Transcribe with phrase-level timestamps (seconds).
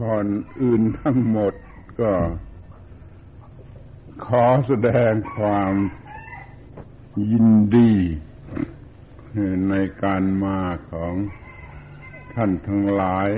[0.00, 0.26] ก่อน
[0.60, 1.54] อื่นทั้งหมด
[2.00, 2.12] ก็
[4.26, 5.74] ขอแสดงความ
[7.30, 7.92] ยินดี
[9.70, 10.60] ในการมา
[10.90, 11.14] ของ
[12.34, 13.30] ท่านทั้งหลาย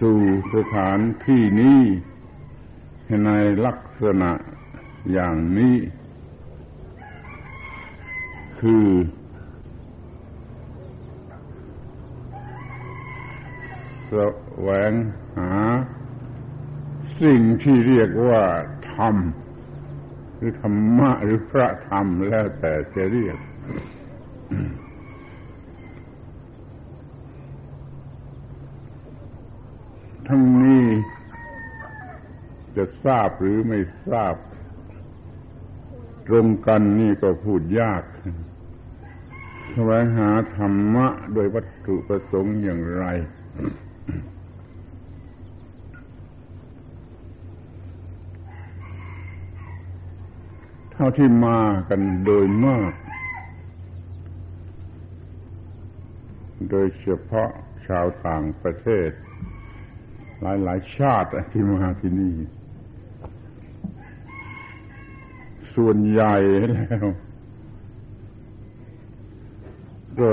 [0.00, 0.20] สู่
[0.54, 1.80] สถานที่นี้
[3.26, 3.30] ใน
[3.66, 4.32] ลักษณะ
[5.12, 5.76] อย่างนี้
[8.60, 8.86] คือ
[14.10, 14.18] แส
[14.66, 14.92] วง
[15.36, 15.52] หา
[17.22, 18.44] สิ่งที่เรียกว่า
[18.94, 19.16] ธรรม
[20.36, 23.38] หรือธรรมะหรือพระธรรมแล้วแต่จะเรียก
[30.28, 30.86] ทั้งนี้
[32.76, 34.34] จะทราบหรือไม่ทราบ
[36.26, 38.02] ตรงกันนี่ก็พูดยาก
[39.72, 43.06] แสวงหาธรรมะโดยวัตถุประสงค์อย่างไร
[50.92, 52.92] เท่าที่มากันโดยมาก
[56.70, 57.50] โดยเฉพาะ
[57.86, 59.10] ชาวต่างประเทศ
[60.42, 62.34] หลายๆชาติที่มาที่นี่
[65.74, 66.36] ส่วนใหญ่
[66.72, 67.06] แล้ว
[70.18, 70.30] ก็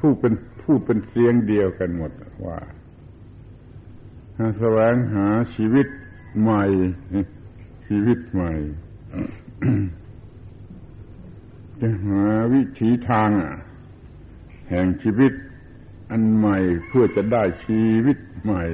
[0.00, 0.32] ผู้เป็น
[0.70, 2.12] พูดเป็นเสียงเดียวกันหมด
[2.46, 2.58] ว่า
[4.58, 5.86] แสวงหาชีวิต
[6.40, 6.64] ใหม่
[7.86, 8.52] ชีวิตใหม่
[11.80, 13.30] จะหาวิถีทาง
[14.68, 15.32] แห่งชีวิต
[16.10, 18.64] อันใหม่เพื่อจะได้ชีวิตใหม่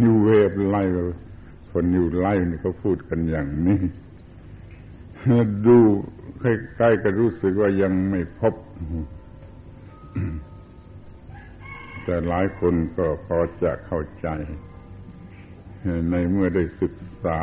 [0.00, 0.96] New Way of Life
[1.70, 3.80] คนนิวไลฟ์นี่เขาพูดกันอย่างนี้
[5.66, 5.76] ดู
[6.40, 8.54] ใกล้ๆก็รู้สึกว่ายังไม่พบ
[12.08, 14.28] แต่หลายคนก็พอจะเข้าใจ
[16.10, 17.40] ในเมื่อได้ศึกษา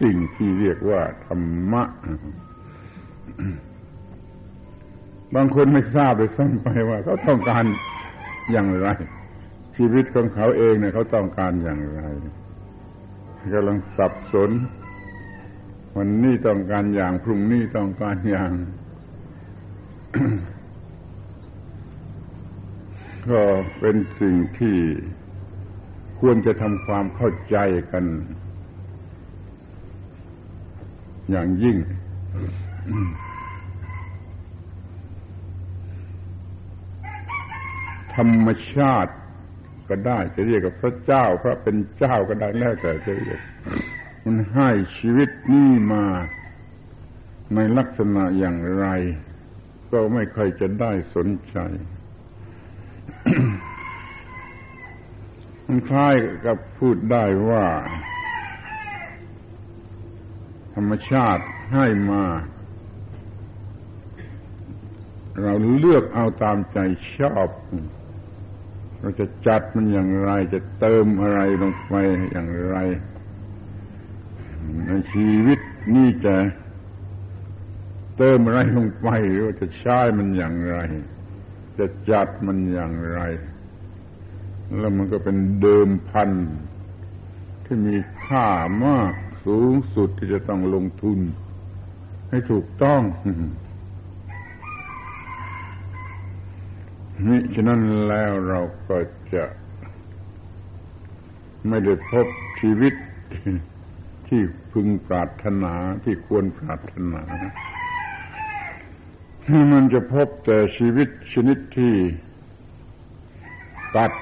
[0.00, 1.82] สิ่งที่เรียกว่าธรรมะ
[5.34, 7.64] บางคนไม่ทราบเลยซ้ำไปว่า เขาต้องการ
[8.52, 8.88] อย่างไร
[9.76, 12.02] ชีวิตของเขาเองเนี่ยเขาต้องการอย่างไร
[13.54, 14.50] กำลังสับสน
[15.96, 18.52] วันนี้ต้องการอย่างพรุ่งนี้ต้องการอย่าง
[23.30, 23.42] ก็
[23.78, 24.78] เป็นสิ่งที่
[26.20, 27.56] ควรจะทำความเข้าใจ
[27.92, 28.04] กัน
[31.30, 31.76] อย่างยิ่ง
[38.14, 39.12] ธรรมชาติ
[39.88, 43.40] ก็ได้ จะเรียกกับพระเจ้า พระเป็นเจ้าก็ได้แล้วแต่จะเรียก
[44.24, 46.04] มันให้ชีวิตนี้มา
[47.54, 48.86] ในลักษณะอย่างไร
[49.92, 51.58] ก็ไม่ค่อยจะได้สนใจ
[55.66, 56.14] มันคล้าย
[56.46, 57.66] กับพูดได้ว่า
[60.74, 61.44] ธรรมชาติ
[61.74, 62.24] ให้มา
[65.42, 66.78] เราเลือกเอาตามใจ
[67.16, 67.48] ชอบ
[69.00, 71.94] เราจะจัดมันอย่างไร จะเติมอะไรลงไป
[72.32, 72.76] อย่างไร
[74.86, 75.58] ในชีวิต
[75.94, 76.36] นี่จะ
[78.18, 80.76] เติมอะไรลงไป หรือจะใช้มันอย่างไร
[81.78, 83.20] จะจัดมันอย่างไร
[84.78, 86.30] แล้วมันก็เป็นเดิมพัน
[87.64, 88.46] ที่มีค่า
[88.84, 89.12] มาก
[89.44, 91.18] สูงสุดที่จะต้องลงทุน
[92.28, 93.02] ให้ถูกต้อง
[97.26, 98.98] นี่ฉะนั้นแล้วเราก็
[99.34, 99.44] จะ
[101.68, 102.26] ไม่ได้พบ
[102.60, 102.94] ชีวิต
[104.28, 104.40] ที่
[104.72, 107.22] พึงปรารถนาที่ควรปรารถนา
[109.72, 111.94] มันจะพบแต่ชีวิตชนิดที่
[113.96, 114.12] ตัด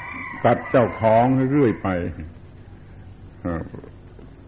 [0.45, 1.89] ตัดเจ้าของเรื่อยไป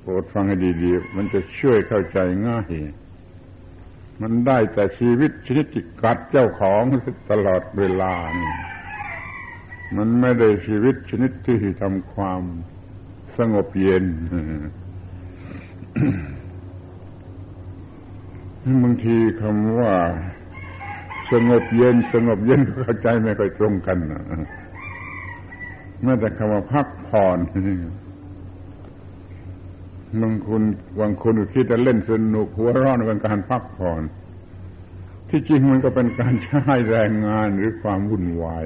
[0.01, 2.19] โปรดฟังให้ดีๆ มันจะช่วยเข้าใจ
[2.49, 2.73] ง่าย
[4.23, 6.83] มันได้แต่ชีวิตชนิดที่กัดเจ้าของ
[7.31, 8.15] ตลอดเวลา
[9.97, 12.43] มันไม่ได้ชีวิตชนิดที่ทำความ
[13.39, 14.05] สงบเย็น
[18.83, 19.95] บางทีคำว่า
[21.33, 23.99] สงบเย็น สงบเย็นเข้าใจไม่ค่อยตรงกัน
[26.03, 27.39] แม้แต่คำว่าพักผ่อน
[30.23, 30.63] บางคน
[31.01, 34.03] บางคนคิดจะเล่นสนุกหัวร้อนเป็นการพักผ่อน
[35.31, 38.65] ที่จริงมันก็เป็นการใช้แรงงานหรือความวุ่นวาย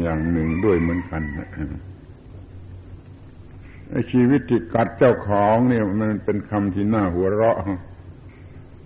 [0.00, 1.22] อย่างหนึ่งด้วยเหมือนกัน
[3.90, 7.58] ไอชีวิตที่กัดเจ้าของเนี่ย มันเป็นคำที่น่าหัวเราะ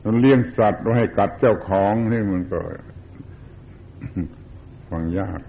[0.05, 2.61] มันเลี้ยงสัตว์ไว้ให้กัดเจ้าของนี่มันก็
[4.91, 5.41] ฟังยาก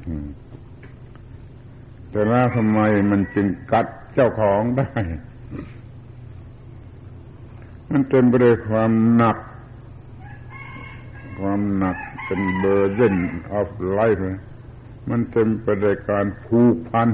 [2.14, 2.80] แต่แล้วทำไม
[3.12, 4.90] มันจึงกัดเจ้าของได้
[7.92, 9.38] มันเต็มไปด้วยความหนัก
[11.40, 13.18] ความหนักเป็น burden
[13.60, 13.68] of
[13.98, 14.22] life
[15.10, 17.10] มันเต็มไปด้วยการผูกพัน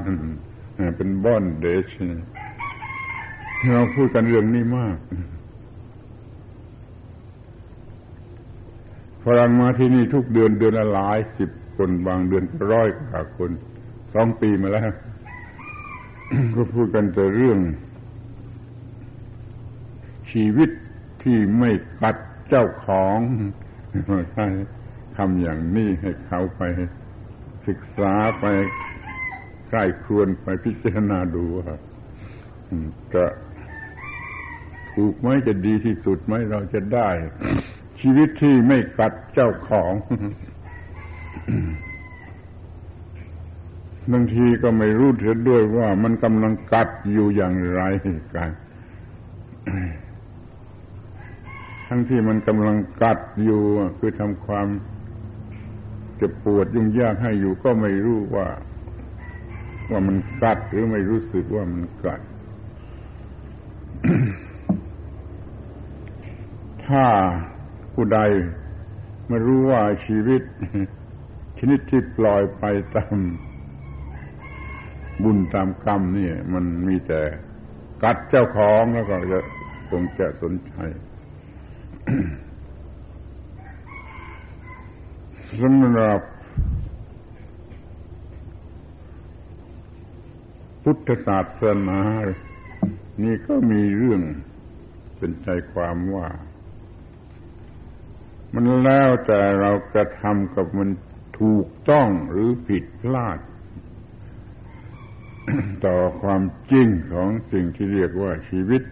[0.96, 1.92] เป็นบอนเดช
[3.74, 4.96] เราพูดกันเรื่องนี้มาก
[9.24, 13.50] ฝรั่งมาที่นี่ทุกเดือนเดือนละหลายสิบคนบางเดือนร้อยกว่าคน
[14.14, 14.90] สองปีมาแล้ว
[16.54, 17.58] ก็พูดกันแต่เรื่อง
[20.30, 20.70] ชีวิต
[21.22, 21.70] ที่ไม่
[22.02, 22.16] กัด
[22.48, 23.18] เจ้าของ
[24.34, 24.46] ใช่
[25.16, 26.62] ทำอย่างนี้ให้เขาไป
[27.66, 28.44] ศึกษาไป
[29.70, 31.70] ใกล้ครวนไปพิจารณาดูว่า
[33.14, 33.24] จะ
[34.94, 37.08] ถูกไหมจะดีที่สุดไหมเราจะได้
[38.00, 39.92] ชีวิตที่ไม่กัดเจ้าของ
[44.12, 47.82] บางทีก็ไม่รู้เสียด้วยว่ามันกำลังกัดอยู่อย่างไร
[48.34, 48.50] กัน
[51.88, 53.62] ทั้งที่มันกำลังกัดอยู่
[53.98, 54.68] คือทำความ
[56.16, 58.48] เจะปวดยุ่งยากให้อยู่ก็ไม่รู้ว่า
[59.90, 62.20] ว่ามันกัดหรือไม่รู้สึกว่ามันกัด
[66.86, 67.04] ถ้า
[67.94, 68.20] ผู้ใด
[69.28, 70.42] ไม่รู้ว่าชีวิต
[71.58, 72.64] ชนิดที่ปล่อยไป
[72.96, 73.16] ตาม
[75.24, 77.22] บุญตามกรรมนี่มันมีแต่
[78.02, 79.40] กัดเจ้าของแล้วก็จะ
[79.90, 80.74] คงจะสนใจ
[85.60, 86.20] สำหรับ
[90.82, 92.00] พุทธศาสนา
[93.22, 94.22] นี่ก็มีเรื่อง
[95.16, 96.28] เป็นใจความว่า
[98.54, 100.88] มันแล้วแต่เรากระทำกับมัน
[101.40, 103.38] ถูกต้องหรือผิดพลาด
[105.86, 106.42] ต่อความ
[106.72, 108.82] จริงของสิ่งที่เรียกว่าชีวิต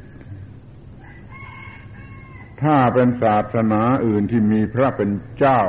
[2.62, 5.62] ถ้าเป็นศาสนาอื่นที่มีพระเป็นเจ้า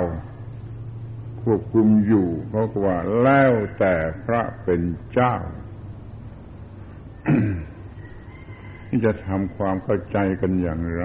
[1.41, 3.95] ควบคุมอยู่เพราะว่าแล้วแต่
[4.25, 4.81] พระเป็น
[5.13, 5.35] เจ้า
[8.87, 11.03] ที่จะทำความเข้าใจกันอย่างไร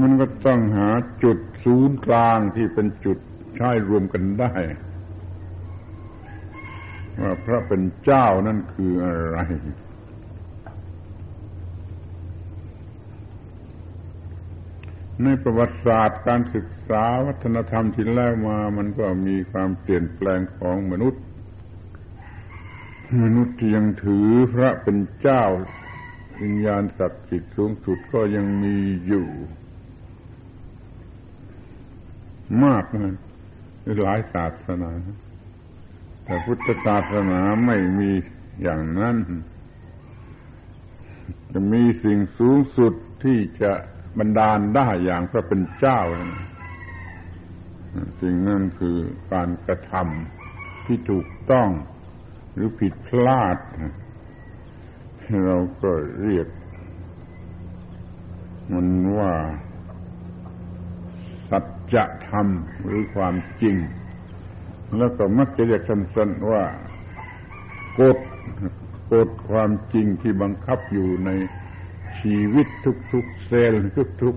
[0.00, 0.90] มันก็ต้องหา
[1.24, 3.18] จุดศูนย์กลางที่เป็นจุด
[3.56, 4.54] ใช้รวมกันได้
[7.20, 9.38] ว่าพระเป็นเจ้านั่นคืออะไร
[15.22, 21.22] ในประวัติศาสตร์การศึกษาวัฒนธรรมที่แล้วมา มันก็มีความเปลี่ยนแปลงของมนุษย์
[23.22, 25.44] มนุษย์ที่ยังถือพระเป็นเจ้า
[26.42, 28.76] วิญญาณศักดิ์สิทธิ์สูงสุดก็ยังมี
[29.06, 29.28] อยู่
[32.64, 33.16] มากนะ
[34.02, 34.90] หลายศาสนา
[36.24, 38.10] แต่พุทธศาสนาไม่มี
[38.62, 39.16] อย่างนั้น
[41.52, 42.94] จะมีสิ่งสูงสุด
[43.24, 43.72] ที่จะ
[44.18, 46.00] บันดาลได้อย่างพระเป็นเจ้า
[48.20, 48.96] สิ่งนั้นคือ
[49.32, 51.68] การกระทำที่ถูกต้อง
[52.52, 53.58] หรือผิดพลาด
[55.46, 55.90] เราก็
[56.22, 56.48] เรียก
[58.72, 59.32] มันว่า
[61.50, 61.60] สั
[61.94, 61.96] จ
[62.28, 62.48] ธรรม
[62.84, 63.76] หรือความจริง
[64.98, 66.64] แล้วก็มักจะเรียกสั้นๆว่า
[68.00, 68.18] กฎ
[69.12, 71.30] กฎความจริงที่บังคับอยู่ใน
[72.20, 72.66] ชีวิต
[73.12, 73.80] ทุกๆเซลล์
[74.22, 74.34] ทุก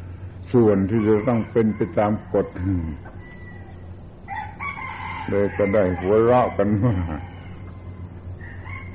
[0.00, 2.46] ๆส่วนที่จะต้องเป็นไปตามกฎ
[5.28, 6.96] เลยก็ได้หัวเราะกันว่า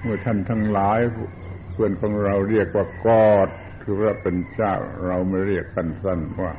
[0.02, 1.00] เมื่อท่านทั้งหลาย
[1.72, 3.50] เพื่อนของเราเรียกว่ากอด
[3.82, 4.74] คือพระเป็นเจ้า
[5.06, 6.52] เราไม่เรียกกันสั้นว่า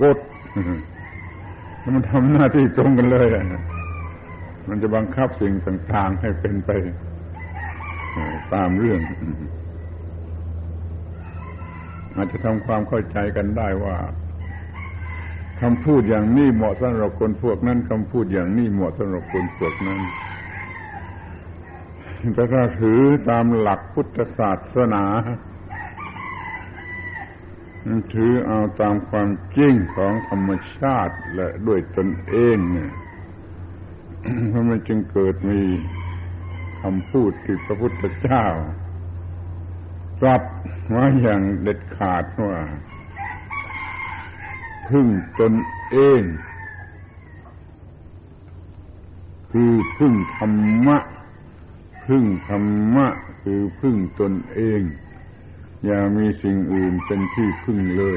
[0.00, 0.18] กฎ
[1.94, 3.28] มันทำหน้าที่ตรงกันเลย
[4.68, 6.70] มันจะบังคับสิ่งต่างๆ ให้เป็นไป
[8.54, 9.00] ตามเรื่อง
[12.14, 13.96] อาจจะทำความเข้าใจกันได้ว่า
[15.60, 20.00] คำพูดอย่างนี้เหมาะสำหรับคนพวกนั้นคำพูดอย่างนี้เหมาะสำหรับคนพวกนั้น
[22.34, 25.04] แต่ถ้าถือตามหลักพุทธศาสนา
[28.14, 32.92] ถือเอาตามความจริงของธรรมชาติและด้วยตนเองเนี่ย
[34.48, 35.60] เพราะมันจึงเกิดมี
[36.80, 38.44] คำพูดที่พระพุทธเจ้า
[40.20, 40.42] ตรัส
[40.94, 42.56] ว่าอย่างเด็ดขาดว่า
[44.88, 45.06] พึ่ง
[45.40, 45.54] ตน
[45.90, 46.22] เอง
[49.52, 50.54] คือพึ่งธรร
[50.86, 50.98] มะ
[52.06, 53.06] พึ่งธรรมะ
[53.42, 54.80] คือพึ่งตนเอง
[55.84, 58.16] อย่ามีสิ่งอื่นเป็นที่พึ่งเลย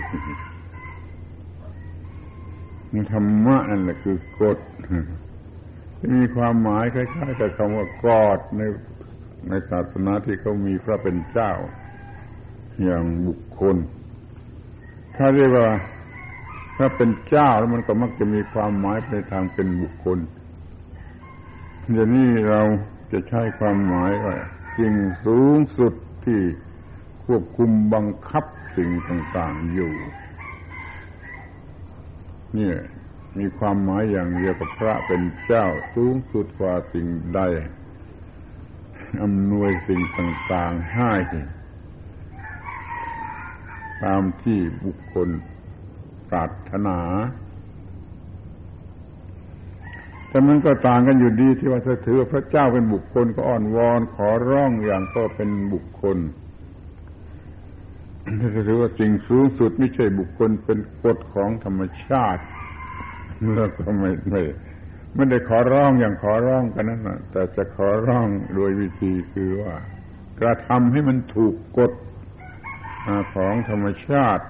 [3.14, 4.58] ธรรมะนั่นแหละคือกฎ
[6.12, 8.62] มีความหมายคล้ายๆกับคำว่ากอดใน
[9.50, 11.52] ในศาสนาที่เขามีพระเป็นเจ้า
[12.84, 13.76] อย่างบุคคล
[15.16, 15.68] ถ้าเรียกว่า
[16.78, 20.18] ถ้าเป็นเจ้าแล้วมันก็มักจะมีความหมายในทางเป็นบุคคล
[21.92, 22.62] เดี๋ยวนี้เรา
[23.12, 24.36] จะใช้ความหมายว่า
[24.78, 24.94] สิ่ง
[25.26, 25.94] สูงสุด
[26.26, 26.40] ที่
[27.26, 28.46] ควบคุมบังคับ
[28.78, 29.94] สิ่งต่าง ๆอยู่
[32.56, 32.78] เนี่ย
[33.40, 37.42] มีความหมายอย่างเดียวกับพระเป็นเจ้าสูงสุดกว่าสิ่งใด
[39.24, 41.13] อำนวยสิ่งต่างๆให้
[44.04, 45.30] ตามที่บุคคล
[46.30, 47.00] ปรารถนา
[50.30, 56.18] แต่มันก็ต่างกันอยู่ดีที่ว่าถ้าถือพระเจ้าเป็นบุคคลก็อ้อนวอนขอร้องอย่างก็เป็นบุคคล
[58.40, 62.44] ถ้าถือว่าสิ่งสูงสุดไม่ใช่บุคคลเป็นกฎของธรรมชาติ
[63.56, 64.42] แล้วก็ไม่ไม่
[65.16, 69.74] ไม่ได้ขอร้องอย่างขอร้องกันนั่นนะแต่จะขอร้องโดยวิธีคือว่า
[70.40, 71.94] กระทำให้มันถูกกฎ
[73.36, 74.46] ของธรรมชาติ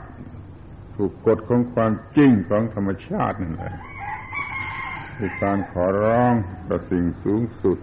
[0.95, 3.73] ถูกกฎของความจริงของธรรมชาตินั่นแหละ
[5.17, 6.33] คือการขอร้อง
[6.67, 7.79] ต่อสิ่งสูงสุด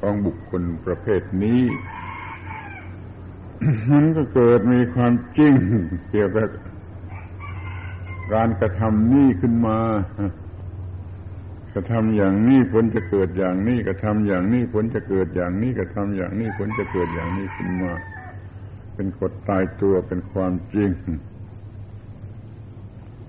[0.00, 1.62] ของบุคคลประเภทนี้
[3.92, 5.54] มันก็เกิดมีความจริง
[6.10, 6.48] เกี่ยวกับ
[8.32, 9.78] การกระทำนี่ขึ้นมา
[11.74, 17.92] กระทำอย่างนี้ผลจะเกิดอย่างนี้กระทำอย่างนี้ผลจะเกิดอย่างนี้กระทำอย่างนี้ผลจะเกิดอย่างนี้ขึ้นมา
[18.94, 20.90] เป็นกฎตายตัวเป็นความจริง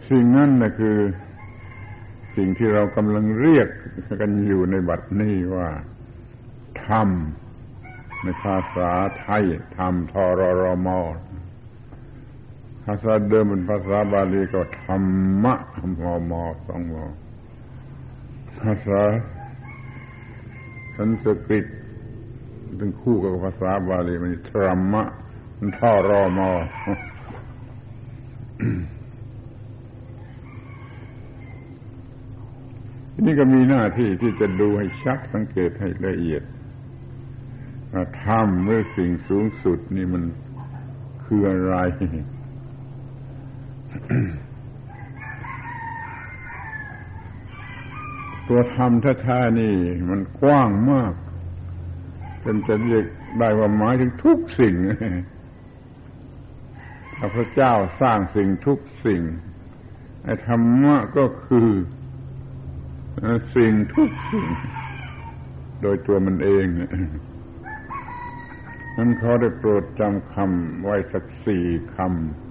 [0.10, 0.98] สิ่งนั้นนะคือ
[2.36, 3.68] สิ่งที่เรากำลังเรียก
[4.22, 5.70] กันอยู่ในบัดนี้ว่า
[6.86, 7.10] ธรรม
[8.24, 9.44] ในภาษาไทย
[9.78, 10.90] ธรรมทรรม
[12.90, 15.04] ภาษาเดิมเป็นภาษาบาลีก็ธรร
[15.44, 15.54] มะ
[16.00, 17.04] มอมอสองมอ
[18.60, 19.02] ภาษา
[20.96, 21.66] สันสกฤต
[22.80, 25.04] ถึงคู่กับภาษาบาลีมันธรรมะ
[25.60, 26.50] มันท่อรอมอ
[33.26, 36.44] นี่ก็มีหน้าที่ที่จะดูให้ชัดสังเกตให้ละเอียด
[38.24, 40.24] ธรรมหรือสิ่งสูงสุดนี่มัน
[41.26, 41.76] คืออะไร
[48.48, 48.92] ตัวธรรม
[49.22, 49.76] แท้ๆนี่
[50.10, 51.14] มันกว้างมาก
[52.44, 53.06] จนจะเรียก
[53.40, 54.76] ได้ว่าหมายถึงทุกสิ่ง
[57.36, 59.22] พระเจ้าสร้างสิ่งทุกสิ่ง
[60.24, 61.70] ไอ้ธรรมะก็คือ
[63.56, 64.48] สิ่งทุกสิ่ง
[65.82, 66.66] โดยตัวมันเอง
[68.98, 71.66] นั้นเขาได้โปรดจำคำไว้สักสี่
[71.96, 72.47] คำ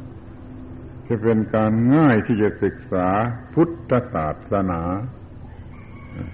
[1.09, 3.09] จะเป็นการง่ายที่จะศึกษา
[3.55, 4.83] พุทธศาสนา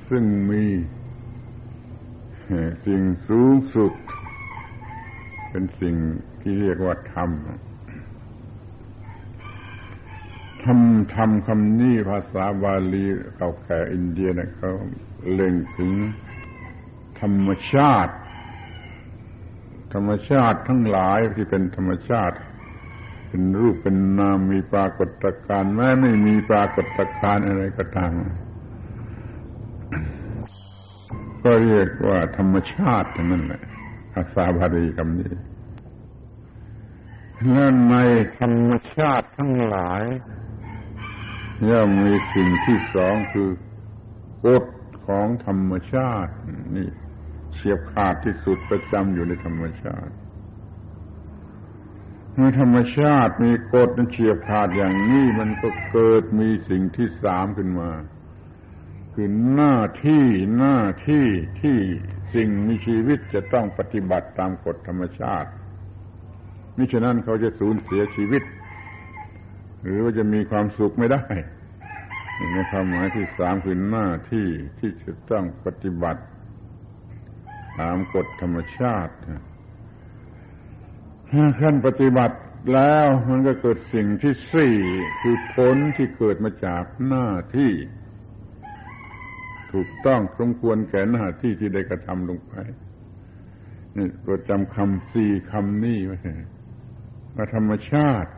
[0.08, 0.64] ซึ่งมี
[2.86, 3.92] สิ่งสูงสุด
[5.50, 5.96] เป็นสิ่ง
[6.40, 7.30] ที่เรียกว่าธรรม
[10.64, 13.04] ทำทำคำนี้ภาษาบาลี
[13.36, 14.72] เก่าแก่อินเดียนะเขา
[15.32, 15.90] เล็งถึง
[17.20, 18.14] ธรรมชาติ
[19.94, 22.36] ธรรมชาติทั้งหลายที่เป็นธรรมชาติ
[23.34, 28.12] เป็นรูปเป็นนามมีปรากฏการณ์แม้ไม่มีปรากฏการณ์อะไรก็ตาม
[31.44, 33.62] ก็เรียกว่าธรรมชาตินั่นแหละ
[34.12, 35.32] ภาษาบาลีคำนี้
[37.50, 37.96] และใน
[38.38, 40.02] ธรรมชาติทั้งหลาย
[41.68, 43.50] ย่อมมีสิ่งที่สองคือ
[44.44, 44.64] กฎ
[45.06, 46.32] ของธรรมชาติ
[46.76, 46.88] นี่
[47.52, 50.12] เฉียบขาดที่สุดประจำอยู่ในธรรมชาติ
[52.38, 57.90] มื่อธรรมชาติมีกฎนั้นเฉียบขาดอย่างนี้มันก็เกิดมีสิ่งที่สามขึ้นมา
[59.14, 60.24] คือหน้าที่
[60.58, 61.26] หน้าที่
[61.62, 61.78] ที่
[62.34, 65.50] สิ่งมีชีวิตจะต้องปฏิบัติตามกฎธรรมชาติ
[66.76, 68.42] มิฉะนั้นเขาจะสูญเสียชีวิต
[69.82, 71.22] หรือว่าจะมีความสุขไม่ได้
[72.52, 74.48] ในความหมายที่สามคือหน้าที่
[74.78, 76.22] ที่จะต้องปฏิบัติ
[77.80, 79.14] ตามกฎธรรมชาติ
[81.60, 82.36] ขั้นปฏิบัติ
[82.74, 84.76] แล้วมันก็เกิดสิ่งที่สี่
[85.20, 87.72] คือผลที่เกิดมาจากหน้าที่
[89.72, 92.54] ถูกต้องสมควรแก่หน้าที่ที่ได้กระทำลงไป
[93.96, 96.18] นี่โปรดจำคำสี่คำนี้ไว้
[97.34, 98.30] ว่าธรรมชาติ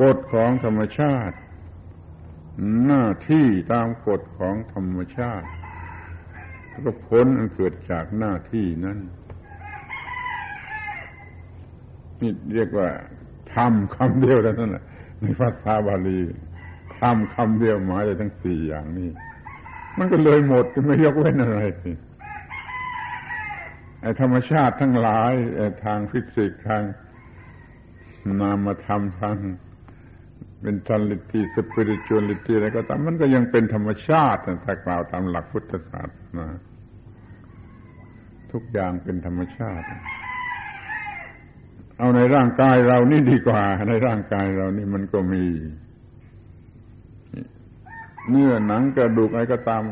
[0.00, 1.36] กฎของธรรมชาติ
[2.86, 5.48] หน้าที่ตามกฎของธรรมชาติ
[6.84, 8.98] ก็ผลมันเกิดจากหน้าที่นั้น
[12.20, 12.88] นี่เรียกว่า
[13.54, 14.84] ทำคำเดียวเท่านั้นแหละ
[15.20, 16.32] ในภาษาบาลีธ
[17.00, 19.08] ทำคำเดียวหมายเลยทั้งสี่อย่างนี้
[19.98, 21.60] มันก็เลยหมดไม่ยกเว้นอะไร
[24.00, 25.32] ไอ้ธรรมชาติทั้งหลาย
[25.84, 26.82] ทางฟิสิกส์ทาง
[28.40, 29.36] นามธรรมทาง
[30.62, 36.46] mentality spirituality อะไรก็ตามมันก็ยังเป็นธรรมชาติถ้ากล่าวตามหลักพุทธศาสนา
[38.52, 39.86] ทุกอย่างเป็นธรรมชาติ
[41.98, 45.44] เอาในร่างกายเรานี่ดีกว่า ในร่างกายเรานี่มันก็มี
[48.28, 49.82] เนื้อหนังกระดูกอะไรก็ตาม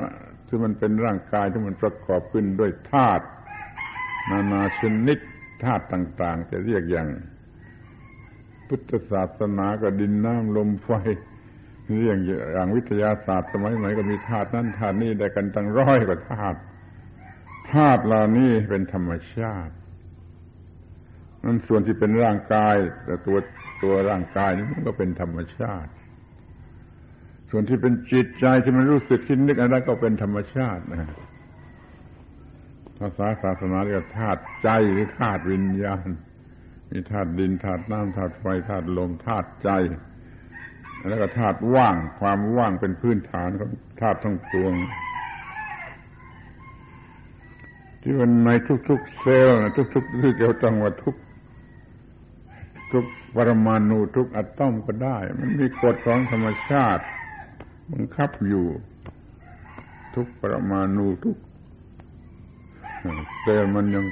[0.46, 3.24] ที่มันเป็นร่างกายที่มันประกอบขึ้นด้วยธาตุ
[4.30, 5.18] นานาชนิด
[5.64, 7.08] ธาตุต่าง ๆ จะเรียกอย่าง
[8.68, 10.90] พุทธศาสนาก็ดินน้ำลมไฟ
[12.02, 16.58] เรียกอย่างวิทยาศาสตร์สมัยใหม่ก็มีธาตุนั้นธาตุนี้ได้กันตั้งร้อยกว่าธาตุ
[17.72, 19.74] ธาตุเหล่านี้เป็นธรรมชาติ
[21.46, 23.38] นั่นส่วนที่เป็นร่างกาย แต่ตัว
[23.82, 25.90] ตัวร่างกายนี่มันก็เป็นธรรมชาติ
[27.50, 31.10] ส่วนที่เป็นจิตใจที่มันรู้สึกคิดนึกอะไรก็เป็นธรรมชาตินะ
[32.98, 36.08] ภาษาศาสนาเรียกธาตุใจหรือธาตุวิญญาณ
[36.90, 39.70] มีธาตุดินธาตุน้ำธาตุไฟธาตุลมธาตุใจ
[41.08, 44.74] แล้วก็ธาตุว่าง ความว่างเป็นพื้นฐานของธาตุทั้งปวง
[48.02, 48.50] ที่มันใน
[48.88, 49.58] ทุกๆเซลล์
[49.94, 51.14] ทุกๆที่เกี่ยวจังว่าทุก
[52.92, 53.04] ทุก
[53.36, 57.04] ปรมาณูทุกอะตอมก็ได้ มันมีกฎของธรรมชาติ
[57.92, 58.66] บังคับอยู่
[60.14, 61.36] ทุกปรมาณูทุก
[63.40, 64.04] เซลล์มันยัง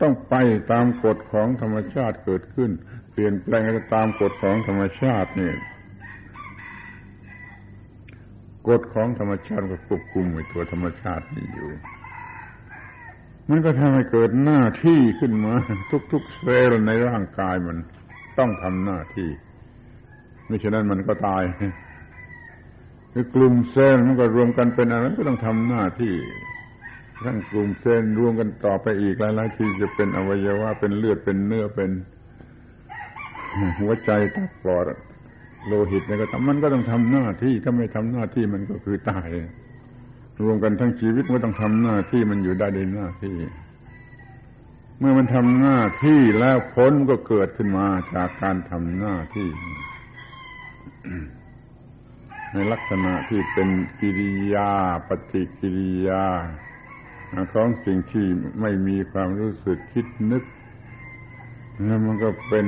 [0.00, 0.34] ต้องไป
[0.72, 2.70] ตามกฎของธรรมชาติเกิดขึ้น
[3.10, 5.52] เปลี่ยนแปลงตามกฎของธรรมชาตินี่
[8.68, 11.70] กฎของธรรมชาติก็ควบคุมไว้ตัวธรรมชาตินี่อยู่
[13.50, 15.54] มันก็ทำให้เกิดหน้าที่ขึ้นมา
[16.12, 17.76] ทุกๆเซลล์ในร่างกายมัน
[18.38, 19.30] ต้องทำหน้าที่
[20.46, 21.42] ไม่ฉะนั้นมันก็ตาย
[23.12, 26.14] คือกลุ่มเซลล์มันก็รวมกันเป็นอะไรก็ต้องทำหน้าที่
[27.24, 31.90] ทั้งกลุ่มเซลล์รวมกันต่อไปอีกหลายๆที่จะเป็นอวัยวะเป็นเลือดเป็นเนื้อเป็น
[33.80, 34.84] หัวใจตับปอด
[35.66, 39.28] โลหิตเนี่ยก็ทำมันก็ต้องทำหน้าที่ถ้าไม่ทำหน้าที่มันก็คือตาย
[40.42, 43.36] รวมกันทั้งชีวิตมันต้องทำหน้าที่มันอยู่ได้ในหน้าที่
[44.98, 49.48] เมื่อมันทำหน้าที่แล้วผลก็เกิดขึ้นมาจากการทำหน้าที่
[52.52, 53.68] ในลักษณะที่เป็น
[54.00, 54.70] กิริยา
[55.08, 56.24] ปฏิกิริยา
[57.54, 58.26] ของสิ่งที่
[58.60, 60.44] ไม่มีความรู้สึกคิดนึก
[61.84, 62.66] แล้วมันก็เป็น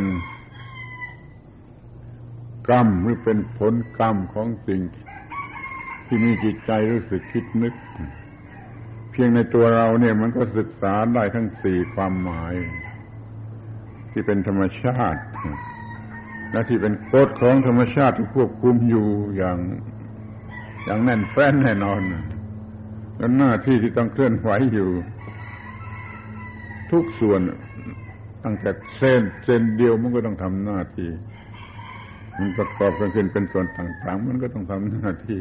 [2.69, 4.81] กรรมหรือเป็นผลกรรมของสิ่ง
[6.07, 7.75] ที่มีจิตใจรู้สึกคิดนึก
[9.19, 12.55] พียงในตัวเราเนี่ยมันก็ศึกษาได้ทั้งสี่ความหมาย
[14.13, 15.23] ที่เป็นธรรมชาติ
[16.53, 19.59] และที่เป็นกฎของธรรมชาติที่ควบคุมอยู่อย่าง
[20.85, 22.01] อย่างแน่นแฟ้นแน่นอน
[23.17, 24.89] แล้วหน้าที่ที่ต้องเคลื่อนไหวอยู่
[26.91, 27.41] ทุกส่วน
[28.45, 31.11] ตั้งแต่เส้นเส้นเดียวมันก็ต้องทำหน้าที่
[32.39, 35.41] มันประกอบกันขึ้นเป็นส่วนต่างๆ มันก็ต้องทำหน้าที่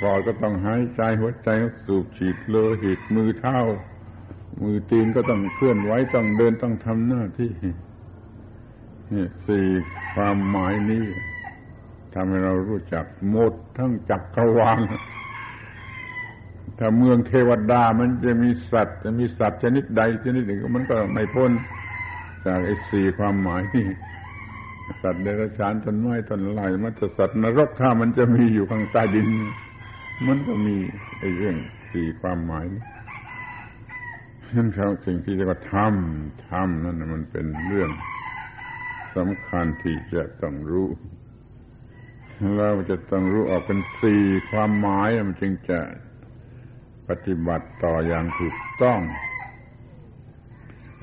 [0.00, 3.58] ปอดก็ต้องหายใจหัวใจก็สูบฉีดโลหิตมือเท้า
[4.62, 7.50] มือตีนก็ต้องเคลื่อนไหวต้องเดินต้องทำหน้าที่
[9.12, 9.66] นี่สี่
[10.14, 11.04] ความหมายนี้
[12.14, 14.80] ทำให้เรารู้จักหมดทั้งจักรวาล
[16.78, 21.52] ถ้าเมืองเทวดามันจะมีสัตว์ จะมีสัตว์ชนิดใดชนิดหนึ่งมันก็ไม่พ้น
[22.46, 23.86] จากไอ้สี่ความหมายนี่
[25.02, 29.28] สัตว์เดรัจฉานต้นไม้ต้นไม้มันจะสัตว์นรกถ้ามันจะมีอยู่ข้างใต้ดิน
[30.26, 30.76] มันก็มี
[31.18, 31.56] ไอ้เรื่อง
[31.92, 32.66] สี่ความหมาย
[34.54, 37.90] นั่นเขาสิ่งที่จะทำทำนั่นมันเป็นเรื่อง
[39.16, 40.88] สำคัญที่จะต้องรู้
[42.58, 45.80] เราจะต้องรู้ออกเป็นสี่ความหมายมันจึงจะ
[47.08, 49.00] ปฏิบัติต่ออย่างถูกต้อง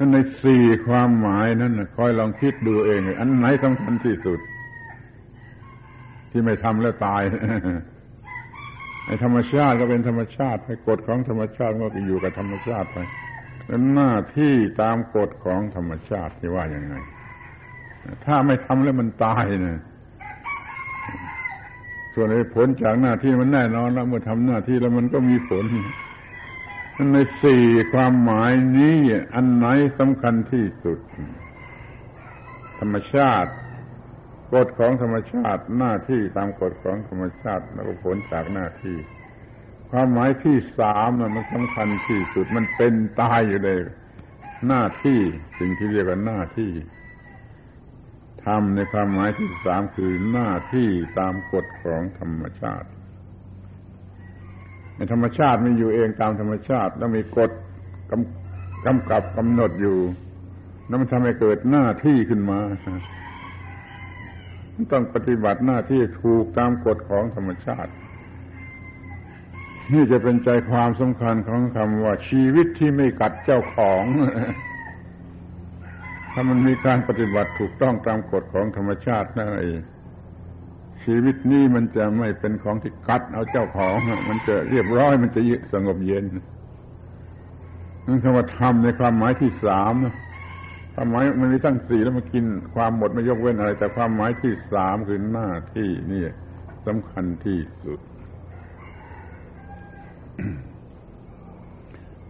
[0.01, 4.39] ถ้าในสี่ความหมายนั้นคอยลองคิดดูเอง อันไหนสำคัญที่สุด
[6.31, 7.23] ที่ไม่ทำแล้วตาย
[9.05, 12.97] ในธรรมชาติก็เป็นธรรมชาติไปกฎของธรรมชาติก็อยู่กับธรรมชาติไป
[13.65, 16.95] แล้วหน้าที่ตามกฎของธรรมชาติที่ว่าอย่างไง
[18.25, 19.79] ถ้าไม่ทำแล้วมันตายเนี่ย
[22.13, 25.65] ส่วนในผลจากหน้าที่มันแน่นอนแล้วเมื่อทำหน้าที่แล้วมันก็มีผล
[27.13, 28.97] ในสี่ความหมายนี้
[29.33, 29.67] อันไหน
[29.99, 30.99] สำคัญที่สุด
[32.79, 33.51] ธรรมชาติ
[34.53, 38.97] กฎของธรรมชาติหน้าที่ตามกฎของธรรมชาติแล้วก็ผลจากหน้าที่
[39.91, 43.81] ความหมายที่สามมันสำคัญที่สุดมันเป็นตายอยู่เลย
[44.67, 45.19] หน้าที่
[45.59, 46.71] สิ่งที่เรียกว่าหน้าที่
[48.43, 52.89] ทรมในความหมายที่สามคือหน้าที่ตามกฎของธรรมชาติ
[54.99, 57.51] ในธรรมชาติมันอยู่เองตามธรรมชาติ แล้วมีกฎ
[58.11, 59.97] กำกำกับกำหนดอยู่
[60.87, 62.59] แล้วมันทำให้เกิดหน้าที่ขึ้นมา
[64.93, 67.91] ต้องปฏิบัติหน้าที่ถูกตามกฎของธรรมชาติ
[69.93, 74.03] นี่จะเป็นใจความสำคัญของคำว่าชีวิตที่ไม่กัดเจ้าของ
[76.33, 79.79] ถ้ามันมีการปฏิบัติถูกต้องตามกฎของธรรมชาตินั่นเอง
[81.09, 83.93] ชีวิตนี้มันจะไม่เป็นของที่กัดเอาเจ้าของ
[84.29, 85.41] มันจะเรียบร้อยมันจะ
[85.73, 86.25] สงบเย็น
[88.05, 89.93] นั่นคำว่าธรรมในความหมายที่สาม
[90.93, 92.45] ความหมายมันมีตั้งสี่แล้วมากิน
[92.75, 96.23] ความหมดไม่ยกเว้นอะไร แต่ความหมายที่สามคือหน้าที่นี่
[96.87, 97.99] สำคัญที่สุด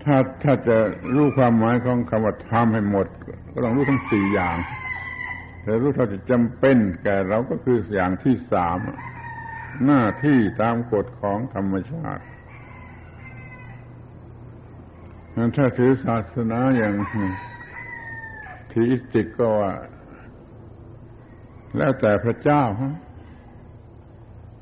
[0.04, 0.78] ถ้าถ้าจะ
[1.16, 3.08] รู้ความหมายของคำว่าทำให้หมด
[3.54, 4.58] ก็ต้องรู้ทั้งสี่อย่าง
[5.64, 8.80] แต่รู้เท่าที่จำเป็น แก่เราก็คืออย่างที่สาม
[9.86, 12.24] หน้าที่ตามกฎของธรรมชาติ
[15.56, 16.96] ถ้าถือศาสนาอย่าง
[18.72, 19.72] ทีอิสติกก็ว่า
[21.78, 22.96] แล้วแต่พระเจ้าฮะ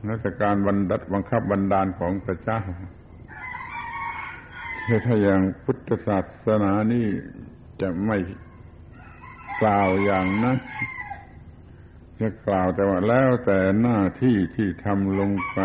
[0.06, 2.60] แล้วแต่การบันดัดบังคับบันดาลของพระเจ้า
[5.06, 7.06] ถ้าอย่างพุทธศาสนานี่
[7.82, 8.18] จะไม่
[9.62, 10.58] กล่าวอย่างนั้น
[12.20, 15.60] จะกล่าวแต่ว่าแล้วแต่หน้าที่ที่ทำลงไป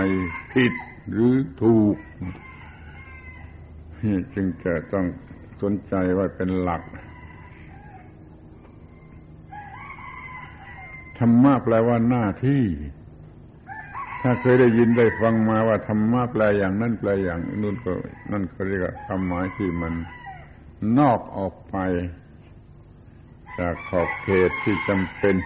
[0.52, 0.72] ผิด
[1.10, 1.96] หรือถูก
[4.02, 5.06] นี่จึงจะต้อง
[5.62, 6.82] สนใจว่าเป็นหลัก
[11.18, 12.64] ธรรมะแปลว่าหน้าที่
[14.22, 17.92] ถ้าเคยได้ยินได้ฟังมาว่าธรรมะแปลอย่างนั้นแปลอย่างนู้นก็
[18.32, 19.94] นั่นเขาเรียกว่าความหมายที่มัน
[20.98, 21.76] นอกออกไป
[23.58, 25.36] จากขอบเขตที่จำเป็น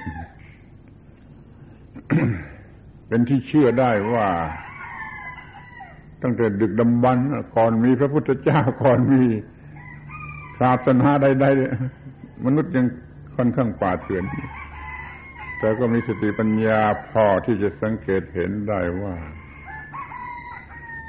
[3.08, 4.26] เป็นที่เชื่อได้ว่า
[6.22, 7.18] ตั้งแต่ดึกดำบรร
[7.56, 9.22] ก่อนมีพระพุทธเจ้าก่อนมี
[10.60, 12.86] ศาสนาใดๆมนุษย์ยัง
[13.36, 14.24] ค่อนข้างป่าเถื่อน
[15.58, 19.14] แต่ก็มีสติปัญญาพอที่จะสังเกตเห็นได้ว่า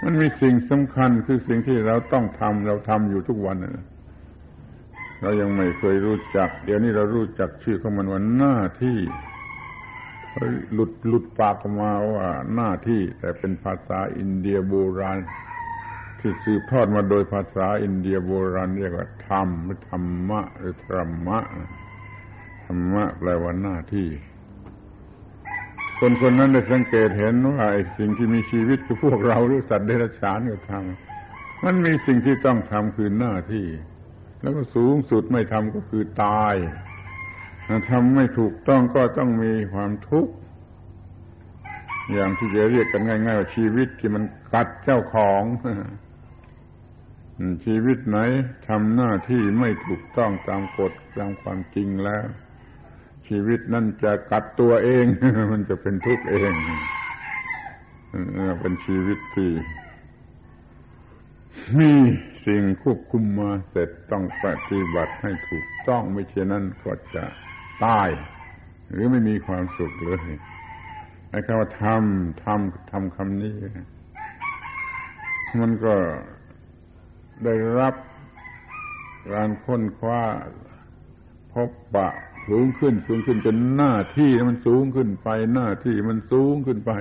[0.03, 3.57] มันมีสิ่งสำคัญคือสิ่งที่เราต้องทำเราทำอยู่ทุกวัน
[5.21, 8.99] เรายังไม่เคยรู้จัก เดี๋ยวนี้เรารู้จักชื่อของมันว่าหน้าที่
[10.73, 15.17] หลุดหลุดปากออกมาว่าหน้าที่ แต่เป็นภาษาอินเดียโบราณ
[16.19, 21.39] ที่สืบทอดมาโดยภาษาอินเดียโบราณเรียกว่าธรรมหรือธรรมะหรือธรรมะ
[22.65, 24.09] ธรรมะแปลว่าหน้าที่
[25.99, 33.65] คนคนนั้นได้สังเกตเห็นว่าไอ้สิ่งที่มีชีวิตคือพวกเราหรือสัตว์เดรัจฉานก็ทำมันมีสิ่งที่ต้องทำคือหน้าที่
[34.41, 36.55] แล้วก็สูงสุดไม่ทำก็คือตาย
[37.91, 40.33] ทำไม่ถูกต้องก็ต้องมีความทุกข์
[42.13, 44.23] อย่างที่จะเรียกกันง่ายๆว่าชีวิตที่มัน
[44.53, 45.43] กัดเจ้าของ
[47.65, 48.17] ชีวิตไหน
[48.67, 52.25] ทำหน้าที่ไม่ถูกต้องตามกฎตามความจริงแล้ว
[53.27, 55.05] ชีวิตนั่นจะกัดตัวเอง
[55.51, 56.51] มันจะเป็นทุกข์เอง
[58.61, 59.49] เป็นชีวิตที่
[61.79, 61.91] มี
[62.45, 67.23] สิ่งควบคุมมาเสร็จต้องปฏิบัติให้ถูกต้องไม่เช่นนั้นก็จะ
[67.85, 68.09] ตาย
[68.91, 70.21] หรือไม่มีความสุขเลย
[71.29, 73.57] ไอ้คำว่าทำทำทำคำนี้
[75.61, 75.95] มันก็
[77.43, 77.95] ได้รับ
[79.33, 80.21] การค้นคว้า
[81.53, 82.09] พบปะ
[82.47, 86.91] สูงขึ้นสูงขึ้นจนหน้าที่มันสูงขึ้นไป หน้าที่มันสูงขึ้นไป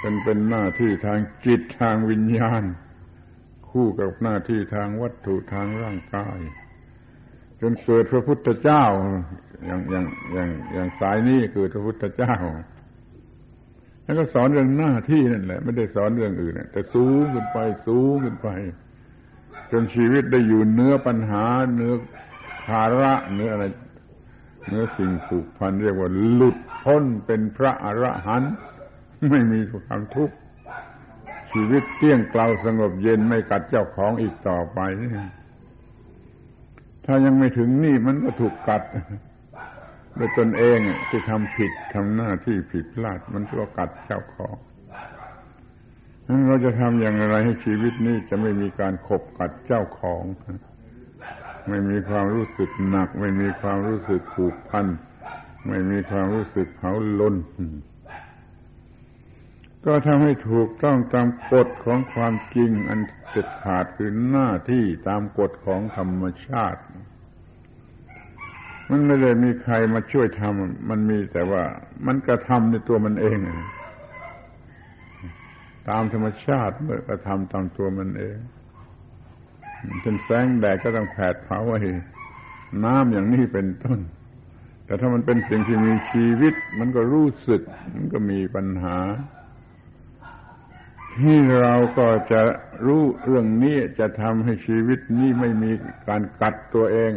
[0.00, 2.62] เป็นเป็นหน้าที่ทางจิตทางวิญญาณ
[3.70, 6.38] คู่กับหน้าที่ทางวัตถุทางร่างกาย
[7.60, 8.84] จนเกิดพระพุทธเจ้า
[9.66, 12.34] อย่างอย่างอย่างอย่างสายนี้เกิดพระพุทธเจ้า
[14.04, 18.48] แล้วก็สอนเรื่องหน้าที่นั่นแหละ ไม่ได้สอนเรื่องอื่นแต่สูงขึ้นไปสูงขึ้นไป
[19.72, 21.94] จนชีวิตได้อยู่เนื้อปัญหาเนื้อ
[22.66, 23.64] ภาระเนื้ออะไร
[24.68, 28.52] เนื้อสิ่งผูกพันเรียกว่าหลุดพ้นเป็นพระอรหันต์
[29.30, 30.36] ไม่มีความทุกข์
[31.52, 34.80] ชีวิตเที่ยงเกลาสงบเย็นไม่กัดเจ้าของอีกต่อไป
[37.04, 38.82] ถ้ายังไม่ถึงนี่มันก็ถูกกัด
[40.14, 44.56] โดยตนเองที่ทำผิดทำหน้าที่ผิดพลาด มันก็กัดเจ้าของ
[46.26, 50.24] นั้นเราจะทำอย่างไรให้ชีวิตนี้จะไม่มีการขบกัดเจ้าของ
[51.68, 54.86] ไม่มีความรู้สึกหนัก ไม่มีความรู้สึกผูกพัน
[55.68, 57.36] ไม่มีความรู้สึกเขาล้น
[59.86, 66.80] ก็ทำให้ถูกต้องตามกฎของความจริง อันเด็ดขาดคือหน้าที่ตามกฎของธรรมชาติ
[68.90, 71.62] มันไม่ได้มีใครมาช่วยทำมันมีแต่ว่า
[72.06, 73.38] มันกระทำในตัวมันเอง
[75.88, 78.36] ตามธรรมชาติเมื่อกระทำตามตัวมันเอง
[80.02, 81.78] เป็นแสงแดดก็ต้องแผดเผาไว้
[82.84, 83.98] น้ำอย่างนี้เป็นต้น
[84.84, 87.62] แต่ถ้ามันเป็นสิ่งที่มีชีวิต มันก็รู้สึก
[87.94, 88.98] มันก็มีปัญหา
[91.18, 92.40] ที่เราก็จะ
[92.86, 95.72] รู้เรื่องนี้จะทำให้ชีวิตนี้ไม่มี
[96.08, 97.12] การกัดตัวเอง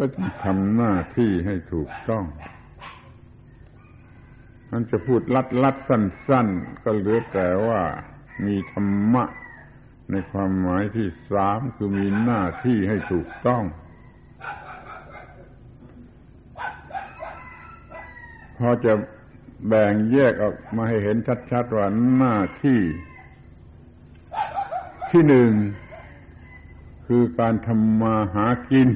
[0.00, 0.06] ก็
[0.44, 2.24] ทำหน้าที่ให้ถูกต้อง
[4.70, 7.82] มันจะพูดลัดลัดสั้น ๆ ก็เหลือแต่ว่า
[8.46, 9.24] มีธรรมะ
[10.10, 13.62] ในความหมายที่สามคือมีหน้าที่ให้ถูกต้อง
[18.58, 18.92] พอจะ
[19.66, 21.16] แบ่งแยกออกมาให้เห็น
[21.50, 22.80] ชัดๆว่าหน้าที่
[25.10, 25.50] ที่หนึ่ง
[27.06, 28.88] คือการทำมาหากิน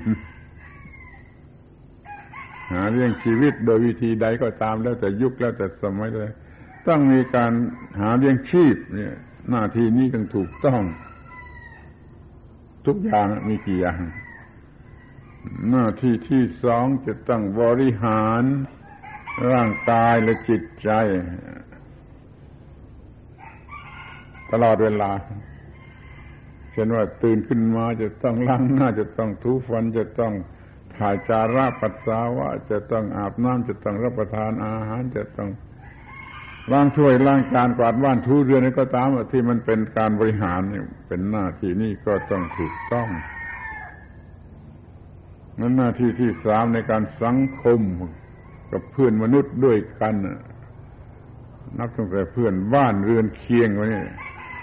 [2.73, 6.31] หาเลี้ยงชีวิตโดยวิธีใดก็ตามแล้วแต่ยุคแล้วแต่สมัยเลย
[6.89, 7.53] ต้องมีการ
[8.01, 9.15] หาเลี้ยงชีพ เนี่ย
[9.51, 10.83] หน้าที่นี้ต้องถูกต้อง
[12.87, 14.01] ทุกอย่างมีกี่อย่าง
[15.71, 18.43] หน้าที่ที่สองจะต้องบริหาร
[19.53, 20.91] ร่างกายและจิตใจ
[24.51, 25.11] ตลอดเวลา
[26.73, 30.33] เช่นว่าตื่นขึ้นมาจะต้องล้างหน้าจะต้องทูฟันจะต้อง
[30.97, 35.51] ถ่ายจาระปัสสาวะจะต้องอาบน้ำจะต้องรับประทานอาหารจะต้อง
[36.73, 43.09] ล้างถ้วยล้างจานกวาดบ้านทูเรือนนี่ก็ตามที่มันเป็นการบริหารเนี่ยเป็นหน้าที่นี่ก็ต้องถูกต้อง
[45.61, 47.81] นั้นหน้าที่ที่สามในการสังคม
[48.73, 50.15] กับเพื่อนมนุษย์ด้วยกัน
[51.79, 53.87] นับตั้งแต่เพื่อนบ้านเรือนเคียงไว้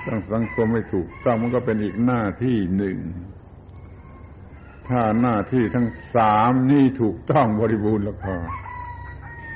[0.06, 2.98] ต้องสังคมให้ถูกต้องมันก็เป็นอีกหน้าที่หนึ่ง
[4.90, 8.36] ถ้าหน้าที่ทั้งสามนี่ถูกต้องบริบูรณ์แล้วพอ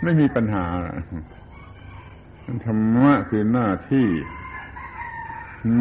[0.03, 0.67] ไม่มีปัญหา
[2.65, 4.07] ธรรมะคือหน้าที่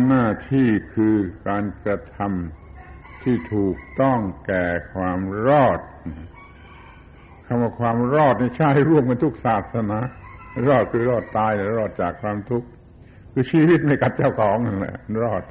[0.08, 5.80] หน้าที่คือการกระทำที่ถูกต้องแก่ความรอด
[7.52, 9.98] คำว่าความรอดนี่ใช่ร่วมกันทุกศาสนา
[10.68, 12.68] รอดคือรอดตายรอดจากความทุกข์
[13.32, 15.42] คือชีวิตไม่กัดเจ้าของนั่นแหละรอด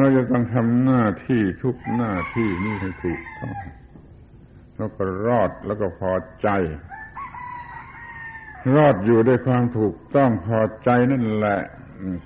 [0.00, 3.54] เราจะต้องทำหน้าที่ทุกหน้าที่นี่ให้ถูกต้อง
[4.76, 6.48] แล้วก็รอดแล้วก็พอใจ
[8.76, 11.60] รอดอยู่ด้วยความถูกต้องพอใจนั่นแหละ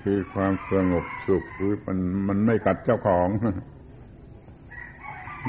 [0.03, 3.27] คือความสงบสุขคือมันมันไม่กัดเจ้าของ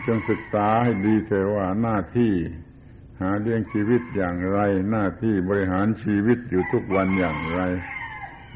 [0.07, 2.33] จงศึกษาให้ดีเถอะว่าหน้าที่
[3.21, 4.59] หาเลี้ยงชีวิตอย่างไร
[4.91, 7.61] หน้าที่บริหารชีวิตอยู่ทุกวันอย่างไร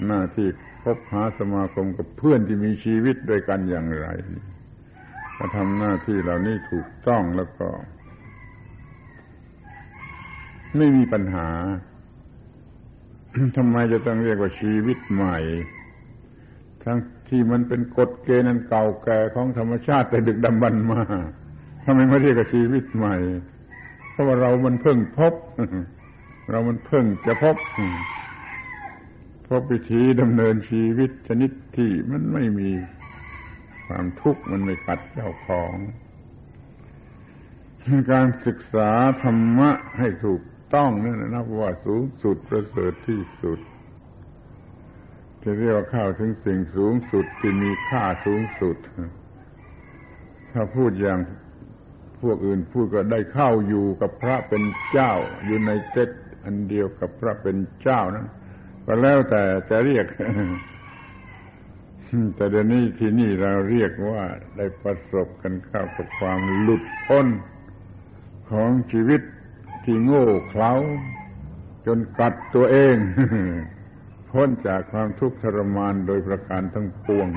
[0.07, 0.48] หน้าที่
[0.85, 4.07] พบหาสมาคมกับเพื่อนที่มีชีวิตด้วยกันอย่างไร
[5.37, 7.68] ก็ทำหน้าที่เหล่านี้ถูกต้องแล้วก็
[10.76, 11.48] ไม่มีปัญหา
[13.57, 15.38] ทำไมจะต้องเรียกว่าชีวิตใหม่
[16.85, 16.98] ทั้ง
[17.31, 21.03] ที่มันเป็นกฎเกณฑ์นันเก่าแก่ของธรรมชาติแต่ดึกดำบรรมา
[21.85, 23.16] ทำไมไม่เรียกว่าชีวิตใหม่
[24.11, 25.35] เพราะว่าเรามันเพิ่งพบ
[26.51, 27.57] เรามันเพิ่งจะพบ
[29.49, 32.71] พบวิธีดำเนินชีวิตชนิดที่มันไม่มี
[33.87, 35.75] ความทุกข์มันไม่กัดเจ้าของ
[38.12, 38.90] การศึกษา
[39.23, 40.43] ธรรมะให้ถูก
[40.75, 43.61] ต้องนั่นนับว่าสูงสุดประเสริฐที่สุด
[45.42, 48.76] จะเรียกว่าเข้าถึงสิ่งสูงสุดที่มีค่าสูงสุด
[50.53, 51.18] ถ้าพูดอย่าง
[52.22, 55.12] พวกอื่นพูดก็ได้เข้าอยู่กับพระเป็นเจ้า
[55.44, 56.09] อยู่ในเจ็ด
[56.44, 58.26] อันเดียวกับพระเป็นเจ้านั้น
[58.87, 60.07] ก็แล้วแต่จะเรียก
[62.37, 64.24] แต่เดี๋ยวนี้ที่นี่เราเรียกว่า
[64.57, 67.26] ได้ประสบกันเข้ากับความหลุดพ้น
[68.50, 69.22] ของชีวิต
[69.85, 70.72] ที่โง่เขลา
[71.87, 72.96] จนกัดตัวเอง
[74.33, 77.29] พ้นจากความทุกข์ทรมานโดยประการทั้งปวง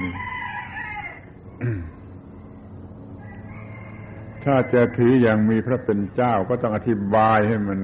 [4.44, 7.80] ถ้าจะถืออย่างมีพระเป็นเจ้าก็ต้องอธิบายให้มัน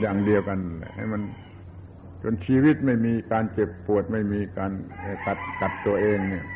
[0.00, 0.58] อย่างเดียวกัน
[0.96, 1.20] ให้มัน
[2.22, 4.72] จนชีวิตไม่มีการเจ็บปวดไม่มีการ
[5.26, 6.46] กัดกัดตัวเองเนี่ย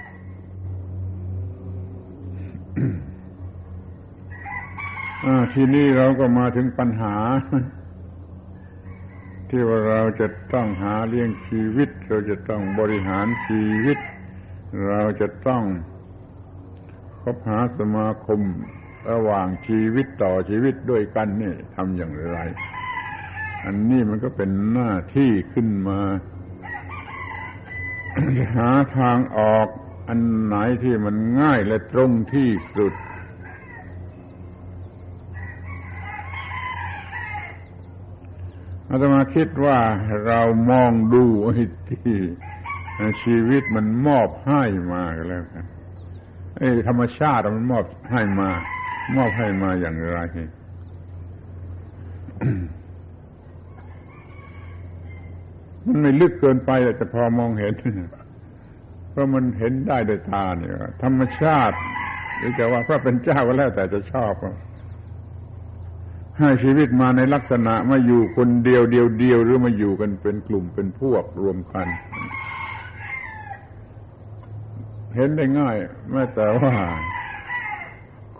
[5.54, 7.14] ทีนี้เราก็มาถึงปัญหา
[9.50, 13.98] ที่ว่าเราจะต้องหาเลี้ยงชีวิต เราจะต้องบริหารชีวิต
[14.88, 15.62] เราจะต้อง
[17.22, 18.40] คบหาสมาคม
[19.10, 22.38] ระหว่างชีวิตต่อชีวิตด้วยกันนี่ทำอย่างไร
[23.64, 26.00] อันนี้มันก็เป็นหน้าที่ขึ้นมา
[28.56, 29.68] หาทางออก
[30.08, 32.92] อันไหนที่มันง่ายและตรงที่สุด
[38.90, 39.78] อาตมาคิดว่า
[40.26, 42.18] เรามองดูไอ้ที่
[43.22, 45.64] ชีวิตมันมอบให้มาแล้วกัน
[46.58, 48.50] ไอ้ธรรมชาติมันมอบให้มา
[49.16, 50.20] มอบให้มาอย่างไร
[55.84, 57.74] มันไม่ลึกเกินไปแต่พอมองเห็น
[59.10, 60.72] เพราะมันเห็นได้ด้วยตาเนี่ย
[61.02, 61.76] ธรรมชาติ
[62.36, 64.32] หรือจะว่าพระเป็นเจ้าก็แล้วแต่จะชอบ
[66.38, 71.86] ให้ชีวิตมาในลักษณะมาอยู่คนเดียวเดียวเดียวหรือมาอยู่กันเป็นกลุ่มเป็นพวกรวมกัน
[75.14, 75.76] เห็นได้ง่าย
[76.12, 76.74] แม้แต่ว่า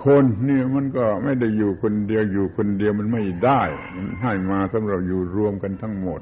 [0.04, 3.62] คนนี่มันก็ไม่ได้อยู่คนเดียวอยู่คนเดียวมันไม่ได้
[3.94, 6.20] มันให้มาสำหรับอยู่รวมกันทั้งหมด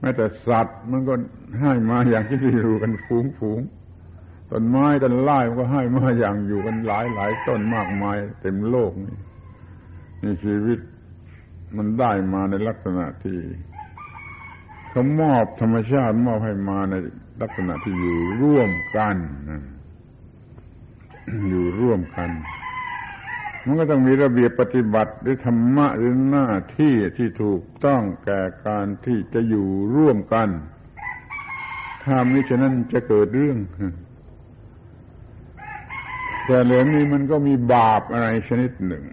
[0.00, 1.14] แม้แต่สัตว์มันก็
[1.60, 3.60] ให้มาอย่างที่อยู่กันฝูงฝูง
[4.50, 9.16] ต้นไม้ต้นไม้มันก็ให้มาอย่างอยู่กันหลายหลายต้นมากมายเต็มโลกนี่
[10.22, 10.78] นี่ชีวิต
[11.76, 13.38] มันได้มาในลักษณะที่
[14.88, 16.94] เขามอบธรรมชาติมอบให้มาใน
[17.42, 19.16] ลักษณะที่อยู่ร่วมกัน
[21.48, 22.30] อยู่ร่วมกัน
[23.64, 30.48] มันก็ต้องมีระเบียบปฏิบัติหรือธรรมะหรือหน้าที่ที่ถูกต้องแก่การที่จะอยู่ร่วมกัน
[32.04, 33.58] ถ้ามิฉะนั้นจะเกิดเรื่อง
[36.46, 39.04] แต่เหลือนี้มันก็มีบาปอะไรชนิดหนึ่ง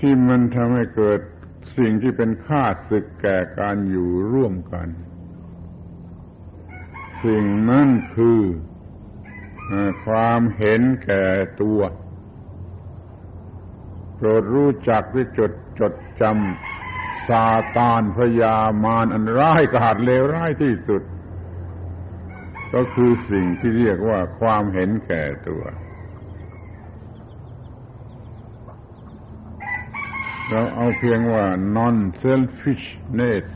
[0.00, 1.20] ที่มันทำให้เกิด
[1.76, 4.88] สิ่งที่เป็นค่าศึกแก่การอยู่ร่วมกัน
[7.24, 8.40] สิ่งนั้นคือ
[10.06, 11.24] ความเห็นแก่
[11.62, 11.80] ตัว
[14.16, 21.02] โปรดรู้จักด้วยจดจดจำซาตานพยามารอันร้ายกาจเลวร้ายที่สุด
[22.74, 25.62] ก็คือสิ่งที่เรียกว่าความเห็นแก่ตัว
[30.50, 31.44] เราเอาเพียงว่า
[31.76, 33.46] non selfishness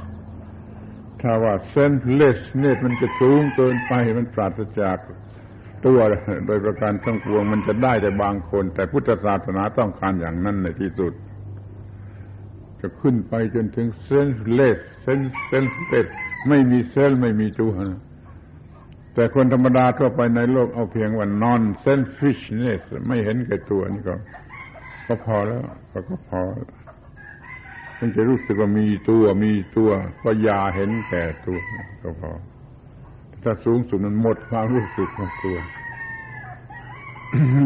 [1.20, 4.96] ถ้าว่า selflessness มันจะสูงเกินไปมันปราศจาก
[5.87, 5.98] ตัว
[6.46, 11.12] โดยประการทั้งปวงมันจะได้แต่บางคน แต่พุทธศาสนาต้องการอย่างนั้นในที่สุด
[12.81, 16.09] จะขึ้นไปจนถึง selfless selfless
[16.48, 17.72] ไม่มีเซลไม่มีตัว
[19.14, 24.14] แต่คนธรรมดาทั่วไปในโลกเอาเพียงว่า non selfishness ไม่เห็นแก่ตัวนี่ก็
[25.07, 25.61] ก็พอแล้ว
[26.09, 26.41] ก็พอ
[27.99, 29.91] มันจะรู้สึกว่ามีตัวมีตัว
[30.23, 31.59] ก็อย่าเห็นแก่ตัว
[32.03, 32.31] ก็พอ
[33.43, 35.57] ถ้าสูงสุดมันหมดความรู้สึกของตัว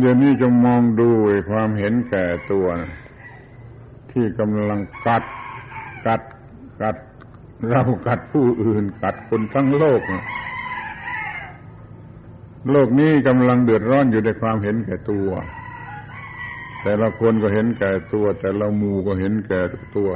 [0.00, 1.08] เดี๋ยวนี้จงมองดู
[1.50, 2.92] ความเห็นแก่ตัวนะ
[4.10, 5.24] ที่กำลังกัด
[6.06, 6.22] กัด
[6.82, 6.96] กัด
[7.68, 10.24] เรากัดผู้อื่น กัดคนทั้งโลกนะ
[12.70, 15.28] โลกนี้กำลังเดือดร้อนอยู่ในความเห็นแก่ตัว
[16.82, 19.60] แต่ละคนก็เห็นแก่ตัว แต่ละหมู่ก็เห็นแก่
[19.96, 20.10] ตัว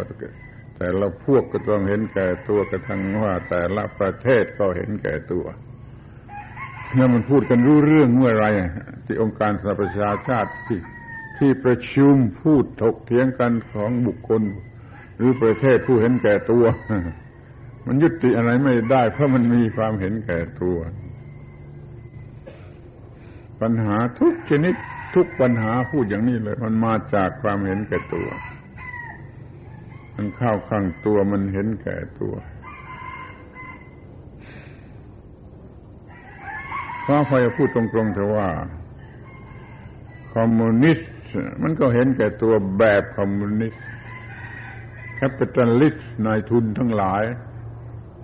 [0.79, 5.47] แต่ละพวกก็ต้องเห็นแก่ตัวกระทั่งว่า แต่ละประเทศก็เห็นแก่ตัว
[6.97, 8.47] นี่มันพูดกันรู้เรื่องเมื่อไร
[9.07, 10.81] ที่องค์การสหประชาชาติที่
[11.39, 14.43] ที่ประชุมพูดถกเถียงกันของบุคคล
[15.17, 16.65] หรือประเทศผู้เห็นแก่ตัว
[17.87, 20.79] มันยุติอะไรไม่ได้ เพราะมันมีความเห็นแก่ตัว
[23.61, 24.75] ปัญหาทุกชนิด
[25.15, 28.29] ทุกปัญหาพูดอย่างนี้เลย มันมาจากความเห็นแก่ตัว
[30.15, 32.35] มันเข้าข้างตัวมันเห็นแก่ตัว
[37.07, 38.49] ขออภัยพูดตรงๆเถอะว่า
[40.35, 41.11] คอมมิวนิสต์
[41.63, 43.83] มันก็เห็นแก่ตัวแบบคอมมิวนิสต์
[45.17, 47.25] capitalist นายทุนทั้งหลาย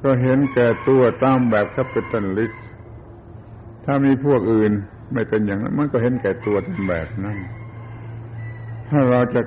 [0.03, 2.63] ก็เห็นแก่ตัวตามแบบ capitalist
[3.85, 4.73] ถ้ามีพวกอื่น
[5.13, 6.57] ไม่เป็นอย่างนั้น มันก็เห็นแก่ตัว
[6.89, 7.39] แบบนั้น
[8.89, 9.41] ถ้าเราจะ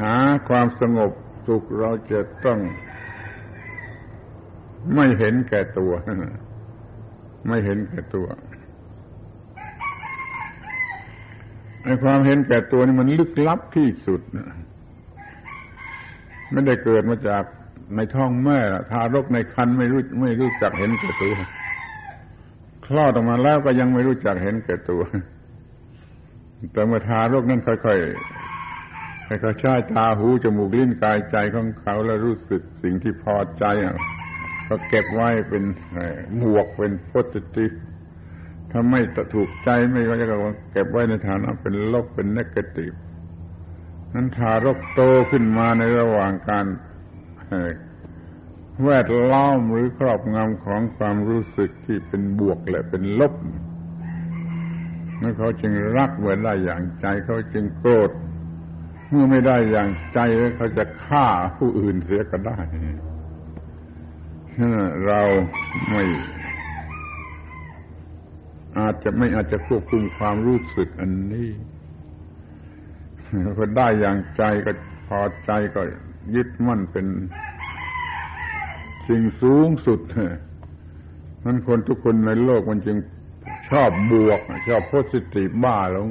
[0.00, 0.14] หา
[0.48, 1.10] ความสงบ
[1.46, 2.58] สุขเราจะต้อง
[4.94, 5.92] ไม่เห็นแก่ตัว
[7.48, 8.26] ไม่เห็นแก่ตัว
[11.84, 14.20] ไอ้ความเห็นแก่ตัวนี่มันลึกลับที่สุด
[16.50, 17.44] ไม่ได้เกิดมาจาก
[17.96, 18.58] ในท้องแม่
[18.90, 21.34] ทารกในคันไม่รู้ไม่รู้จักเห็นแก่ตัว
[22.90, 25.02] คลอดออกมาแล้วก็ยังไม่รู้จักเห็นแก่ตัว
[26.72, 33.64] แต่เมื่อทารกนั้นค่อยๆค่อยๆใช้ตาหูจมูกลิ้นกายใจของเขาแล้วรู้สึกสิ่งที่พอใจ
[34.68, 35.64] ก็เก็บไว้เป็น
[36.36, 37.72] หมวกเป็นโพสิทีฟ
[38.70, 39.00] ถ้าไม่
[39.34, 40.26] ถูกใจไม่ก็จะ
[40.72, 42.92] เก็บไว้ในฐานะเป็นลบเป็นเนกาทีฟ
[44.14, 46.66] นั้นทารกโตขึ้นมาในระหว่างการ
[48.84, 53.34] แวดล้อมหรือครอบงำของความรู้สึกที่เป็นบวกและเป็นลบ
[55.22, 58.10] นั่นเขาจึงรักเมื่อได้อย่างใจเขาจึงโกรธ
[59.10, 60.18] เมื่อไม่ได้อย่างใจ
[60.56, 61.26] เขาจะฆ่า
[61.58, 62.58] ผู้อื่นเสียก็ได้
[65.06, 65.22] เรา
[65.90, 66.04] ไม่
[68.78, 71.50] อาจจะไม่อาจจะควบคุมความรู้สึกอันนี้
[73.56, 74.72] พอได้อย่างใจก็
[75.08, 75.82] พอใจก็
[76.34, 77.06] ยึดมั่นเป็น
[79.08, 80.00] สิ่งสูงสุด
[81.44, 82.96] นั้นคนทุกคนในโลกมันจึง
[83.70, 86.08] ชอบบวก ชอบโพสิทีฟบ้าลง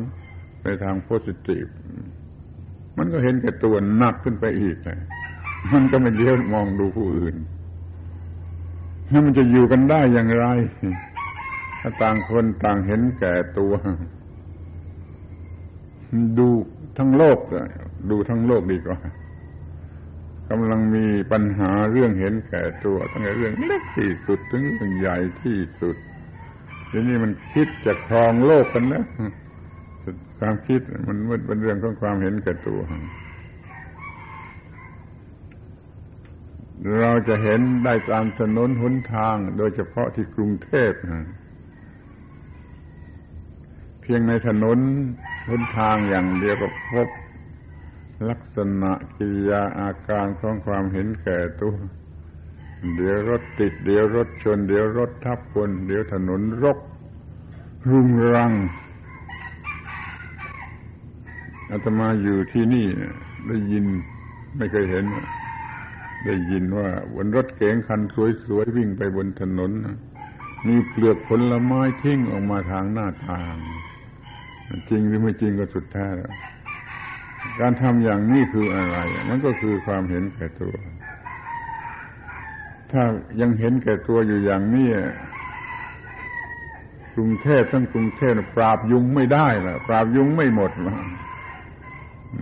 [0.61, 1.65] ไปทางโพสิทีฟ
[2.97, 4.77] มันก็เห็นแก่ตัวหนักขึ้นไปอีก
[5.73, 7.35] มันก็ไม่เลี้ยวมองดูผู้อื่น
[9.07, 10.45] แล้วมันจะอยู่กันได้อย่างไร
[11.81, 13.73] ถ้าต่างคนต่างเห็นแก่ตัว
[16.39, 16.47] ดู
[16.97, 17.39] ทั้งโลก
[18.09, 18.97] ดูทั้งโลกดีกว่า
[20.49, 25.95] กำลังมีปัญหาเรื่องเห็นแก่ตัวตั้งแต่เรื่องเล็กที่สุดถึงเรื่องใหญ่ที่สุด
[26.89, 29.05] ทีนี้มันคิดจะครองโลกกันแล้ว
[30.39, 32.81] ความคิดมันมันเป็นเรื่องของความเห็นแก่ตัว
[37.01, 40.91] เราจะเห็นได้ตามถนนหนทาง โดยเฉพาะที่กรุงเทพ
[44.01, 44.77] เพียงในถนน
[45.49, 47.07] หนทางอย่างเดียวก็พบ
[48.27, 51.75] ลักษณะกิริยาอาการของความเห็นแก่ตัว
[52.95, 56.77] เดี๋ยวรถติด เดี๋ยวรถชน เดี๋ยวรถทับคน เดี๋ยวถนนรก
[57.89, 58.53] รุงรัง
[61.71, 62.87] อาตมาอยู่ที่นี่
[63.47, 63.85] ได้ยิน
[64.57, 65.05] ไม่เคยเห็น
[66.25, 68.01] ได้ยินว่าบนรถเก๋งคัน
[68.45, 69.71] สวยๆวิ่งไปบนถนน
[70.67, 73.55] มีเปลือกผลไม้ทิ้งออกมาทางหน้าทาง
[74.89, 76.07] จริงหรือไม่จริงก็สุดแท้
[77.59, 78.97] การทำอย่างนี้คืออะไร
[79.29, 80.73] มันก็คือความเห็นแก่ตัว
[82.91, 83.03] ถ้า
[83.41, 84.89] ยังเห็นแก่ตัวอยู่อย่างนี้
[87.15, 90.95] กรุงเทพทั้งกรุงเทพปราบยุงไม่ได้ล่ะปราบยุงไม่หมดละ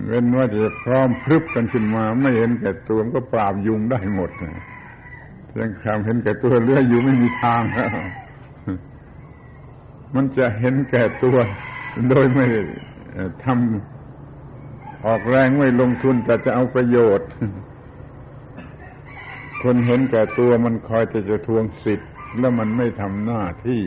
[0.06, 4.30] เว้นว่าจะพร้อมพรึบกันขึ้นมา ไม่เห็นแก่ตัวมันก็ปราบยุงได้หมด
[5.48, 7.90] เพียงความเห็นแก่ตัวเลื่อยอยู่ไม่มีทางแล้ว
[10.14, 11.36] มันจะเห็นแก่ตัว
[12.10, 12.46] โดยไม่
[13.44, 13.97] ทำ
[15.06, 17.28] ออกแรงไม่ลงทุนแต่จะเอาประโยชน์
[19.62, 23.82] คนเห็นแก่ตัวมันคอยจะจะทวงสิทธิ์ แล้วมันไม่ทำหน้าที่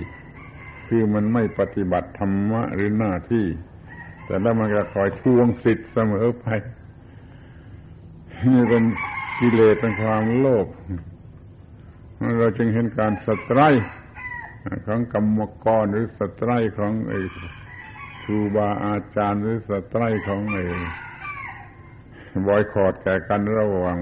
[0.88, 3.45] คือมันไม่ปฏิบัติธรรมะหรือหน้าที่
[4.26, 6.45] แต่แล้วมันก็คอยทวงสิทธิ์เสมอไป
[8.53, 8.84] นี่เป็น
[9.39, 10.68] กิเลสเป็นความโลภ
[12.39, 13.74] เราจึงเห็นการสตราย
[14.88, 17.14] ของกรรมกรหรือสตรายของไอ
[18.24, 20.63] ครูบาอาจารย์หรือสตรายของไอ้
[22.47, 23.97] บอยคอร์ดแก่กันระหว่าง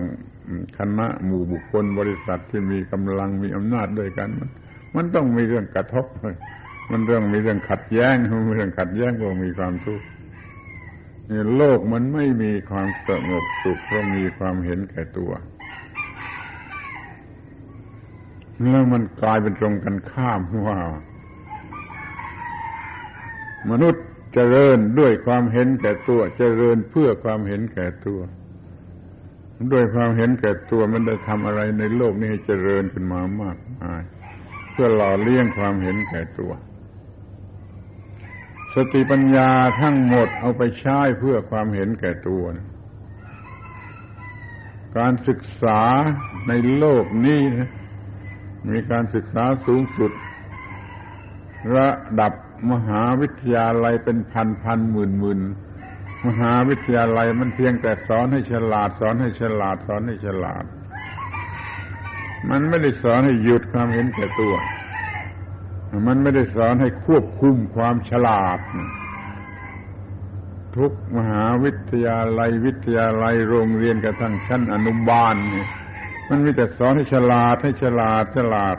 [0.77, 4.49] คณะหมู่บุคคลบริษัทที่มีกำลังมีอำนาจด้วยกันมัน
[4.95, 6.05] มันต้องมีเรื่องกระทบ
[6.91, 8.15] มันเรื่องมีเรื่องขัดแย้ง
[8.47, 10.05] มีเรื่องขัดแย้งก็มีความทุกข์
[11.55, 15.31] โลกมันไม่มีความสงบสุขเพราะมีความเห็นแก่ตัว
[18.61, 20.79] แล้วมันกลายเป็นตรงกันข้ามว่า
[23.71, 24.03] มนุษย์
[24.33, 28.19] เจริญด้วยความเห็นแก่ตัว เจริญเพื่อความเห็นแก่ตัว
[29.71, 34.01] ด้วยความเห็นแก่ตัวมันได้ทำอะไรในโลกนี้ให้เจริญขึ้นมามากมาย
[34.71, 36.51] เพื่อหล่อเลี้ยงความเห็นแก่ตัว
[38.75, 39.49] สติปัญญา
[39.81, 42.43] ทั้งหมดเอาไปใช้เพื่อความเห็นแก่ตัว
[44.97, 45.81] การศึกษา
[46.47, 47.41] ในโลกนี้
[48.71, 50.11] มีการศึกษาสูงสุด
[51.75, 51.89] ระ
[52.19, 52.33] ดับ
[52.71, 55.39] มหาวิทยาลัยเป็นพันพันหมื่นหมื่น
[56.27, 60.65] มหาวิทยาลัยมันเพียงแต่สอนให้ฉลาด สอนให้ฉลาด สอนให้ฉลาด
[62.49, 64.55] มันไม่ได้สอนให้หยุดความเห็นแก่ตัว
[66.07, 68.59] มันไม่ได้สอนให้ควบคุมความฉลาด
[70.75, 75.67] ทุกมหาวิทยาลัยวิทยาลัยโรงเรียนกระทั่งชั้นอนุบาลเนี่ย
[76.29, 78.77] มันมีแต่สอนให้ฉลาดให้ฉลาดฉลาด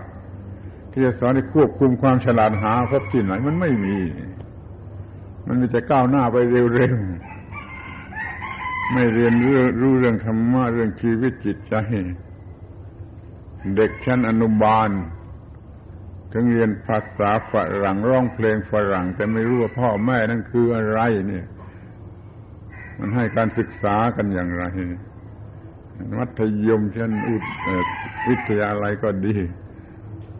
[0.92, 3.96] ที่จะสอนให้ควบคุมความฉลาดหาพบที่ไหนมันไม่มี
[5.46, 6.36] มันมีแต่ก้าวหน้าไป
[6.74, 11.74] เร็วๆ ไม่เรียนรู้รู้เรื่องธรรมะเรื่องชีวิตจิตใจ
[13.76, 14.90] เด็กชั้นอนุบาล
[16.32, 17.52] ถึงเรียนภาษาฝ
[17.84, 21.46] รั่งร้องเพลงฝรั่ง แต่ไม่รู้ว่าพ่อแม่นั่นคืออะไร เนี่ย
[22.98, 24.64] มันให้การศึกษากันอย่างไร
[26.18, 27.44] มัธยมชั้นอุด
[28.28, 29.36] วิทยาลัยก็ดี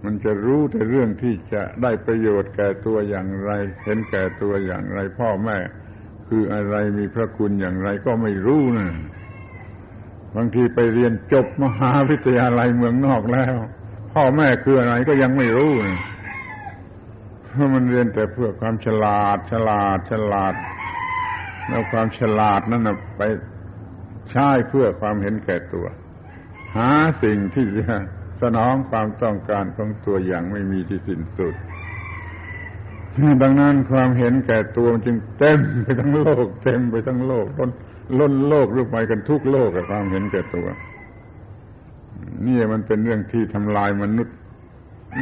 [0.05, 3.51] มันจะรู้แต่เรื่องที่จะได้ประโยชน์แก่ตัวอย่างไร
[3.84, 5.59] เห็นแก่ตัวอย่างไร พ่อแม่
[6.28, 8.88] คืออะไรมีพระคุณอย่างไรก็ไม่รู้นะ
[10.36, 13.55] บางทีไปเรียนจบมหาวิทยาลัยเมืองนอกแล้ว
[14.14, 15.72] พ่อแม่คืออะไรก็ยังไม่รู้
[17.46, 20.55] เพราะมันเรียนแต่เพื่อความฉลาด ฉลาด ฉลาด
[21.68, 23.22] แล้วความฉลาดนั่นนะไป
[24.30, 25.86] ใช้เพื่อความเห็นแก่ตัว
[26.76, 26.90] หา
[27.22, 27.94] สิ่งที่จะ
[28.43, 31.55] สนองความต้องการของตัวอย่างไม่มีที่สิ้นสุด
[33.43, 37.70] ดังนั้นความเห็นแก่ตัวจึงเต็มไปทั้งโลก เต็มไปทั้งโลกล้น
[38.18, 40.66] ล้นโลกรูปไปกันทุกโลกกับความเห็นแก่ตัว
[42.47, 44.34] นี่มันเป็นเรื่องที่ทำลายมนุษย์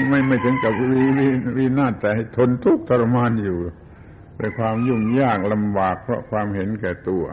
[0.09, 3.59] ไม่ไม่ถึงกับวีวีวีนาแต่ให้ทนทุกข์ทรมานอยู่
[4.39, 7.25] ด้วยความยุ่งยากลำบากเพราะความเห็นแก่ตัว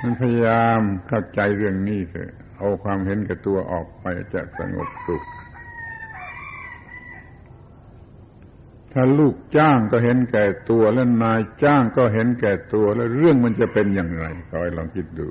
[0.00, 4.04] มันพยายามเข้าใจเรื่องนี้เถอะ เอาความเห็นแก่ตัวออกไป
[4.34, 5.22] จะสงบสุข
[8.92, 15.28] ถ้าลูกจ้างก็เห็นแก่ตัวแล้วนายจ้างก็เห็นแก่ตัวแล้วเรื่องมันจะเป็นอย่างไรคอยลองคิดดู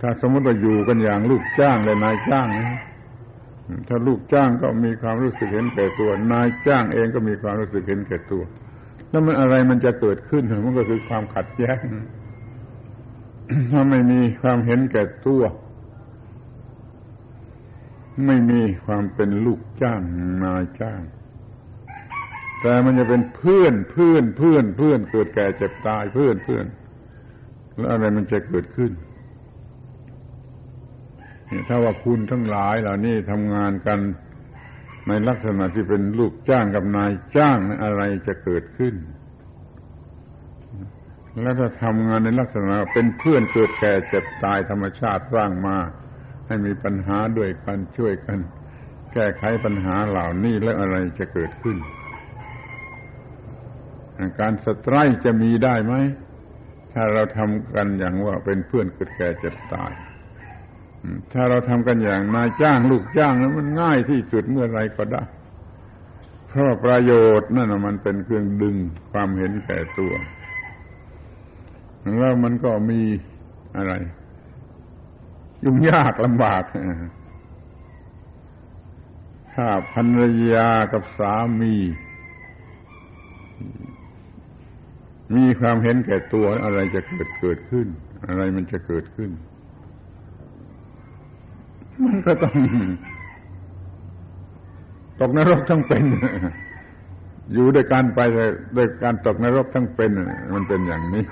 [0.00, 2.78] ถ้าสมมติว่าอยู่กันอย่างลูกจ้างและนายจ้างนะ
[3.88, 8.42] ถ้าลูกจ้างก็มีความรู้สึกเห็นแก่ตัว นายจ้างเองก็มีความรู้สึกเห็นแก่ตัว
[9.10, 11.78] แล้วมันอะไรมันจะเกิดขึ้นมันก็คือความขัดแย้ง
[13.70, 15.42] ถ้าไม่มีความเห็นแก่ตัว
[18.26, 20.00] ไม่มีความเป็นลูกจ้าง
[20.44, 21.00] นายจ้าง
[22.62, 26.66] แต่มันจะเป็นเพื่อนเพื่อนเพื่อนเพื่อนเกิดแก่เจ็บตายเพื่อนเพื่อน
[27.76, 28.92] แล้วอะไรมันจะเกิดขึ้น
[31.68, 33.98] ถ้าว่าคุณทั้งหลายเหล่านี้ทำงานกัน
[35.08, 38.94] ในลักษณะที่เป็นลูกจ้างกับนายจ้างอะไรจะเกิดขึ้น
[41.42, 45.76] แล้วถ้าทำงานในลักษณะเป็นเพื่อนเกิดแก่เจ็บตายธรรมชาติร้างมา
[46.46, 48.38] ให้มีปัญหาด้วยกันช่วยกัน
[49.12, 51.76] แก้ไขปัญหาเหล่านี้แล้วอะไรจะเกิดขึ้น
[54.40, 55.94] การสตรายจะมีได้ไหม
[56.92, 59.92] ถ้าเราทำกันอย่างว่าเป็นเพื่อนเกิดแก่เจ็บตาย
[61.32, 65.22] ถ้าเราทำกันอย่างนายจ้างลูกจ้างแล้วมันง่ายที่สุดเมื่อไรก็ได้
[66.48, 68.76] เพราะประโยชน์นั่นมันเป็นเครื่องดึง
[69.12, 70.12] ความเห็นแก่ตัว
[72.18, 73.00] แล้วมันก็มี
[73.76, 73.92] อะไร
[75.64, 76.62] ยุ่งยากลำบาก
[79.54, 81.74] ถ้าภรรยากับสามี
[85.36, 87.86] มีความเห็นแก่ตัวอะไรจะเกิดเกิดขึ้น
[88.26, 89.30] อะไรมันจะเกิดขึ้น
[92.04, 92.56] มันก็ต้อง
[95.20, 96.04] ตกนรกทั้งเป็น
[97.52, 98.20] อยู่ด้วยกันไป
[98.76, 100.10] ด้วยการตกนรกทั้งเป็น
[100.54, 101.24] มันเป็นอย่างนี้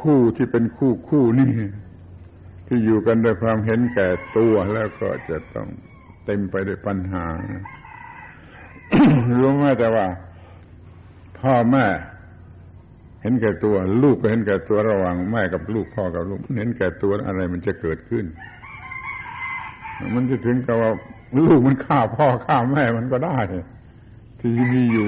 [0.00, 1.50] คู่ที่เป็นคู่คู่นี่
[2.66, 5.68] ที่อยู่กันด้วยความเห็นแก่ตัวแล้วก็จะต้อง
[6.24, 7.24] เต็มไปด้วยปัญหา
[9.40, 10.06] รู้ไหมแต่ว่า
[11.40, 11.86] พ่อแม่
[13.22, 18.24] เห็นแก่ตัว ลูกก็เห็นแก่ตัวระหว่างแม่กับลูกพ่อกับลูกเห็นแก่ตัวอะไรมันจะเกิดขึ้น
[20.14, 20.92] มันจะถึงกับว่า
[21.46, 23.38] ลูกมันฆ่าพ่อฆ่าแม่มันก็ได้
[24.40, 25.06] ที่มีอยู่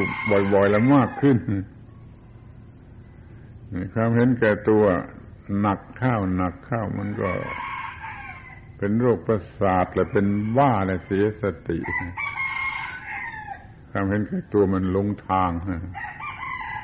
[0.53, 1.37] บ่อยๆแล้วมากขึ้น
[3.95, 4.85] ความเห็นแก่ตัว
[5.61, 7.31] หนักข้าวหนักข้าวมันก็
[8.79, 11.79] เป็นโรคประสาทและเป็นบ้าและเสียสติ
[13.91, 15.51] ความเห็นแก่ตัวมันลงทาง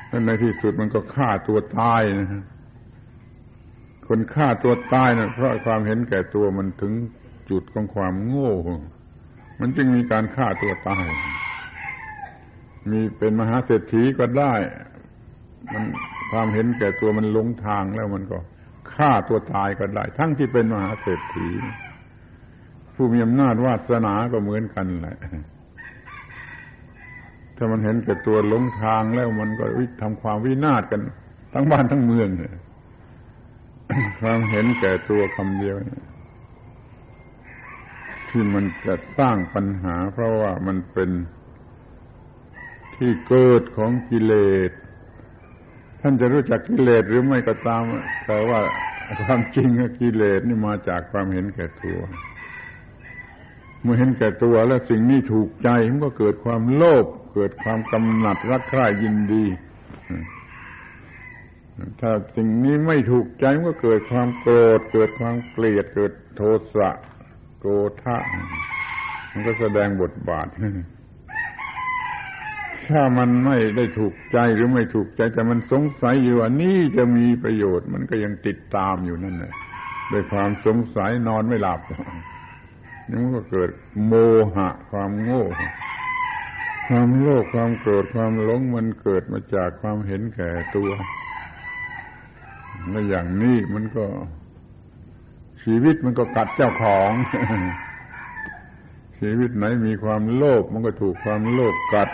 [0.07, 2.29] แล้วในที่สุดมันก็ฆ่าตัวตายนะ
[4.07, 6.93] คนฆ่าตัวตายนะเพราะความเห็นแก่ตัวมันถึง
[7.49, 8.53] จุดของความโง่
[9.59, 11.05] มันจึงมีการฆ่าตัวตาย
[12.89, 14.53] มีเป็นมหาเศรษฐีก็ได้
[15.73, 15.83] มัน
[16.31, 18.37] ความเห็นแก่ตัวมันลงทางแล้วมันก็
[18.93, 21.49] ฆ่าตัวตายก็ได้ ทั้งที่เป็นมหาเศรษฐี
[22.95, 25.17] ผู้มีอำนาจวาสนาก็เหมือนกันแหละ
[27.55, 29.65] ถ้ามันเห็นแก่ตัวลงทางแล้วมันก็
[30.01, 31.01] ทำความวินาศกัน
[31.53, 32.55] ทั้งบ้านทั้งเมืองเลย
[34.19, 35.75] ความเห็นแก่ตัวคำเดียว
[38.29, 41.09] ที่มันจะสร้างปัญหา เพราะว่ามันเป็น
[42.95, 44.33] ที่เกิดของกิเล
[44.69, 44.71] ส
[46.09, 47.83] ท่านจะรู้จักกิเลสหรือไม่ก็ตาม
[48.27, 48.59] แต่ว่า
[49.21, 49.67] ความจริง
[49.99, 51.99] กิเลสนี่มาจากความเห็นแก่ตัว
[53.81, 59.45] เมื่อเห็นแก่ตัวแล้วสิ่งนี้ถูกใจมันก็เกิดความโลภเกิดความกำหนัดรักใคร่ยินดี
[61.99, 66.41] ถ้าสิ่งนี้ไม่ถูกใจมันก็เกิดความโกรธ เกิดความเกลียด เกิดโท
[66.75, 66.89] สะ
[67.59, 67.65] โก
[68.01, 68.17] ธะ
[69.31, 70.47] มันก็แสดงบทบาท
[72.89, 79.53] ถ้ามันไม่ได้ถูกใจหรือไม่ถูกใจ แต่มันสงสัยอยู่ว่านี่จะมีประโยชน์ มันก็ยังติดตามอยู่นั่นแหละ
[80.11, 81.81] ด้วยความสงสัยนอนไม่หลับ
[83.09, 83.69] นี่มันก็เกิด
[84.05, 84.13] โม
[84.55, 85.43] หะ ความโง่
[86.87, 90.89] ความโลภความโกรธความหลงมันเกิดมาจากความเห็นแก่ตัว
[92.89, 94.05] และอย่างนี้มันก็
[95.63, 97.11] ชีวิตมันก็กัดเจ้าของ
[99.19, 102.09] ชีวิตไหนมีความโลภมันก็ถูกความโลภกัด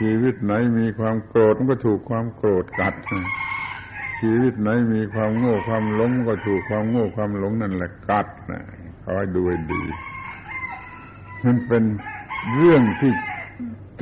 [0.00, 2.94] ชีวิตไหนมีความโกรธมันก็ถูกความโกรธกัด
[4.20, 8.62] ชีวิตไหนมีความโง่ความหลงก็ถูกความโง่ความหลงนั่นแหละกัดนะ
[9.04, 9.82] คอยดูให้ดี
[11.44, 11.84] มันเป็น
[12.54, 13.12] เรื่องที่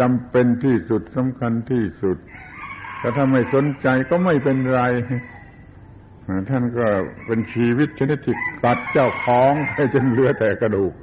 [0.01, 2.17] จำเป็นที่สุดสำคัญที่สุด
[2.99, 4.83] แต่ถ้าไม่สนใจก็ไม่เป็นไร
[6.51, 6.87] ท่านก็
[7.27, 10.95] เป็นชีวิตชนิดที่กัดเจ้าของไปจนเหลือแต่กระดูก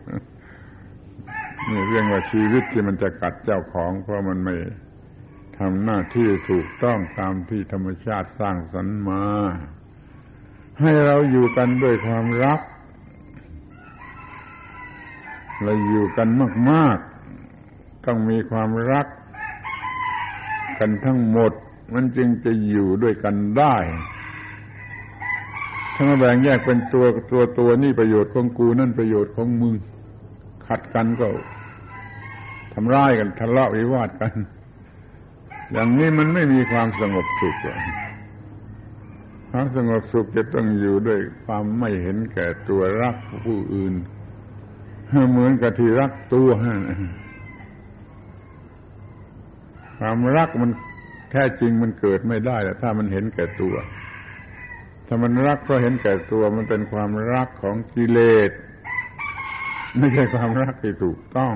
[1.69, 4.55] นี่เรื่องว่าชีวิตที่มันจะกัดเจ้าของ เพราะมันไม่
[5.59, 9.23] ทำหน้าที่ถูกต้องตามที่ธรรมชาติสร้างสรรค์มา
[10.81, 12.61] ให้เราอยู่กันด้วยความรัก
[15.63, 16.27] เราอยู่กัน
[16.69, 16.97] มาก
[17.51, 19.07] ๆ ต้องมีความรัก
[20.79, 21.51] กันทั้งหมด
[21.93, 23.75] มันจึงจะอยู่ด้วยกันได้
[25.93, 29.75] ถ้ามาแบ่งแยกเป็นตัวตัวตัวนี่ประโยชน์ของกูนั่นประโยชน์ของมึง
[30.67, 31.27] ขัดกันก็
[32.73, 34.33] ทำร้ายกันทะเลาะวิวาทกัน
[35.71, 37.55] อย่างนี้มันไม่มีความสงบสุข
[39.51, 43.93] ความสงบสุขจะต้องอยู่ด้วยความไม่เห็นแก่ตัวรักผู้อื่น
[45.31, 46.49] เหมือนกับที่รักตัว
[49.99, 50.71] ความรักมัน
[51.31, 53.75] แท้จริงมันเกิดไม่ได้ถ้ามันเห็นแก่ตัว
[55.07, 58.51] ถ้ามันรักก็เห็นแก่ตัวมันเป็นความรักของกิเลส
[59.97, 61.55] ไม่ใช่ความรักที่ถูกต้อง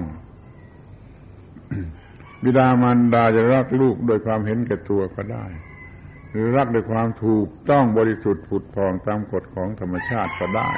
[2.44, 5.46] บิดามารดาจะรักลูกโดยความเห็นแก่ตัวก็ได้
[6.32, 10.70] หรือรักโดยความถูกต้องบริสุทธิ์ผุดพองตามกฎของธรรมชาติก็ได้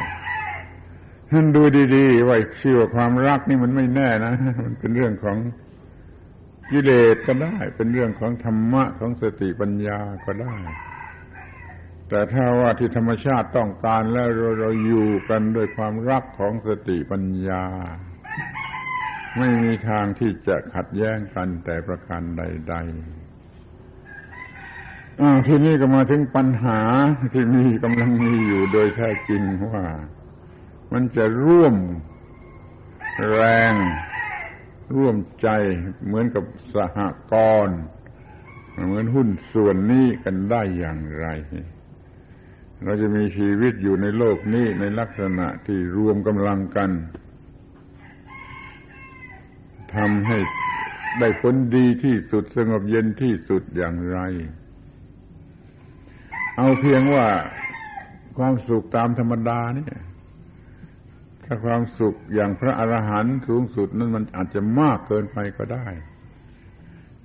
[1.32, 1.62] ท่านดู
[1.96, 4.34] ดีๆว่าชื่อว่าความรักนี่มันไม่แน่นะ
[4.64, 5.38] มันเป็นเรื่องของ
[6.72, 10.58] กิเลสก็ได้ เป็นเรื่องของธรรมะของสติปัญญาก็ได้
[12.10, 17.64] แต่ถ้าว่าที่ธรรมชาติต้องการแล้วเราเราอยู่กันด้วยความรักของสติปัญญา
[19.38, 22.86] ไม่มีทางที่จะขัดแย้งกันแต่ประการใดๆ
[25.48, 26.80] ทีนี้ก็มาถึงปัญหา
[27.34, 29.84] ที่มีกำลังมีอยู่โดยแท้จริงว่า
[30.94, 31.76] มันจะร่วม
[33.32, 33.74] แรง
[34.96, 35.50] ร่วมใจ
[36.06, 36.44] เหมือนกับ
[36.76, 37.00] สห
[37.32, 37.34] ก
[37.68, 37.80] รณ์
[38.86, 41.28] เหมือนหุ้นส่วนนี้กันได้อย่างไร
[42.84, 46.92] เราจะมีชีวิตอยู่ในโลกนี้ในลักษณะที่รวมกำลังกัน
[49.96, 50.38] ทำให้
[51.20, 54.20] ได้ผลดีที่สุดสงบเย็นที่สุดอย่างไร
[56.58, 57.28] เอาเพียงว่า
[58.38, 59.96] ความสุขตามธรรมดาเนี่ย
[61.44, 65.88] ถ้าความสุขอย่างพระอรหันต์สูงสุดนั้นมันอาจจะมากเกินไปก็ได้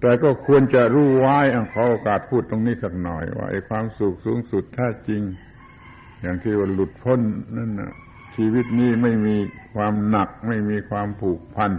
[0.00, 1.38] แต่ก็ควรจะรู้ไว้
[1.72, 5.22] ขอโอกาสพูดตรงนี้สักหน่อย ว่าไอ้ความสุขสูงสุดแท้จริง
[6.20, 7.20] อย่างที่ว่าหลุดพ้น
[7.56, 7.92] นั่นนะ
[8.36, 9.36] ชีวิตนี้ไม่มี
[9.74, 11.72] ความหนักไม่มีความผูกพัน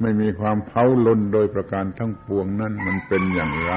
[0.00, 3.74] ไม่มีความเผาลนโดยประการทั้งปวงนั่นมันเป็นอย่างไร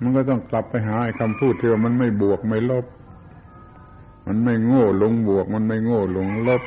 [0.00, 2.86] มันก็ต้องกลับไปหาคำพูดที่ว่ามันไม่บวกไม่ลบ
[4.26, 6.62] มันไม่โง่ลงบวก มันไม่โง่ลงลบ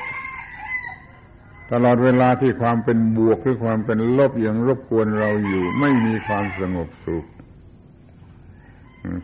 [1.71, 7.25] ตลอดเวลาที่ความเป็นบวกหรือความเป็นลบยังรบกวนเราอยู่ ไม่มีความสงบสุข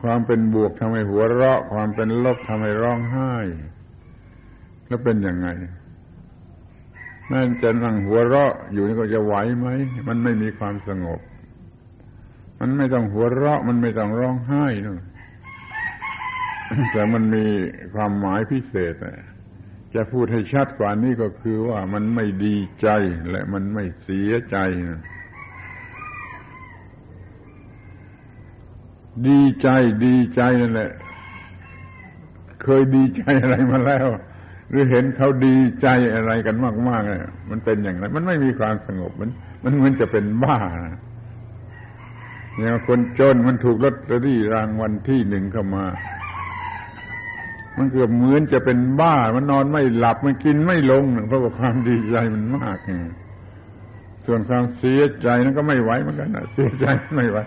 [0.04, 3.34] ความเป็นบวกทำให้หัวเราะ ความเป็นลบทำให้ร้องไห้
[4.88, 5.48] แล้วเป็นยังไง
[7.28, 9.68] แม่จะนั่งหัวเราะ อยู่นี่ก็จะไหวไหม
[10.08, 11.20] มันไม่มีความสงบ
[12.60, 15.00] มันไม่ต้องหัวเราะ มันไม่ต้องร้องไห้นู่น
[16.92, 17.46] แต่มันมี
[17.96, 18.94] ความหมายพิเศษ
[19.96, 22.88] จะพูดให้ชัดกว่านี้ก็คือว่ามันไม่ดีใจ
[23.30, 24.58] และมันไม่เสียใจ
[24.90, 25.02] นะ
[29.28, 29.70] ดีใจ
[30.06, 30.92] ดีใจนั่นแหละ
[32.64, 34.08] เคยดีใจอะไรมาแล้ว
[34.70, 36.56] หรือเห็นเขาดีใจอะไรกัน
[36.90, 39.30] มากๆเนี่ยมันเป็นอย่างไร มันไม่มีความสงบมัน
[39.64, 40.60] มันเหมือนจะเป็นบ้า
[42.58, 45.86] อย่างคนจนมันถูกลอตเตอรี่รางวัลที่หนึ่งเข้ามา
[47.78, 52.78] มันเกือบเหมือนจะเป็นบ้า มันนอนไม่หลับมันกินไม่ลงเพราะว่าความดีใจมันมาก
[54.26, 56.86] ส่วนความเสียใจนั้นก็ไม่ไหวเหมือนกันนะเสียใจ
[57.18, 57.38] ไม่ไหว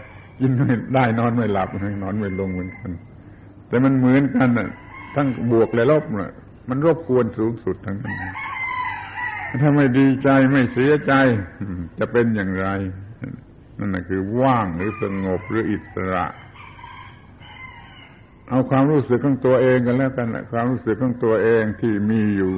[0.41, 1.69] กินไม่ได้นอนไม่หลับ
[2.03, 2.91] นอนไม่ลงเหมือนกัน
[3.69, 4.69] แต่มันเหมือนกันน่ะ
[5.15, 6.33] ทั้งบวกและลบน่ะ
[6.69, 8.17] มันรบกวนสูงสุดทั้งนั้น
[9.61, 11.13] ถ้าไม่ดีใจไม่เสียใจ
[11.99, 12.69] จะเป็นอย่างไร
[13.79, 16.27] นั่นคือว่างหรือสงบหรืออิสระ
[18.49, 22.55] เอาความรู้สึกของตัวเองกันแล้วกันความรู้สึกของตัวเองที่มีอยู่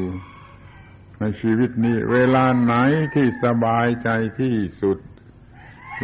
[1.21, 2.75] ในชีวิตนี้ เวลาไหน
[3.15, 4.09] ที่สบายใจ
[4.41, 4.99] ที่สุด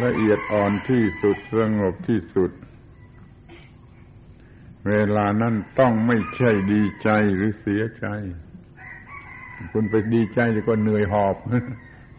[0.03, 2.51] ละเอียดอ่อนที่สุดสงบที่สุด
[4.87, 8.05] เวลานั้นต้องไม่ใช่ดีใจหรือเสียใจ
[9.71, 11.35] คุณไปดีใจก็เหนื่อยหอบ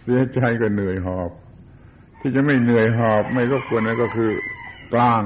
[0.03, 1.31] เสียใจก็เหนื่อยหอบ
[2.21, 4.31] ที่จะไม่เหนื่อยหอบไม่รบกวนนั่นก็คือ
[4.95, 5.25] กลาง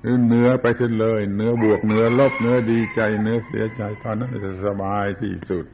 [0.00, 5.66] หรือเนื้อไปเส้นเลย เนื้อบวกเนื้อลบเนื้อดีใจ เนื้อเสียใจตอนนั้นจะสบายที่สุด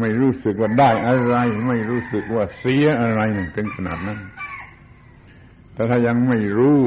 [0.00, 1.36] ไม่รู้สึกว่าได้อะไร
[1.68, 3.20] ไม่รู้สึกว่าเสียอะไร
[3.56, 4.20] ถึงขนาดนั้น
[5.74, 6.78] แต่ถ้ายังไม่รู้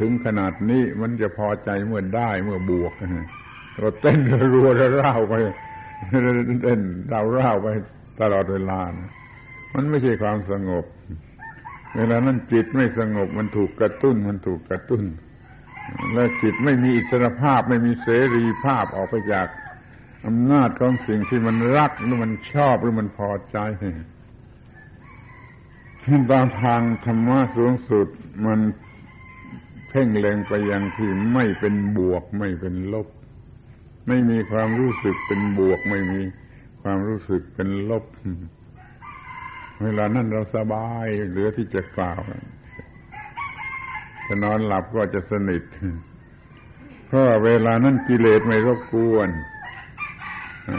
[0.00, 2.92] ถึงขนาดนี้มันจะพอใจเมื่อได้เมื่อบวก
[3.78, 4.18] เราเต้น
[4.52, 5.34] รัวเร่าไป
[6.62, 6.80] เต้น
[7.10, 7.68] เราเร่าไป
[8.20, 9.10] ตลอดเวลานะ
[9.74, 10.84] มันไม่ใช่ความสงบ
[11.96, 15.02] เวลานั้นจิตไม่สงบมันถูกกระตุ้นมันถูกกระตุ้น
[16.14, 19.48] และจิตไม่มีอิสรภาพไม่มีเสรีภาพออกไปจาก
[20.26, 23.58] อำนาจของสิ่งที่มันรักหรือมันชอบหรือมันพอใจ
[26.32, 28.06] ตามทางธรรมะสูงสุด
[28.46, 28.60] มัน
[29.98, 33.08] พ่งเล็งไปยังที่ไม่เป็นบวกไม่เป็นลบ
[34.06, 36.20] ไม่มีความรู้สึกเป็นบวกไม่มี
[36.82, 38.04] ความรู้สึกเป็นลบ
[39.82, 42.20] เวลานั้นเราสบายเหลือที่จะกล่าว
[44.26, 45.62] จะนอนหลับก็จะสนิท
[47.06, 49.28] เพราะเวลานั้นกิเลสไม่รบกวน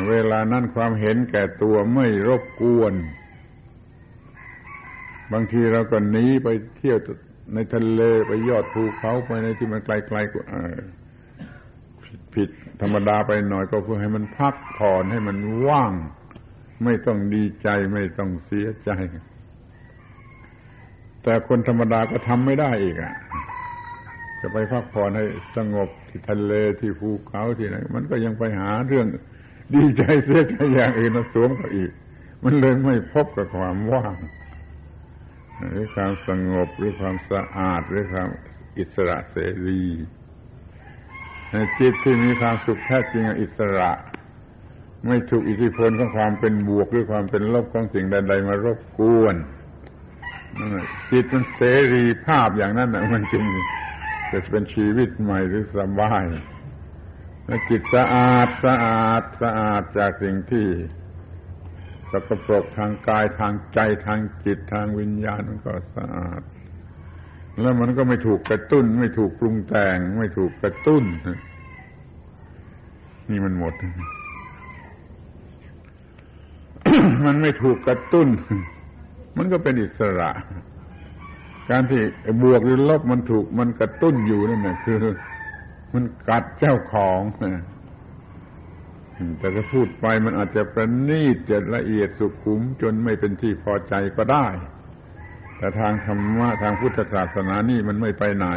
[0.09, 2.93] เวลานั้นความเห็นแก่ตัวไม่รบกวน
[5.31, 6.47] บางทีเราก็หนีไป
[6.77, 6.99] เที่ยว
[7.53, 10.39] ในทะเลไปยอดภูเขาไปในที่มันไกลๆก็
[12.33, 12.49] ผิด
[12.81, 15.37] ธรรมดาไปหน่อยก็เพื่อให้มันพักผ่อนให้มัน
[15.67, 15.93] ว่าง
[16.83, 18.91] ไม่ต้องดีใจไม่ต้องเสียใจ
[21.23, 23.13] แต่คนธรรมดาก็ทำไม่ได้อีกอะ
[24.41, 25.25] จะไปพักผ่อนให้
[25.57, 29.07] สงบที่ทะเลที่ภูเขาที่ไหนมันก็ยังไปหาเรื่อง
[29.75, 31.91] ดีใจเสียใจอย่างอื่นมาสวมกับอีก
[32.43, 34.15] มันเลยไม่พบกับความว่าง
[35.67, 38.29] หรือความสงบหรือความสะอาดหรือความ
[38.77, 39.37] อิสระเส
[39.67, 39.83] รี
[41.79, 43.91] จิตที่มีความสุขแท้จริงอิสระ
[45.07, 49.35] ไม่ถูกอิทธิพลของความเป็นบวกหรือความเป็นลบของสิ่งใด ๆ มารบกวน
[51.11, 51.61] จิตมันเส
[51.93, 53.43] รีภาพอย่างนั้นนะมันจึง
[54.31, 56.25] จะเป็นชีวิตใหม่หรือสบาย
[57.69, 60.67] จิตสะอาดสะอาดสะอาดจากสิ่งที่
[62.11, 66.41] สกปรกทางกายทางใจทางจิตทางวิญญาณมันก็สะอาด
[67.61, 71.03] แล้วมันก็ไม่ถูกกระตุ้น ไม่ถูกปรุงแต่ง ไม่ถูกกระตุ้น
[73.29, 73.73] นี่มันหมด
[77.25, 78.27] มันไม่ถูกกระตุ้น
[79.37, 80.31] มันก็เป็นอิสระ
[81.69, 82.01] การที่
[82.43, 84.97] บวกหรือลบมันถูกมันกระตุ้นอยู่นั่นแหละคือ
[85.93, 87.21] มันกัดเจ้าของ
[89.39, 94.47] แต่ถ้าพูดไปมันอาจจะประณีตจะละเอียดสุขุมจนไม่เป็นที่พอใจก็ได้
[95.57, 98.47] แต่ทางธรรมะทางพุทธศาสนานี่มันไม่ไปไหน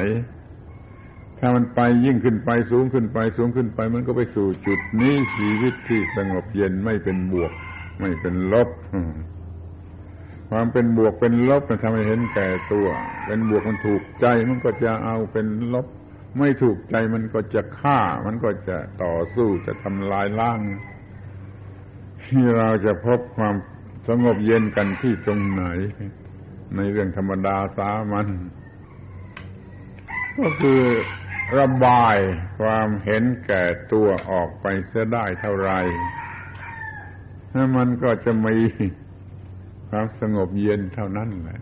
[1.39, 7.53] ถ้ามันไปยิ่งขึ้นไปสูงขึ้นไปสูงขึ้นไป มันก็ไปสู่จุดนี้ชีวิตที่สงบเย็นไม่เป็นบวก
[8.01, 8.69] ไม่เป็นลบ
[10.51, 12.89] ความเป็นบวกเป็นลบมันทำให้เห็นแก่ตัว
[13.27, 15.87] เป็นบวกมันถูกใจมันก็จะเอาเป็นลบ
[16.39, 20.61] ไม่ถูกใจมันก็จะฆ่า มันก็จะต่อสู้จะทำลายล้าง
[22.25, 23.55] ที่เราจะพบความ
[24.09, 25.65] สงบเย็นกันที่ตรงไหน
[26.77, 28.29] ในเรื่องธรรมดาสามัญ
[30.39, 30.83] ก็คือ
[31.59, 32.17] ระบาย
[32.61, 33.63] ความเห็นแก่
[33.93, 35.73] ตัวออกไปเสียได้เท่าไร
[37.53, 38.57] ถ้ามันก็จะมี
[39.89, 41.61] ความสงบเย็นเท่านั้นแหละ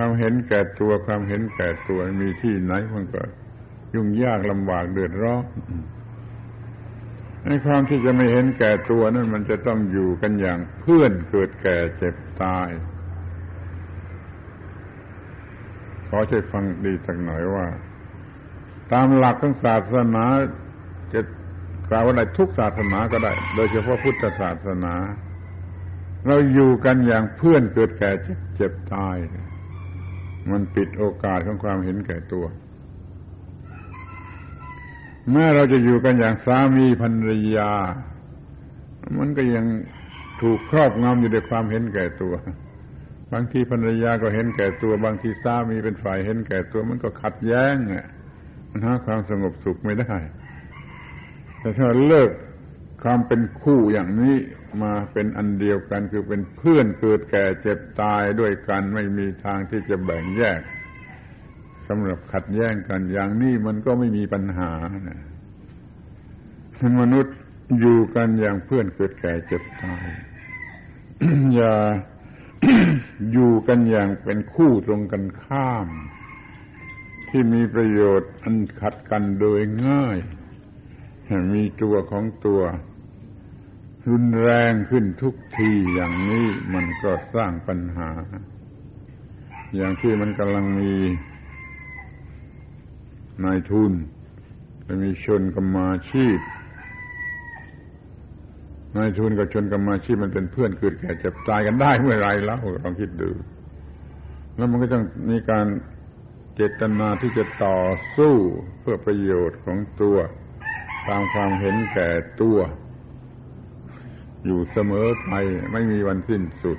[0.00, 3.22] ความเห็นแก่ตัวความเห็นแก่ตัวมีที่ไหนมันก็
[3.94, 5.44] ยุ่งยากลำบากเดือดร้อน
[7.44, 12.68] ในความที่จะไม่เห็นแก่ตัวนั่นมันจะต้องอยู่กันอย่างเพื่อนเกิดแก่เจ็บตาย
[16.08, 17.66] ขอช่วยฟังดีสักหน่อยว่า
[18.92, 20.24] ตามหลักของศาสนา
[21.12, 21.20] จะ
[21.88, 24.94] กล่าวว่าในทุกศาสนาก็ได้ โดยเฉพาะพุทธศาสนา
[26.26, 28.10] เราอยู่กันอย่างเพื่อนเกิดแก่
[28.56, 29.16] เจ็บตาย
[30.52, 32.44] มันปิดโอกาสของความเห็นแก่ตัว
[35.30, 37.72] เมื่อเราจะอยู่กันอย่างสามีภรรยา
[39.18, 39.66] มันก็ยัง
[40.42, 42.34] ถูกครอบงำอยู่ด้วยความเห็นแก่ตัว
[43.32, 48.06] บางทีภรรยาก็เห็นแก่ตัว บางทีสามีเป็นฝ่ายเห็นแก่ตัว มันก็ขัดแย้งอะ
[48.70, 50.14] มันหาความสงบสุขไม่ได้
[51.60, 52.30] แต่ถ้าเลิก
[53.02, 54.36] ความเป็นคู่อย่างนี้
[54.82, 60.60] มาเป็นอันเดียวกันคือเป็นเพื่อนเกิดแก่เจ็บตายด้วยกันไม่มีทางที่จะแบ่งแยก
[61.88, 64.72] สำหรับขัดแย้งกันอย่างนี้มันก็ไม่มีปัญหา
[65.08, 65.20] นะ
[67.00, 67.36] มนุษย์
[67.80, 70.06] อยู่กันอย่างเพื่อนเกิดแก่เจ็บตาย
[71.54, 71.74] อย่า
[73.32, 75.88] อยู่กันอย่างเป็นคู่ตรงกันข้าม
[77.28, 80.18] ที่มีประโยชน์อันขัดกันโดยง่าย
[81.54, 82.62] มีตัวของตัว
[84.10, 88.10] รุนแรงขึ้นทุกทีอย่างนี้มันก็สร้างปัญหา
[89.76, 90.94] อย่างที่มันกำลังมี
[93.44, 93.92] นายทุน
[95.04, 96.38] มีชนกรรมาชีพ
[98.96, 103.30] นายทุนกับชนกรรมาชีพมันเป็นเพื่อนเกิดแก่เจ็บตายกันได้เมื่อไรแล้วลองคิดดู
[104.56, 105.66] แล้วมันก็ต้องมีการ
[106.54, 107.78] เจตนาที่จะต่อ
[108.16, 108.36] สู้
[108.80, 110.16] เพื่อประโยชน์ของตัว
[111.08, 112.08] ตามความเห็นแก่
[112.40, 112.58] ตัว
[114.44, 115.30] อยู่เสมอไป
[115.72, 116.78] ไม่มีวันสิ้นสุด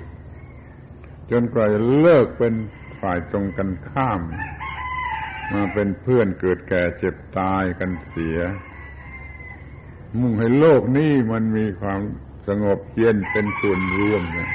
[1.30, 2.54] จนกว่าจะเลิกเป็น
[3.00, 4.20] ฝ่ายตรงกันข้าม
[5.52, 8.38] มาเป็นเพื่อนเกิดแก่เจ็บตายกันเสีย
[10.18, 12.00] มุ่งให้โลกนี้มันมีความ
[12.48, 14.50] สงบเย็นเป็นส่วนรวมเนี่ย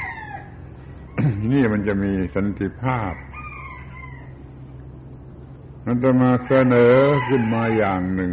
[1.52, 3.12] นี่มันจะมีสันติภาพ
[5.86, 6.94] มันจะมาเสนอ
[7.28, 8.32] ขึ้นมาอย่างหนึ่ง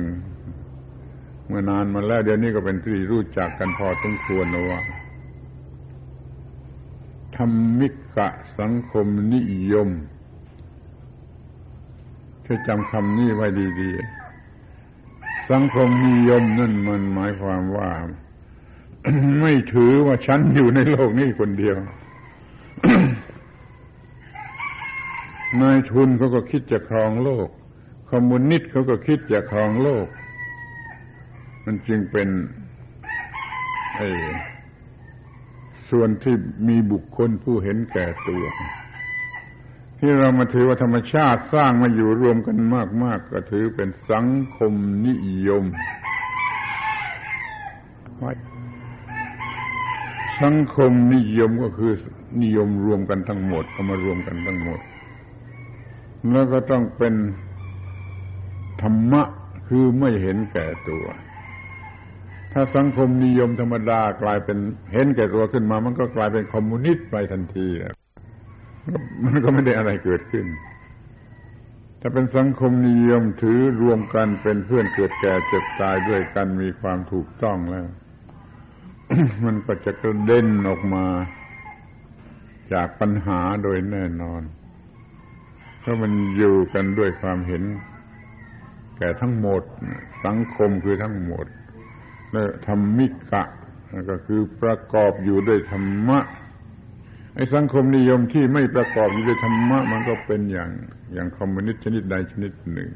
[1.53, 4.81] มื่อนานมาแล้วเดี๋ยวนี้ก็เป็นที่รู้จักกันพอสมควรนะว่า
[7.35, 8.27] ธรรมิกะ
[8.59, 9.41] สังคมนิ
[9.71, 9.89] ยม
[12.45, 13.47] ช่วยจำคำนี้ไว้
[13.81, 17.89] ดีๆ สังคมนิยมนั่นมันหมายความว่า
[19.41, 21.75] ไม่ถือว่าฉันอยู่ในโลกนี้คนเดียว
[25.61, 27.47] นายทุนเขาก็คิดจะครองโลก
[28.09, 30.07] คอมมิวนิสต์เขาก็คิดจะครองโลก
[31.65, 32.29] มันจึงเป็น
[35.89, 36.35] ส่วนที่
[36.67, 38.43] มีบุคคลผู้เห็นแก่ตัว
[39.99, 42.57] ที่เรามาถือว่าธรรมชาติสร้างมาอยู่รวมกัน
[43.03, 44.73] มากๆก็ถือเป็นสังคม
[45.07, 45.15] นิ
[45.47, 45.65] ยม
[50.41, 51.93] สังคมนิยมก็คือ
[52.41, 54.79] นิยมรวมกันทั้งหมดเอามารวมกันทั้งหมด
[56.31, 57.13] แล้วก็ต้องเป็น
[58.81, 59.23] ธรรมะ
[59.67, 61.05] คือไม่เห็นแก่ตัว
[62.53, 64.57] ถ้าสังคมนิยมธรรมดากลายเป็น
[64.93, 67.67] เห็นแก่ตัวขึ้นมา มันก็กลายเป็นคอมมิวนิสต์ไปทันที
[69.25, 70.45] มันก็ไม่ได้อะไรเกิดขึ้น
[72.01, 77.85] ถ้าเป็นสังคมนิยมถือรวมกันเป็นเพื่อนเกิดแก่เจ็บตายด้วยกันมีความถูกต้องแล้ว
[79.45, 81.05] มันก็จะกระเด็นออกมา
[82.73, 84.41] จากปัญหาโดยแน่นอน
[85.79, 87.63] เพราะมันอยู่กันด้วยความเห็น
[88.97, 89.63] แก่ทั้งหมด
[90.25, 91.45] สังคมคือทั้งหมด
[92.33, 93.43] และธรรมิกะ
[94.09, 96.19] ก็คือประกอบอยู่ด้วยธรรมะ
[97.35, 100.69] ไอ้สังคมนิยมที่ไม่ประกอบอยู่ด้วยธรรมะ มันก็เป็นอย่าง
[101.13, 102.91] อย่างคอมมิวนิสต์ชนิดใดชนิดหนึ่ง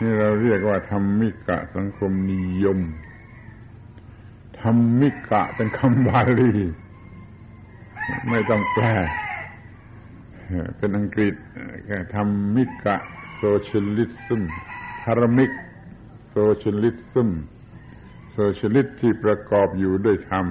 [0.00, 2.78] นี่เราเรียกว่าธรรมิกะ สังคมนิยม
[4.60, 6.52] ธรรมิกะเป็นคำบาลี
[8.30, 8.84] ไม่ต้องแปล
[10.78, 11.34] เป็นอังกฤษ
[11.86, 12.96] แค่ธรรมิกะ
[13.38, 14.42] socialism
[15.04, 15.50] ธรรมิก
[16.30, 17.30] socialism
[18.40, 20.46] โซเชียลิสที่ประกอบอยู่ด้วยธรรม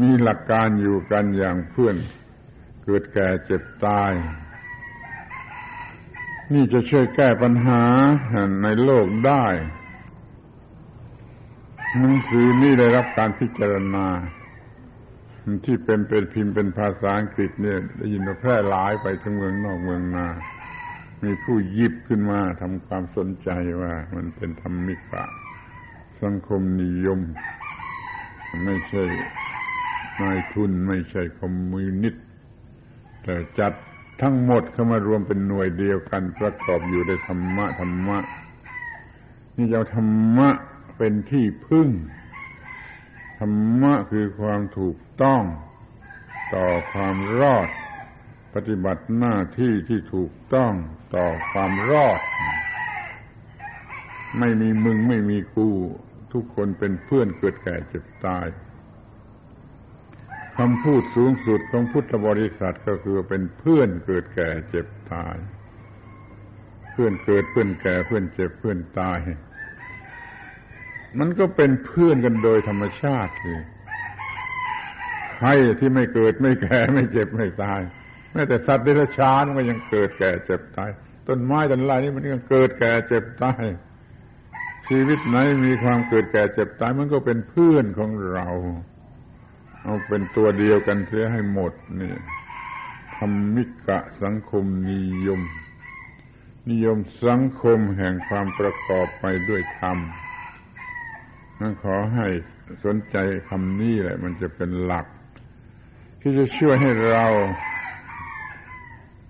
[0.00, 1.96] มีหลักการอยู่กันอย่างเพื่อน
[2.84, 4.12] เกิดแก่เจ็บตาย
[6.52, 7.82] นี่จะช่วยแก้ปัญหา
[8.62, 9.46] ในโลกได้
[11.98, 14.06] หนังสือนี่ได้รับการพิจารณา
[15.64, 20.28] ที่เป็นเป็นพิมพ์เป็นภาษาอังกฤษเนี่ย ได้ยินมาแพร่หลายไปทั้งเมืองนอกเมืองนา
[21.24, 23.50] มีผู้ยิบขึ้นมาทำความสนใจ
[23.80, 25.24] ว่ามันเป็นธรรมิกะ
[26.22, 27.20] สังคมนิยม
[28.64, 29.04] ไม่ใช่
[30.20, 32.24] นายทุนไม่ใช่คอมมิวนิสต์
[33.22, 33.72] แต่จัด
[34.22, 38.18] ทั้งหมดเข้ามารวมเป็นหน่วยเดียวกันประกอบอยู่ในธรรมะธรรมะ
[39.56, 40.48] นี่จะธรรมะ
[40.96, 41.88] เป็นที่พึ่ง
[43.38, 45.42] ธรรมะคือความถูกต้อง
[46.54, 47.68] ต่อความรอด
[48.54, 50.72] ปฏิบัติหน้าที่ที่ถูกต้อง
[51.14, 52.20] ต่อความรอด
[54.38, 55.70] ไม่มีมึงไม่มีกู
[56.32, 58.46] ทุกคนเป็นเพื่อนเกิดแก่เจ็บตาย
[60.58, 65.36] คำพูดสูงสุดของพุทธบริษัทก็คือเป็นเพื่อนเกิดแก่เจ็บตาย
[66.92, 69.18] เพื่อนเกิดเพื่อนแก่เพื่อนเจ็บเพื่อนตาย
[71.18, 73.62] มันก็เป็นเพื่อนกันโดยธรรมชาติเลย
[75.36, 75.48] ใคร
[75.80, 77.80] ที่ไม่เกิดไม่แก่ไม่เจ็บไม่ตาย
[78.32, 80.90] แม้แต่สัตว์เดรัจฉานก็ยังเกิดแก่เจ็บตาย
[81.28, 83.62] ต้นไม้ต้นไรนี่มันยังเกิดแก่เจ็บตาย
[84.88, 88.48] ชีวิตไหนมีความเกิดแก่เจ็บตายมันก็เป็นเพื่อนของเรา
[89.82, 92.14] เอาเป็นตัวเดียวกันเสียให้หมดนี่
[93.16, 95.40] ธรรมิกะสังคมนิยม
[96.70, 99.98] นิยมสังคมแห่งความประกอบไปด้วยธรรม
[101.58, 102.26] มันขอให้
[102.84, 103.16] สนใจ
[103.48, 105.06] คำนี้แหละ มันจะเป็นหลัก
[106.20, 107.26] ที่จะช่วยให้เรา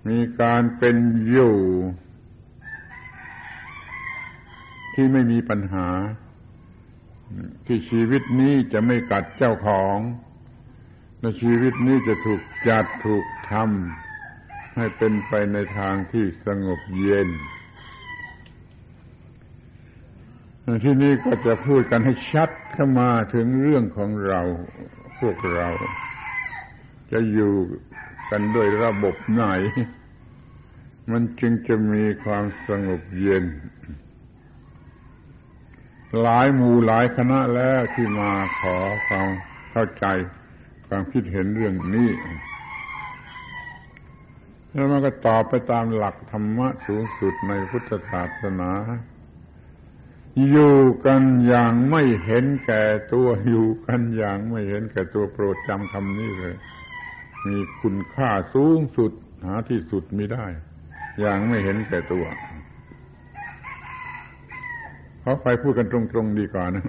[0.07, 0.95] มีการเป็น
[1.29, 1.55] อยู่
[4.93, 5.87] ที่ไม่มีปัญหา
[7.65, 9.97] ที่ชีวิตนี้จะไม่กัดเจ้าของ
[11.19, 17.29] และชีวิตนี้จะถูกจัดถูกทำให้เป็นไปในทางที่สงบเย็น
[20.83, 24.41] ที่นี่ก็จะพูดกันให้ชัดเข้ามาถึงเรื่องของเรา
[25.19, 25.69] พวกเรา
[27.11, 27.53] จะอยู่
[28.29, 29.43] กันด้วยระบบไหน
[31.11, 33.45] มันจึงจะมีความสงบเย็น
[36.21, 39.29] หลายหมู่หลายคณะแล้วที่มาขอความ
[39.71, 40.05] เข้าใจ
[40.87, 42.09] ความคิดเห็นเรื่องนี้
[44.71, 48.71] แล้วมันก็ตอบไปตามหลักธรรมะสูงสุดในพุทธศาสนา
[50.49, 52.83] อยู่กันอย่างไม่เห็นแก่
[53.13, 56.55] ตัวอยู่กันอย่างไม่เห็นแก่ตัวโปรดจำคำนี้เลย
[57.47, 59.11] มีคุณค่าสูงสุด
[59.45, 60.45] หาที่สุดไม่ได้
[61.19, 62.25] อย่างไม่เห็นแก่ตัว
[65.29, 66.83] เขาไปพูดกันตรงๆดีกว่านะ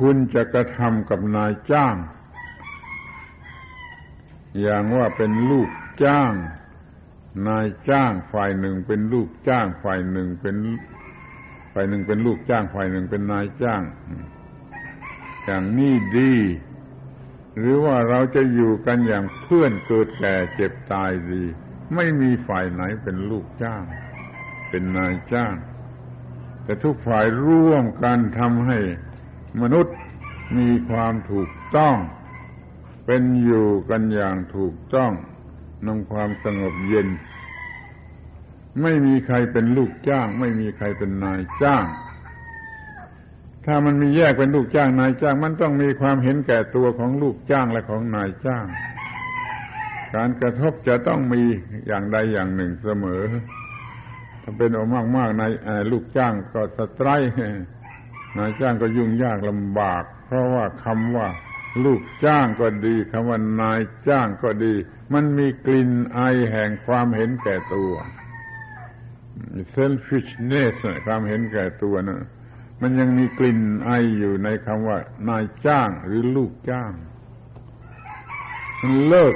[0.00, 1.96] คุณจะกระทำกับนายจ้าง
[4.60, 5.68] อย่างว่าเป็นลูก
[6.04, 6.32] จ้าง
[7.48, 10.56] นายจ้างฝ่ายหนึ่งเป็นลูกจ้างฝ่ายหนึ่งเป็น
[11.72, 13.82] ฝ่ายหนึ่งเป็นลูกจ้างฝ่ายหนึ่งเป็นนายจ้าง
[15.44, 16.34] อย่างนี้ดี
[17.58, 21.42] หรือว่าเราจะอยู่กันอย่างเพื่อนเกิดแก่เจ็บตายดี
[21.94, 23.84] ไม่มีฝ่ายไหนเป็นลูกจ้าง
[24.72, 25.54] เป็นนายจ้าง
[26.64, 28.78] แต่ทุกฝ่ายร่วมกันทำให้
[29.62, 29.96] มนุษย์
[30.58, 31.96] มีความถูกต้อง
[33.06, 35.12] เป็นอยู่กันอย่างถูกต้อง
[35.86, 37.08] นำความสงบเย็น
[38.82, 41.84] ไม่มีใครเป็นลูกจ้าง ไม่มีใครเป็นนายจ้าง
[43.66, 48.66] ถ้ามันมีแยกเป็นลูกจ้างนายจ้าง มันต้องมีความเห็นแก่ตัวของลูกจ้างและของนายจ้าง
[50.14, 51.42] การกระทบจะต้องมี
[51.86, 53.22] อย่างใดอย่างหนึ่งเสมอ
[54.42, 55.44] ถ้าเป็นออกมากๆใน
[55.90, 57.32] ลูกจ้างก็สไตร์
[58.38, 61.28] นายจ้างก็ยุ่งยากลำบาก เพราะว่าคำว่า
[61.84, 64.74] ลูกจ้างก็ดีคำว่านายจ้างก็ดี
[65.14, 66.20] มันมีกลิ่นไอ
[66.50, 67.92] แห่งความเห็นแก่ตัว
[69.74, 70.74] selfishness
[71.06, 72.28] ความเห็นแก่ตัวนะ
[72.80, 76.92] มันยังมีกลิ่นไออยู่ในคำว่า นายจ้างหรือลูกจ้าง
[78.80, 79.34] มันเลิก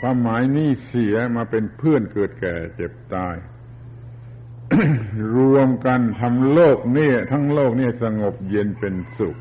[0.00, 3.36] ความหมายนี้เสียมาเป็นเพื่อนเกิดแก่เจ็บตาย
[5.36, 9.36] รวมกันทำโลกนี่ทั้งโลกนี่สงบเย็นเป็นสุข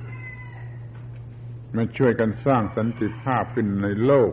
[1.75, 4.31] มาช่วยกันสร้างสันติภาพขึ้นในโลก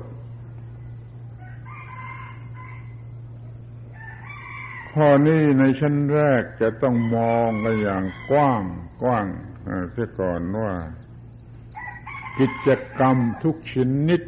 [4.93, 8.63] ข้อนี้ในชั้นแรกจะต้องมองกันอย่างกว้าง
[9.03, 9.27] กว้าง
[9.93, 10.75] เสียก่อนว่า
[12.39, 12.69] กิจ
[12.99, 13.75] กรรมทุกช
[14.09, 14.21] นิด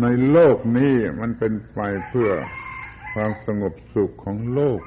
[0.00, 2.30] ในโลกนี้มันเป็นไปเพื่อ
[3.12, 4.80] ความสงบสุขของโลก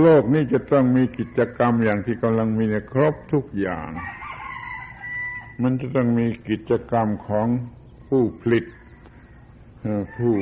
[0.00, 3.90] โลกนี้จะต้องมีกิจกรรมอย่างที่กำลังมีในครบทุกอย่าง
[5.62, 7.46] มันจะต้องมีกิจกรรมของ
[8.08, 8.64] ผู้ผลิต
[10.16, 10.34] ผู้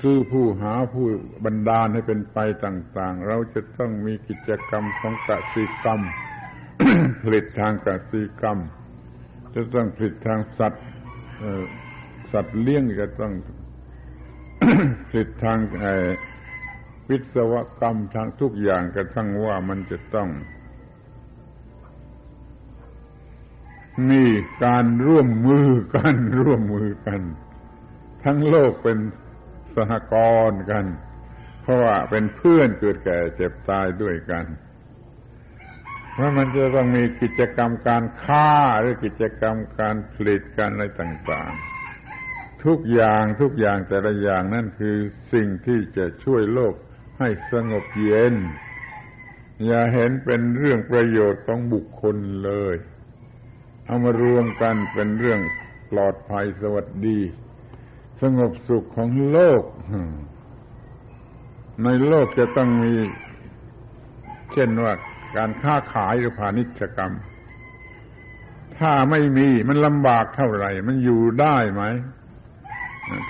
[0.00, 1.06] ซื้อผู้หาผู้
[1.44, 6.00] บรรดาให้เป็นไปต่าง ๆ เราจะต้องมีกิจกรรมของกสิกรรม
[7.22, 8.58] ผลิตทางกสิกรรม
[9.54, 10.86] จะต้องผลิตทางสัตว์
[12.32, 13.32] สัตว์เลี้ยงจะต้อง
[15.08, 15.58] ผลิตทาง
[17.08, 20.28] วิศวกรรมทางทุกอย่างกระทั่งว่ามันจะต้อง
[24.10, 24.24] มี
[24.64, 27.20] การร่วมมือกันร่วมมือกัน
[28.24, 28.98] ทั้งโลกเป็น
[29.76, 30.14] สหก
[30.50, 30.84] รณ์กัน
[31.62, 34.44] เพราะว่าเป็นเพื่อนเกิดแก่เจ็บตายด้วยกัน
[36.12, 38.48] เพราะมันจะต้องมีกิจกรรมการค้า
[38.80, 44.96] หรือกิจกรรมการผลิตกันอะไรต่างๆ ทุกอย่างทุกอย่างแต่ละอย่างนั่นคือ
[45.32, 46.74] สิ่งที่จะช่วยโลก
[47.18, 48.34] ให้สงบเย็น
[49.66, 52.76] อย่าเห็นเป็นเรื่องประโยชน์ของบุคคลเลย
[53.84, 55.40] เอามารวมกันเป็นเรื่อง
[55.90, 57.18] ปลอดภัยสวัสดี
[58.22, 59.62] สงบสุขของโลก
[61.84, 62.94] ในโลกจะต้องมี
[64.52, 64.92] เช่นว่า
[65.36, 67.12] การค้าขายหรือพาณิชกรรม
[68.78, 71.82] ถ้าไม่มีมันลำบากเท่าไหร่ มันอยู่ได้ไหม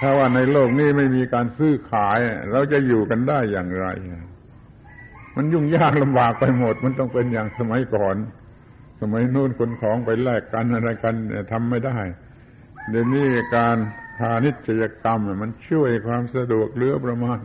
[0.01, 2.19] ถ้าว่าในโลกนี้ไม่มีการซื้อขาย
[2.53, 3.87] เราจะอยู่กันได้อย่างไร
[5.37, 8.17] มันยุ่งยากลำบากไปหมด มันต้องเป็นอย่างสมัยก่อน
[9.01, 11.15] สมัยนู้นคนของไปแลกกันอะไรกัน
[11.53, 11.99] ทำไม่ได้
[12.91, 13.27] เดี๋ยวนี้
[13.57, 13.77] การ
[14.19, 17.41] พาณิชยกรรมมันช่วยความสะดวกเลือประมาณ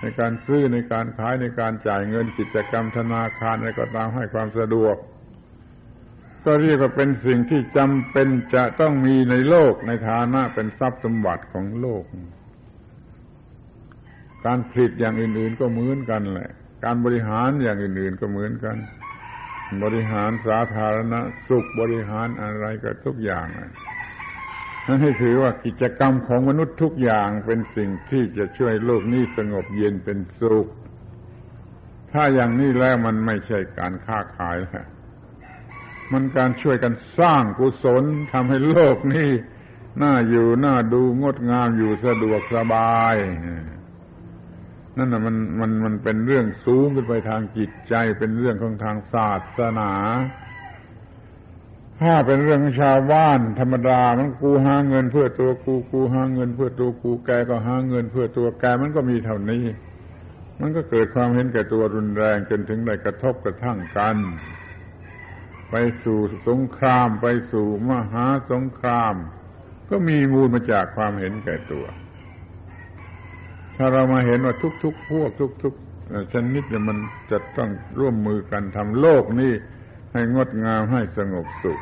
[0.00, 4.96] ในการซื้อในการขายในการจ่ายเงินกิจกรรมธนาคารอะไรก็ตามให้ความสะดวก
[6.44, 12.04] ก็เรียกว่าเป็นสิ่งที่จำเป็นจะต้องมีในโลกในฐานะเป็นทรัพย์สมบัติของโลก
[14.46, 16.50] การผลิตอย่างอื่น ๆ ก็เหมือนกันแหละ
[16.84, 18.76] การบริหารอย่างอื่น ๆ ก็เหมือนกัน
[19.82, 21.14] บริหารสาธารณ
[21.48, 23.72] สุขบริหารอะไรก็ทุกอย่างนั้น
[25.02, 30.66] ให้ถือว่ากิจกรรมของมนุษย์ทุกอย่างเป็นสิ่งที่จะช่วยโลกนี้สงบเย็นเป็นสุข
[32.12, 34.86] ถ้าอย่างนี้แล้วมันไม่ใช่การค้าขายแล้ว
[36.12, 39.30] มันการช่วยกันสร้างกุศลทำให้โลกนี้
[40.02, 43.16] น่าอยู่น่าดูงดงามอยู่สะดวกสบาย
[44.96, 49.92] นั่นน่ะมันมันมันเป็นเรื่องสูงขึ้นไปทางจิตใจ เป็นเรื่องของทางศาสนา
[52.02, 59.64] ถ้าเป็นเรื่องชาวบ้านธรรมดามันกูหาเงินเพื่อตัวกูกูหาเงินเพื่อตัวกูแกก็หาเงินเพื่อตัวแกมันก็มีเท่านี้
[60.60, 64.16] มันก็เกิดความเห็นแก่ตัวรุนแรงจนถึงได้กระทบกระทั่งกัน
[65.72, 66.18] ไปสู่
[66.48, 69.14] สงคราม ไปสู่มหาสงคราม
[69.90, 71.84] ก็มีมูลมาจากความเห็นแก่ตัว
[73.76, 75.30] ถ้าเรามาเห็นว่าทุกๆพวก
[75.62, 76.98] ทุกๆชนิดเนี่ยมัน
[77.30, 79.52] จะต้องร่วมมือกันทำโลกนี้
[80.12, 81.80] ให้งดงามให้สงบสุข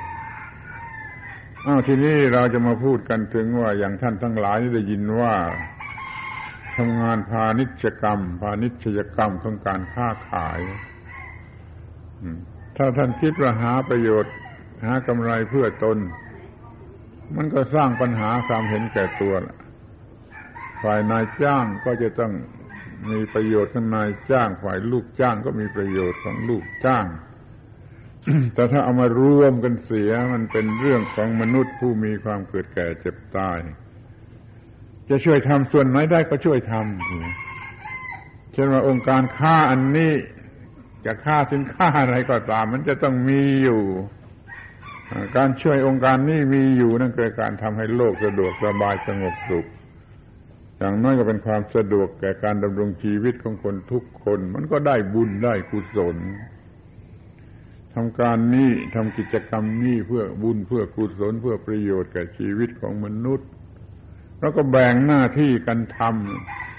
[1.67, 5.35] อ้าวทีนี้เราจะมาพูดกันถึงว่าอย่างท่านทั้งหลายได้ยินว่า
[6.77, 10.61] ทำงานพาณิชยกรรม พาณิชยกรรมของการค้าขาย
[12.83, 14.33] ถ้าท่านคิดว่าหาประโยชน์
[14.85, 15.99] หากำไรเพื่อตน
[17.37, 19.35] มันก็สร้างปัญหาความเห็นแก่ตัว
[20.83, 22.33] ฝ่ายนายจ้างก็จะต้อง
[23.11, 27.07] มีประโยชน์ของนายจ้าง ฝ่ายลูกจ้างก็มีประโยชน์ของลูกจ้าง
[28.55, 33.59] แต่ถ้าเอามารวมกันเสียมันเป็นเรื่องของมนุษย์ผู้มีความเกิดแก่เจ็บตาย
[35.09, 40.13] จะช่วยทำส่วนไหนได้ก็ช่วยทำเช่นว่าองค์การค่าอันนี้
[41.07, 43.83] จะค่าสินค้าอะไรก็ตาม มันจะต้องมีอยู่
[45.37, 49.67] การช่วยองค์การนี้มีอยู่นั่นคือการทำให้โลกสะดวกสบายสงบสุข
[50.79, 56.17] อย่างน้อยก็เป็นความสะดวกแก่การดำรงชีวิตของคนทุกคน มันก็ได้บุญได้กุศล
[57.95, 63.49] ทำการนี้ทำกิจกรรมนี้เพื่อบุญเพื่อกุศลเพื่อประโยชน์แก่ชีวิตของมนุษย์
[64.41, 66.70] แล้วก็แบ่งหน้าที่กันทำ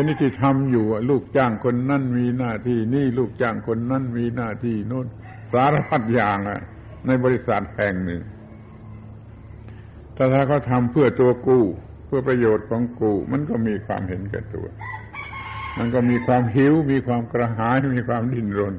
[0.00, 5.06] ชนิดที่ทำอยู่ลูกจ้างคนนั่นมีหน้าที่นี่ลูกจ้างคนนั่นมีหน้าที่โน้น
[5.52, 6.60] สารพัดอย่างอะ
[7.06, 8.22] ในบริษัทแห่งหนึ่ง
[10.16, 11.58] ถ้าถ้าเขาทำเพื่อตัวกู
[12.06, 14.66] เพื่อประโยชน์ของกู มันก็มีความเห็นแก่ตัว
[15.78, 18.74] มันก็มีความหิว มีความกระหาย มีความดิ้นรน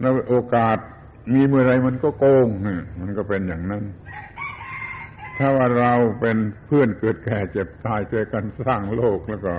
[0.00, 0.78] แล้วโอกาส
[1.34, 2.48] มีเมื่อไรมันก็โกง
[3.00, 3.84] มันก็เป็นอย่างนั้น
[5.38, 6.36] ถ้าว่าเราเป็น
[6.66, 9.54] เพื่อนเกิดแก่เจ็บตายช่วยกันสร้างโลกแล้วก็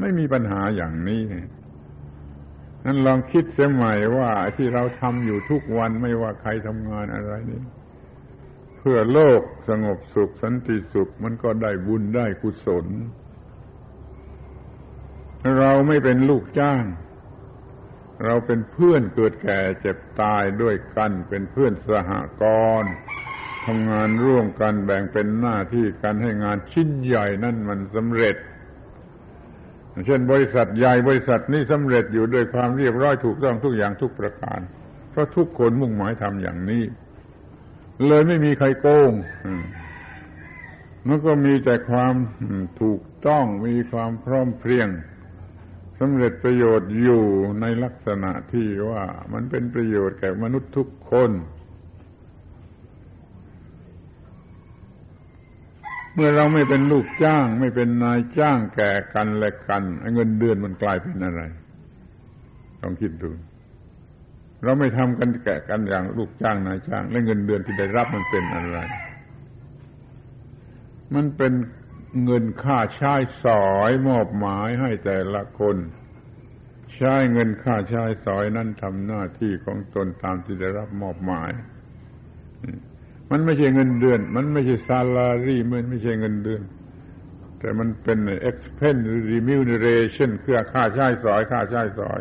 [0.00, 1.22] ไม่มีปัญหาอย่างนี้
[2.84, 7.62] นั้นลองคิดเสียใหม่ว่าที่เราทำอยู่ทุกวันไม่ว่าใครทำงานอะไรนี่
[8.78, 12.86] เพื่อโลกสงบสุขสันติสุขมันก็ได้บุญได้กุศล
[15.58, 16.84] เราไม่เป็นลูกจ้าง
[18.24, 22.10] เราเป็นเพื่อนเกิดแก่เจ็บตายด้วยกันเป็นเพื่อนสห
[22.42, 22.44] ก
[22.82, 22.92] รณ์
[23.66, 28.36] ทำงานร่วมกันแบ่งเป็นหน้าที่กันให้งานชิ้นใหญ่นั่นมันสำเร็จ
[30.06, 34.60] เช่นบริษัทใหญ่บริษัทนี้สำเร็จอยู่ด้วยความเรียบร้อยถูกต้องทุกอย่างทุกประการ
[35.10, 36.82] เพราะทุกคนมุ่งหมายทำอย่างนี้
[38.06, 39.12] เลยไม่มีใครโกง
[41.08, 42.14] มันก็มีแต่ความ
[42.82, 44.88] ถูกต้องมีความพร้อมเพรียง
[46.00, 47.24] สำเร็จประโยชน์อยู่
[47.60, 51.30] ในลักษณะที่ว่ามันเป็นประโยชน์แก่มนุษย์ทุกคน
[56.14, 59.82] เมื่อเราไม่เป็นลูกจ้าง ไม่เป็นนายจ้างแก่กันและกัน
[60.14, 61.40] เงินเดือนมันกลายเป็นอะไร
[62.80, 63.30] ลองคิดดู
[64.64, 68.78] เราไม่ทำกันแก่กันอย่างลูกจ้างนายจ้าง และเงินเดือนที่ได้รับมันเป็นอะไร
[71.14, 71.52] มันเป็น
[72.24, 73.14] เงินค่าใช้
[73.44, 75.76] สอยมอบหมายให้แต่ละคน
[76.96, 81.50] ใช้เงินค่าใช้สอยนั้นทำหน้าที่ของตนตามที่ได้รับมอบหมาย
[83.30, 86.62] มันไม่ใช่เงินเดือน มันไม่ใช่ซาลารีมันไม่ใช่เงินเดือน
[87.58, 88.18] แต่มันเป็น
[88.50, 92.20] expense remuneration คือค่าใช้สอย ค่าใช้สอย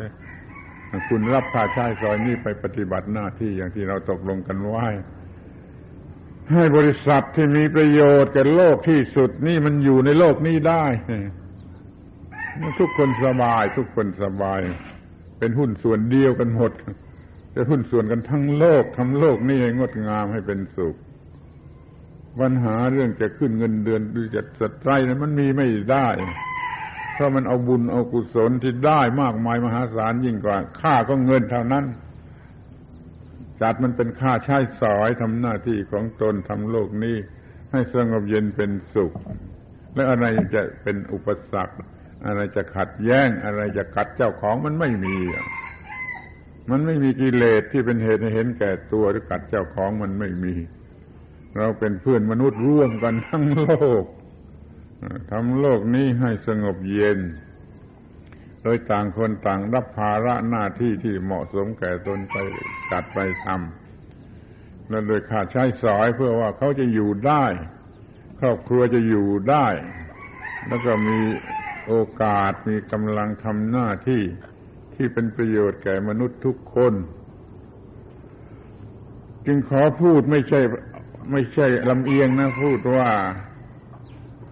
[1.08, 4.88] คุณรับค่าใช้สอยนี่ไปปฏิบัติหน้าที่อย่างที่เราตกลงกันไว้
[6.54, 10.86] ให้บริษัทที่มีประโยชน์แก่โลกที่สุดนี่มันอยู่ในโลกนี้ได้
[12.80, 14.60] ทุกคนสบาย ทุกคนสบาย
[15.40, 16.72] เป็นหุ้นส่วนเดียวกันหมด
[17.54, 20.96] จะหุ้นส่วนกันทั้งโลกทำโลกนี้ให้งดงามให้เป็นสุข
[22.40, 26.08] ปัญหาเรื่องจะขึ้นเงินเดือนหรือจะสตร์นั้นมันมีไม่ได้
[27.14, 31.86] เพราะมันเอาบุญเอากุศลที่ได้มากมายมหาศาลยิ่งกว่า ค่าก็เงินเท่านั้น
[33.62, 37.16] จัดมันเป็นค่าใช้สอยทำหน้าที่ของตนทำโลกนี้
[37.72, 39.14] ให้สงบเย็นเป็นสุข
[39.94, 41.76] แล้วอะไรจะเป็นอุปสรรค
[42.26, 45.18] อะไรจะขัดแย้งอะไรจะกัดเจ้าของมันไม่มี
[46.70, 50.56] มันไม่มีกิเลสที่เป็นเหตุให้เห็นแก่ตัวหรือกัดเจ้าของมันไม่มี
[51.58, 53.72] เราเป็นเพื่อนมนุษย์ร่วมกันทั้งโล
[54.02, 54.04] ก
[55.32, 57.20] ทำโลกนี้ให้สงบเย็น
[58.64, 62.36] โดยต่างคนต่างรับภาระหน้าที่ที่เหมาะสมแก่ตนไป
[62.92, 67.46] จัดไปทำและโดยขาดใช้สอยเพื่อว่าเขาจะอยู่ได้
[68.40, 69.68] ครอบครัวจะอยู่ได้
[70.68, 71.20] แล้วก็มี
[71.88, 74.24] โอกาสมีกำลังทำหน้าที่
[75.02, 76.94] ที่เป็นประโยชน์แก่มนุษย์ทุกคน
[79.46, 80.62] จึงขอพูดไม่ใช่
[81.32, 83.10] ไม่ใช่ลำเอียงนะพูดว่า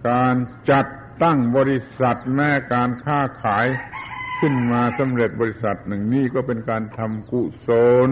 [0.08, 0.34] การ
[0.70, 0.86] จัด
[1.22, 3.66] ตั้งบริษัทแม้การค้าขาย
[4.40, 7.70] ขึ้นมาสำเร็จบริษัทหนึ่งนี่ก็เป็นการทำกุศ
[8.08, 8.10] ล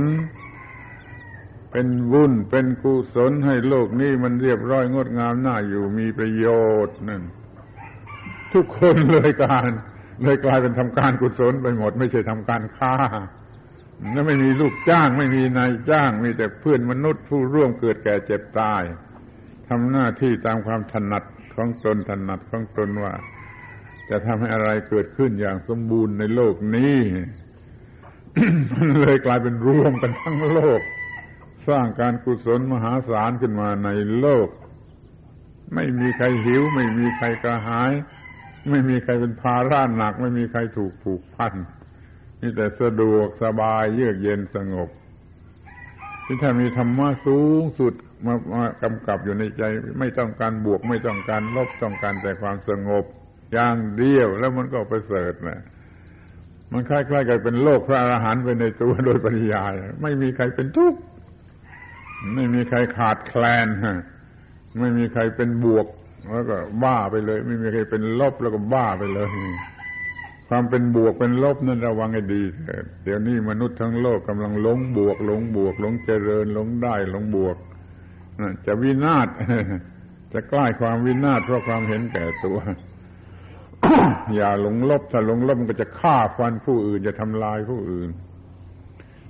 [1.72, 6.46] เป็นบุญเป็นกุศลให้โลกนี้มันเรียบร้อยงดงามน่าอยู่มีประโย
[6.86, 7.22] ชน์นั่น
[8.54, 9.70] ทุกคนเลยการ
[10.22, 12.94] เลยกลายเป็นทำการกุศลไปหมด ไม่ใช่ทำการค้า
[14.12, 18.82] แล้วไม่มีลูกจ้างไม่มีนายจ้าง มีแต่เพื่อนมนุษย์ผู้ร่วมเกิดแก่เจ็บตาย
[19.68, 21.24] ทำหน้าที่ตามความถนัด
[21.54, 23.14] ของตนถนัดของตนว่า
[24.10, 26.96] จะทำให้อะไรเกิดขึ้นอย่างสมบูรณ์ในโลกนี้
[28.72, 30.80] มันเลยกลายเป็นรวมกันทั้งโลก
[31.68, 33.88] สร้างการกุศลมหาศาลขึ้นมาใน
[34.20, 34.48] โลก
[35.74, 37.92] ไม่มีใครหิว ไม่มีใครกระหาย
[38.70, 41.54] ไม่มีใครเป็นภาระหนัก ไม่มีใครถูกผูกพัน
[42.40, 44.88] มีแต่สะดวกสบายเยือกเย็นสงบ
[46.24, 47.94] ที่ถ้านมีธรรมะสูงสุด
[48.26, 49.62] มามากำกับอยู่ในใจ
[50.00, 53.04] ไม่ต้องการบวก ไม่ต้องการลบต้องการแต่ความสงบ
[53.52, 55.60] อย่างเดียวแล้วมันก็ประเสริฐนะ
[56.72, 61.00] มันคล้ายๆกับเป็นโลกพระอรหันต์ไปในตัวโดยปริยาย ไม่มีใครเป็นทุกข์
[62.34, 63.68] ไม่มีใครขาดแคลน
[64.80, 65.86] ไม่มีใครเป็นบวก
[66.30, 69.28] แล้วก็บ้าไปเลย ไม่มีใครเป็นลบแล้วก็บ้าไปเลย
[70.48, 72.42] ความเป็นบวกเป็นลบนั่นระวังให้ดี
[73.04, 77.56] เดี๋ยวนี้มนุษย์ทั้งโลกกำลังหลงบวกหลงบวกหลงเจริญหลงได้หลงบวก
[78.66, 79.28] จะวินาศ
[80.32, 82.58] จะใกล้ความวินาศเพราะความเห็นแก่ตัว
[84.34, 88.08] อย่าหลงลบ ถ้าหลงลบมันก็จะฆ่าฟันผู้อื่นจะทำลายผู้อื่น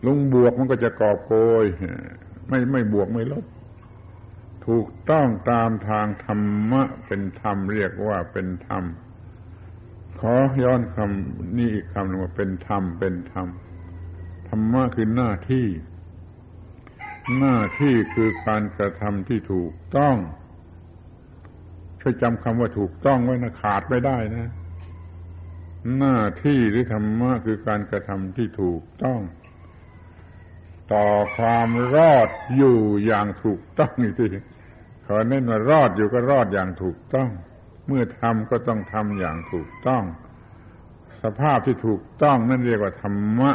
[0.03, 1.65] หลงบวกมันก็จะกอบโกย
[2.49, 3.45] ไม่ไม่บวกไม่ลบ
[4.67, 8.85] ถูกต้องตามทางธรรมะเป็นธรรมเรียกว่าเป็นธรรม
[10.21, 13.49] ขอย้อนคำนี้อีกคำหนึ่งว่าเป็นธรรมเป็นธรรม
[14.49, 15.67] ธรรมะคือหน้าที่
[17.39, 20.17] หน้าที่คือการกระทำที่ถูกต้อง
[22.01, 24.51] ช่วยจำคำว่าถูกต้องไว้นะขาดไม่ได้นะ
[25.99, 29.21] หน้าที่หรือธรรมะคือการกระทำที่ถูกต้อง
[30.93, 34.25] ต่อความรอดอยู่อย่างถูกต้องอีกที
[35.07, 37.31] ขอเน้นว่ารอดอยู่ก็รอดอย่างถูกต้อง
[37.87, 40.05] เมื่อทำก็ต้องทำอย่างถูกต้อง
[41.23, 43.53] สภาพที่ถูกต้องนั่นเรียกว่าธรรมะ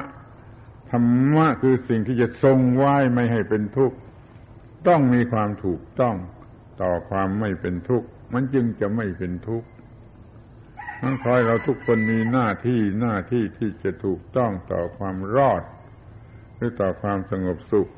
[0.91, 3.97] ธรรมะคือสิ่งที่จะทรงไว้ไม่ให้เป็นทุกข์
[4.87, 6.15] ต้องมีความถูกต้อง
[6.81, 9.67] ต่อความไม่เป็นทุกข์ มันจึงจะไม่เป็นทุกข์
[11.01, 15.63] นั่นคอยเราทุกคนมีหน้าที่หน้าที่ที่จะถูกต้องต่อความรอด
[16.55, 17.89] หรือต่อความสงบสุข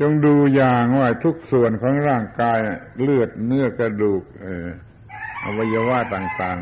[0.00, 2.58] จงดูอย่างว่าทุกส่วนของร่างกาย
[3.00, 4.22] เลือดเนื้อกระดูก
[5.44, 6.58] อวัยวะต่าง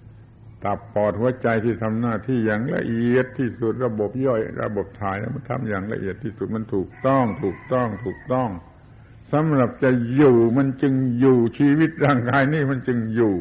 [0.00, 8.50] ๆ ตับปอดหัวใจที่ทำหน้าที่อย่างละเอียดที่สุดระบบย่อย ระบบถ่ายมันทำอย่างละเอียดที่สุดมันถูกต้อง ถูกต้อง ถูกต้อง
[9.32, 13.36] สำหรับจะอยู่มันจึงอยู่ชีวิตร่างกายนี่มันจึงอยู่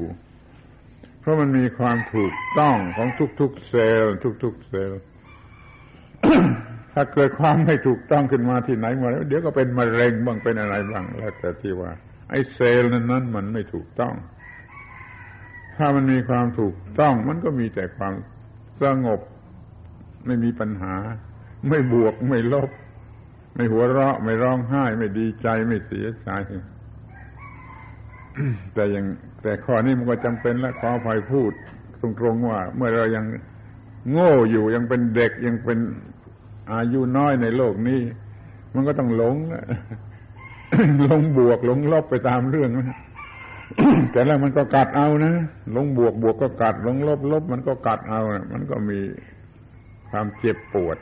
[1.20, 3.08] เพราะมันมีความถูกต้องของ
[3.40, 5.00] ทุกๆเซลล์ทุกๆเซลล์
[6.94, 11.92] ถ้าเกิดความไม่ถูกต้องขึ้นมาที่ไหนมาแล้วเดี๋ยวก็เป็นมะเร็งบ้างเป็นอะไรบ้างแล้วแต่ที่ว่า
[12.30, 14.14] ไอ้เซลล์นั้นนั้นมันไม่ถูกต้อง
[15.78, 18.14] ถ้ามันมีความถูกต้อง มันก็มีแต่ความ
[18.82, 19.20] สงบ
[20.26, 20.96] ไม่มีปัญหา
[21.70, 22.70] ไม่บวกไม่ลบ
[23.56, 26.30] ไม่หัวเราะ ไม่ร้องไห้ ไม่ดีใจไม่เสียใจ
[28.74, 29.06] แต่ยัง
[29.44, 31.52] แต่ข้อนี้มันก็จำเป็นและขอภัยพูด
[32.02, 33.26] ตรงๆว่า เมื่อเรายัง
[34.12, 35.80] โง่อยู่ยังเป็นเด็กยังเป็น
[36.72, 38.02] อายุน้อยในโลกนี้
[38.74, 39.36] มันก็ต้องหลง
[41.04, 42.98] หลงบวกหลงลบไปตามเรื่องนะ
[44.12, 45.34] แต่แล้วมันก็กัดเอานะ
[45.72, 49.00] หลงบวกบวกก็กัดหลงลบลบมันก็กัดเอานะมันก็มี
[50.10, 50.98] ความเจ็บปวด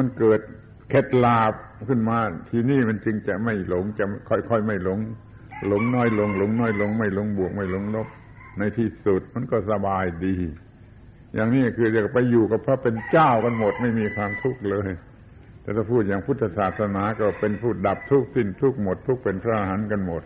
[0.00, 0.40] มันเกิด
[0.90, 1.52] เคล็ดลาบ
[1.88, 2.18] ขึ้นมา
[2.50, 4.98] ทีนี้มันจึงจะไม่หลงจะค่อยๆไม่หลง
[5.68, 8.08] หลงน้อยลง หลงน้อยลง ไม่หลงบวกไม่หลงลบ
[8.58, 10.34] ในที่สุดมันก็สบายดี
[11.34, 14.90] อย่างนี้คือจะไปอยู่กับพระเป็นเจ้ากันหมดไม่มีความทุกข์เลย
[15.62, 20.22] แต่ถ้าพูดอย่างพุทธศาสนาก็เป็นผู้ดับทุกข์สิ้นทุกข์หมด ทุกข์เป็นพระอรหันต์กันหมด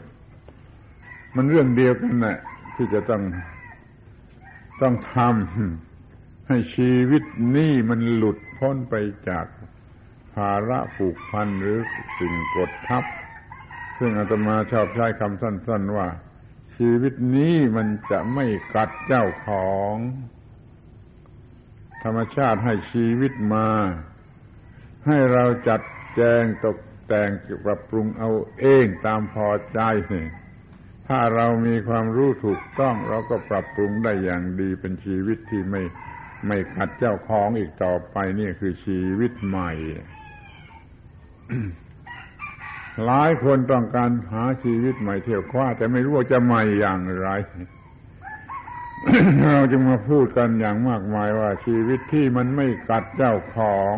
[1.36, 2.38] มันเรื่องเดียวกันนะ่ะ
[2.76, 3.22] ที่จะต้อง
[4.82, 7.24] ต้องทำให้ชีวิต
[7.56, 8.94] นี้มันหลุดพ้นไป
[9.28, 9.46] จาก
[10.34, 11.78] ภาระผูกพันหรือ
[12.18, 13.04] สิ่งกดทับ
[13.98, 16.06] ซึ่งอาตมาชอบใช้คำสั้น ๆว่า
[16.76, 19.94] ชีวิตนี้มันจะไม่กัดเจ้าของ
[22.02, 23.68] ธรรมชาติให้ชีวิตมา
[25.06, 25.80] ให้เราจัด
[26.16, 27.30] แจงตกแต่ง
[27.64, 29.80] ปรับปรุงเอาเองตามพอใจ
[31.08, 35.82] ถ้าเรามีความรู้ถูกต้องเราก็ปรับปรุงได้อย่างดีเป็นชีวิตที่ไม่
[36.46, 39.70] ไม่ขัดเจ้าของอีกต่อไปนี่คือชีวิตใหม่
[43.04, 47.28] หลายคนต้องการหาชีวิตใหม่เที่ยวคว้าแต่ไม่รู้ว่าจะใหม่อย่างไร
[49.52, 53.96] เราจึงมาพูดกันอย่างมากมายว่า ชีวิตที่มันไม่กัดเจ้าของ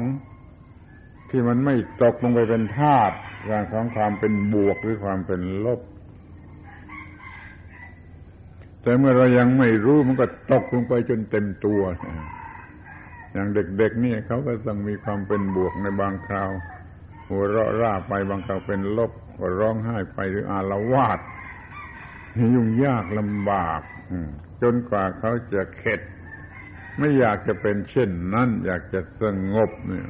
[1.31, 3.17] ที่มันไม่ตกลงไปเป็นธาตุ
[3.73, 5.81] ของความเป็นบวกหรือความเป็นลบ
[8.83, 11.83] แต่เมื่อเรายังไม่รู้มันก็ตกลงไปจนเต็มตัว
[13.33, 16.51] อย่างเด็กๆนี่เขาก็ต้องมีความเป็นบวกในบางคราว
[17.29, 21.19] หัวเราะร่าไปบางคราวเป็นลบก็ร้องไห้ไปหรืออาละวาด
[22.55, 23.81] ยุ่งยากลำบาก
[24.63, 26.01] จนกว่าเขาจะเข็ด
[26.99, 29.25] ไม่อยากจะเป็นเช่นนั้นอยากจะส
[29.55, 30.09] งบเนี่ย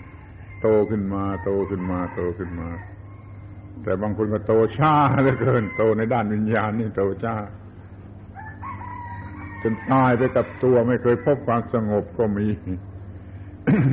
[0.60, 2.68] โตขึ้นมา โตขึ้นมา โตขึ้นมา
[3.82, 7.36] แต่บางคนก็โตช้าเหลือเกิน โตในด้านวิญญาณนี่โตช้า
[9.62, 12.46] จนตายไปกับตัวไม่เคยพบความสงบก็มี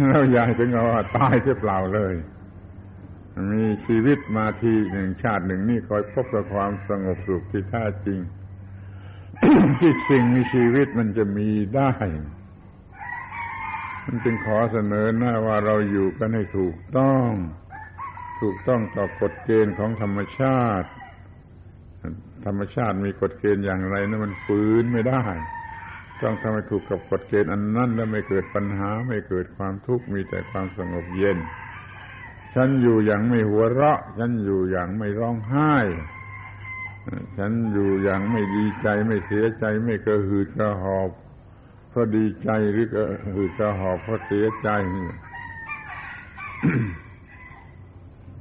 [0.07, 2.15] แล้วยายถึงเอาว่าตายเสียเปล่าเลย
[3.53, 8.19] มีชีวิตมาทีหนึ่งชาติหนึ่งนี่คอยพบกับความสงบสุขที่แท้จริง
[9.79, 11.91] ที่สิ่งมีชีวิตมันจะมีได้
[14.05, 17.29] มันจึงขอเสนอหน้าว่าเราอยู่กันให้ถูกต้อง
[18.41, 20.89] ถูกต้องต่อกฎเกณฑ์ของธรรมชาติ
[22.45, 25.23] ธรรมชาติมีกฎเกณฑ์อย่างไรนะั้นมันฝืนไม่ได้
[26.21, 31.37] ต้องทำให้ถูกกับกฎเกณฑ์อันนั้นแล้วไม่เกิดปัญหาไม่เกิดความทุกข์มีแต่ความสงบเย็น
[32.55, 35.73] ฉันอยู่อย่างไม่หัวเราะ ฉันอยู่อย่างไม่ร้องไห้
[37.37, 41.09] ฉันอยู่อย่างไม่ดีใจไม่เสียใจไม่กระหืดกระหอบ
[41.89, 43.05] เพราะดีใจหรือกระ
[43.35, 44.69] หืดกระหอบเพราะเสียใจ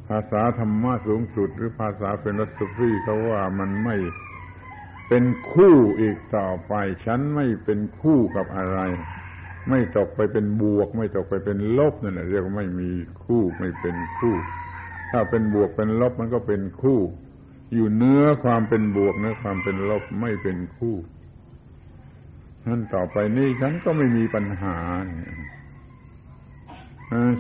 [0.09, 3.97] ภาษาธรรมะสูงสุด หรือภาษาเป็นรัสฟีเขาว่ามันไม่
[5.09, 6.75] เป็นคู่อีกต่อไป
[7.07, 8.79] ฉันไม่เป็นคู่กับอะไร
[9.71, 12.91] ไม่ตกไปเป็นบวก ไม่ตกไปเป็นลบนั่นแหละเรียกว่าไม่มี
[13.25, 14.35] คู่ไม่เป็นคู่
[15.11, 17.01] ถ้าเป็นบวกเป็นลบมันก็เป็นคู่
[17.75, 20.97] อยู่เนื้อความเป็นบวกเนื้อความเป็นลบไม่เป็นคู่
[22.67, 24.77] นั่นต่อไปนี่ฉันก็ไม่มีปัญหา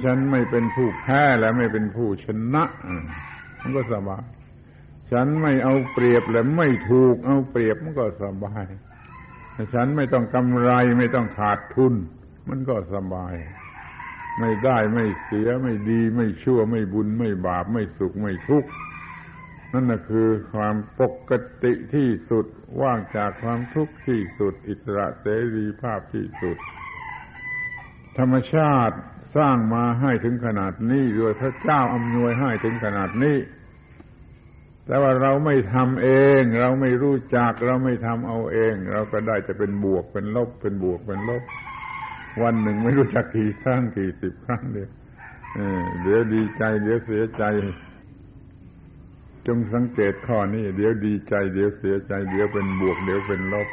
[0.04, 2.64] ฉันไม่เป็นผู้แพ้และไม่เป็นผู้ชนะ
[3.60, 4.24] มันก็สบาย
[5.12, 8.66] ฉันไม่เอาเปรียบและไม่ถูกเอาเปรียบมันก็สบาย
[9.74, 11.94] ฉันไม่ต้องกำไรไม่ต้องขาดทุน
[12.48, 13.34] มันก็สบาย
[14.40, 18.70] ไม่ได้ไม่เสียไม่ดี ไม่ชั่วไม่บุญไม่บาปไม่สุขไม่ทุกข์
[19.74, 21.32] นั่นคือความปก
[21.62, 22.46] ติที่สุด
[22.82, 26.56] ว่างจากความทุกข์ที่สุด อิสระเสรีภาพที่สุด
[28.18, 28.96] ธรรมชาติ
[29.36, 33.36] สร้างมาให้ถึงขนาดนี้โดยพระเจ้าอำนวยให้ถึงขนาดนี้
[34.86, 36.08] แต่ว่าเราไม่ทำเอ
[36.40, 41.42] ง เราไม่รู้จักเราไม่ทำเอาเอง เราก็ได้จะเป็นบวกเป็นลบ เป็นบวกเป็นลบ
[42.42, 44.90] วันหนึ่งไม่รู้จักกี่ครั้งกี่สิบครั้งเดียว
[46.02, 47.44] เดี๋ยวดีใจ เดี๋ยวเสียใจ
[49.46, 53.68] จงสังเกตข้อนี้ เดี๋ยวดีใจเดี๋ยวเสียใจ เดี๋ยวเป็นบวก เดี๋ยวเป็นลบ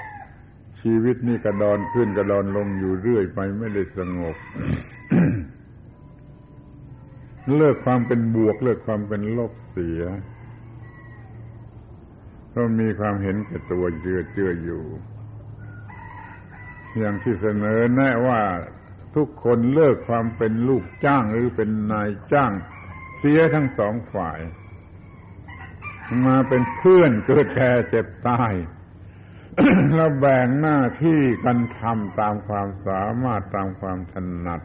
[0.82, 4.36] ชีวิตนี่กระดอนขึ้นกระดอนลงอยู่เรื่อยไปไม่ได้สงบ
[7.58, 10.02] เลิกความเป็นบวก เลิกความเป็นลบเสีย
[12.50, 14.84] เพราะมีความเห็นแก่ตัวเจือเจืออยู่
[16.98, 18.42] อย่างที่เสนอแนะว่า
[19.16, 22.52] ทุกคนเลิกความเป็นลูกจ้างหรือเป็นนายจ้าง
[23.20, 24.40] เสียทั้งสองฝ่าย
[26.26, 28.54] มาเป็นเพื่อนเกิดแก่เจ็บตาย
[29.96, 34.16] แล้วแบ่งหน้าที่กันทำตามความสามารถตามความถ
[34.46, 34.62] นัด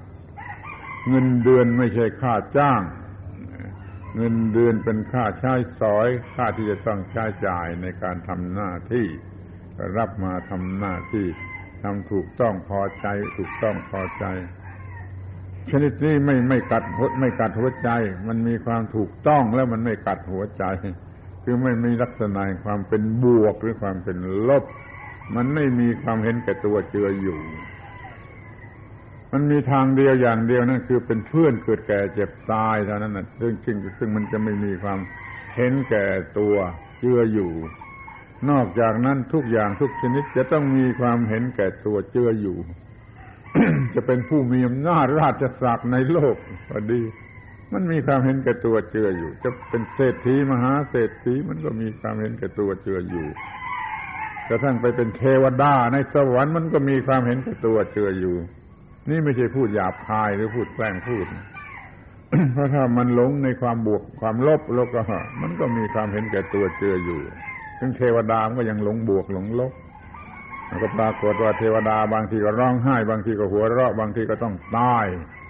[1.09, 2.83] เงินเดือนไม่ใช่ค่าจ้าง
[4.17, 9.07] เงินเดือนเป็นค่าใช้สอย ค่าที่จะต้องใช้จ่ายในการทำหน้าที่
[9.97, 11.27] รับมาทำหน้าที่
[11.83, 13.07] ทำถูกต้องพอใจ
[13.37, 14.25] ถูกต้องพอใจ
[15.71, 17.91] ชนิดนี้ไม่ไม่กัดหัวไม่กัดหัวใจ
[18.29, 20.65] มันมีความถูกต้องแล้วมันไม่กัดหัวใจ
[21.49, 24.17] คือไม่มีลักษณะความเป็นบวกหรือความเป็น
[24.49, 24.65] ลบ
[25.37, 27.41] มันไม่มีความเห็นแก่ตัวเจืออยู่
[29.33, 35.01] มันมีทางเดียวอย่างเดียวนั่นคือเป็นเพื่อนเกิดแก่เจ็บตายเท่านั้นนะซึ่งซึ่งซึ่งมันจะไม่มีความ
[35.57, 36.05] เห็นแก่
[36.39, 36.55] ตัว
[37.01, 37.53] เจืออยู่
[38.51, 42.57] นอกจากนั้นทุกอย่างทุกชนิดจะต้องมีความเห็นแก่ตัวเจืออยู่
[43.95, 46.37] จะเป็นผู้มีอำนาจราชศักดิ์ในโลก
[46.71, 47.01] ก็ดี
[47.73, 53.27] มันมีความเห็นแก่ตัวเจืออยู่ จะเป็นเศรษฐีมหาเศรษฐีมันก็มีความเห็นแก่ตัวเจืออยู่
[54.49, 58.37] กระทั่งไปเป็นเทวดาในสวรรค์มันก็มีความเห็นแก่ตัวเจืออยู่
[59.11, 61.27] นี่ไม่ใช่พูดหยาบคายหรือพูดแกล้งพูด
[62.53, 65.01] เพราะถ้ามันหลงในความบวกความลบแล้วก็
[65.43, 67.21] มันก็มีความเห็นแก่ตัวเจืออยู่
[67.79, 69.73] ถึงเทวดาก็ยังหลงบวกหลงลบ
[70.83, 75.07] ก็ปรากฏว่าเทวดาบางทีก็ร้องไห้ บางทีก็หัวเราะ บางทีก็ต้องตาย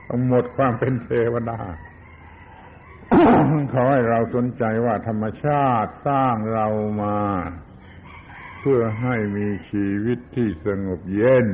[0.09, 1.59] ต้องหมดความเป็นเทวดา
[3.73, 6.67] ขอให้เราสนใจว่าธรรมชาติสร้างเรา
[7.03, 7.19] มา
[8.61, 11.47] เพื่อให้มีชีวิตที่สงบเย็น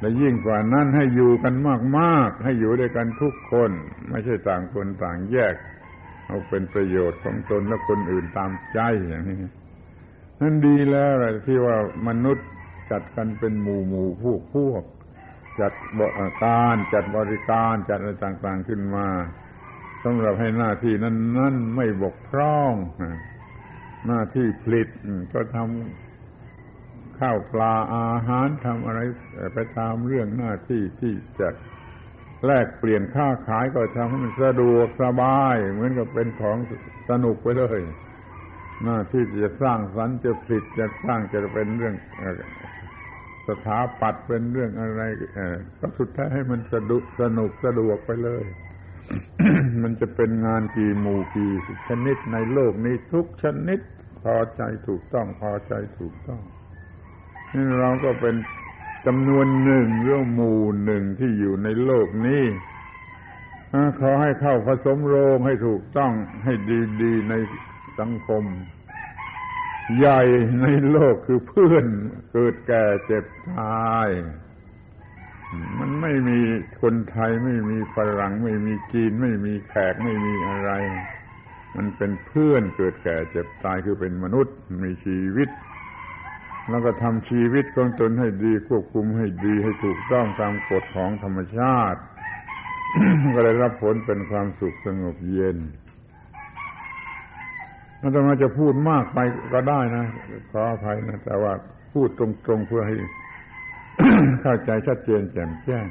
[0.00, 1.54] และยิ่งกว่านั้นให้อยู่กัน
[1.98, 3.70] มากๆ ให้อยู่ด้วยกันทุกคน
[4.10, 5.54] ไม่ใช่ต่างคนต่างแยก
[6.26, 8.78] เอาเป็นประโยชน์ของตนและคนอื่นตามใจ
[9.08, 9.38] อย่างนี้
[10.40, 11.12] นั่นดีแล้ว
[11.46, 11.76] ที่ว่า
[12.08, 12.46] มนุษย์
[12.90, 14.82] จัดกันเป็นหมู่หมู่พวกพวก
[15.60, 15.72] จัด
[16.44, 19.06] การจัดบริการจัดอะไรต่าง ๆขึ้นมา
[20.04, 22.74] สำหรับให้หน้าที่นั้นนั้นไม่บกพร่อง
[24.06, 24.88] หน้าที่ผลิต
[25.32, 29.00] ก็ทำข้าวปลาอาหารทำอะไร
[29.54, 31.48] ไปตามเรื่องหน้าที่ที่จะ
[32.46, 36.56] แลกเปลี่ยนค่าขายก็ทำให้มันสะดวกสบาย เหมือนกับเป็นของ
[37.10, 37.80] สนุกไปเลย
[38.84, 41.94] หน้าที่จะสร้างสรรค์จะผลิตจะสร้างจะเป็นเรื่อง
[43.48, 45.02] สถาปัตย์เป็นเรื่องอะไร
[45.80, 48.44] ก็สุดท้ายให้มันสนุกสนุกสะดวกไปเลย
[49.82, 51.52] มันจะเป็นงานกี่หมู่กี่
[51.88, 53.80] ชนิดในโลกนี้ทุกชนิด
[54.22, 56.40] พอใจถูกต้องพอใจถูกต้อง
[57.54, 58.34] นี่เราก็เป็น
[59.06, 62.44] จำนวนหนึ่งเรื่องหมู่หนึ่งที่อยู่ในโลกนี้
[64.00, 66.12] ขอให้เข้าผสมโรงให้ถูกต้อง
[66.44, 66.52] ให้
[67.02, 67.34] ดีๆใน
[67.98, 68.44] สังคม
[69.98, 70.22] ใหญ่
[70.62, 71.86] ในโลกคือเพื่อน
[72.32, 73.24] เกิดแก่เจ็บ
[73.58, 74.08] ตาย
[75.80, 76.38] มันไม่มี
[76.82, 80.70] คนไทยไม่มีฝรั่งไม่มีจีน ไม่มีแขกไม่มีอะไร
[81.76, 84.54] มันเป็นเพื่อนเกิดแก่เจ็บตายคือเป็นมนุษย์
[84.84, 85.48] มีชีวิต
[86.70, 92.00] แล้วก็ทำชีวิตของตนให้ดีควบคุมให้ดีให้ถูกต้องตามกฎของธรรมชาติ
[93.34, 95.58] ก็ได้รับผลเป็นความสุขสงบเย็น
[98.00, 99.18] อาตมาจะพูดมากไป
[99.52, 100.06] ก็ได้นะ
[100.50, 101.52] ขออภัยนะแต่ว่า
[101.92, 102.96] พูดตรงๆเพื่อให้
[104.42, 105.86] เข้าใจชัดเจนแจ่มแจ้ง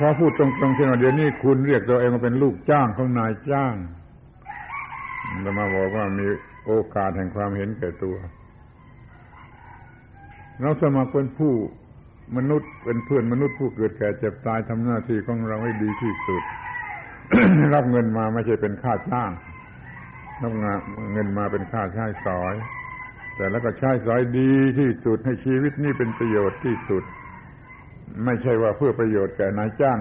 [0.00, 3.74] ขอพูดตรงๆเช่นว่าเดี๋ยวนี้คุณเรียกตัวเองมาเป็นลูกจ้างของนายจ้าง
[5.44, 6.26] จะมาบอกว่ามี
[6.66, 8.16] โอกาสแห่งความเห็นแก่ตัว
[10.60, 11.54] เราสมัครเป็นผู้
[12.36, 16.42] มนุษย์เป็นเพื่อนมนุษย์ผู้เกิดแก่เจ็บตายทำหน้าที่ของเราให้ดีที่สุด
[17.74, 19.30] รับเงินมาไม่ใช่เป็นค่าจ้าง
[20.42, 20.52] รับ
[21.12, 22.54] เงินมาเป็นค่าใช้สอย
[23.38, 27.04] แต่แล้วก็ใช้สอยดีที่สุดให้ชีวิตนี้เป็นประโยชน์ที่สุด
[28.24, 29.98] ไม่ใช่ว่าเพื่อประโยชน์แก่นายจ้าง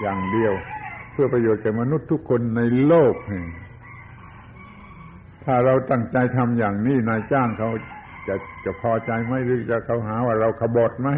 [0.00, 0.52] อย่างเดียว
[1.12, 3.14] เพื่อประโยชน์แก่มนุษย์ทุกคนในโลก
[5.44, 7.70] ถ้าเราตั้งใจทำอย่างนี้นายจ้างเขา
[8.28, 8.34] จะ
[8.64, 11.08] จะพอใจไหมหรือจะเขาหาว่าเราขบฏไหม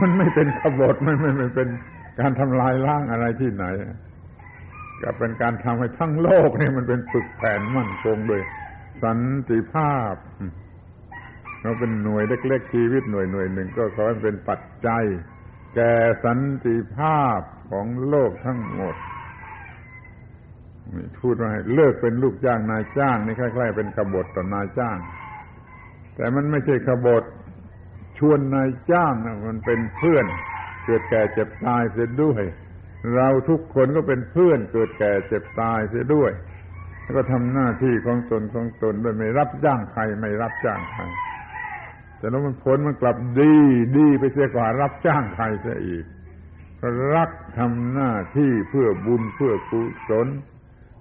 [0.00, 1.68] มันไม่เป็นขบฏไม่ไม่ไม่เป็น
[2.20, 3.64] การทำลายล้างอะไรที่ไหน
[5.02, 8.42] ก็เป็นการทำให้ทั้งโลกนี่มันเป็นปึกแผ่นมั่นคงด้วย
[9.02, 9.20] สัน
[9.50, 10.14] ติภาพ
[11.62, 15.04] เราเป็นหน่วยเล็กๆชีวิตหน่วยหน่วยหนึ่งก็ขอให้เป็นปัจจัย
[15.74, 15.94] แก่
[16.24, 17.40] สันติภาพ
[17.70, 18.96] ของโลกทั้งหมด
[21.20, 24.98] พูดว่าให้เลิกเป็นลูกจ้างนายจ้างนี่คล้ายๆเป็นขบฏต่อนายจ้าง
[26.16, 27.24] แต่มันไม่ใช่ขบฏ
[28.18, 30.26] ชวนนายจ้างนะมันเป็นเพื่อน
[30.84, 32.42] เกิดแก่เจ็บตายเสียด้วย
[33.14, 36.30] เราทุกคนก็เป็นเพื่อน เกิดแก่เจ็บตายเสียด้วย
[37.06, 41.02] แล้วก็ทำหน้าที่ของตนของตนโดยไม่รับจ้างใครไม่รับจ้างใคร
[42.18, 43.54] แต่แล้วมันผลมันกลับดี
[43.96, 46.04] ดีไปเสียกว่ารับจ้างใครเสียอีก
[47.14, 50.28] รักทำหน้าที่เพื่อบุญเพื่อกุศล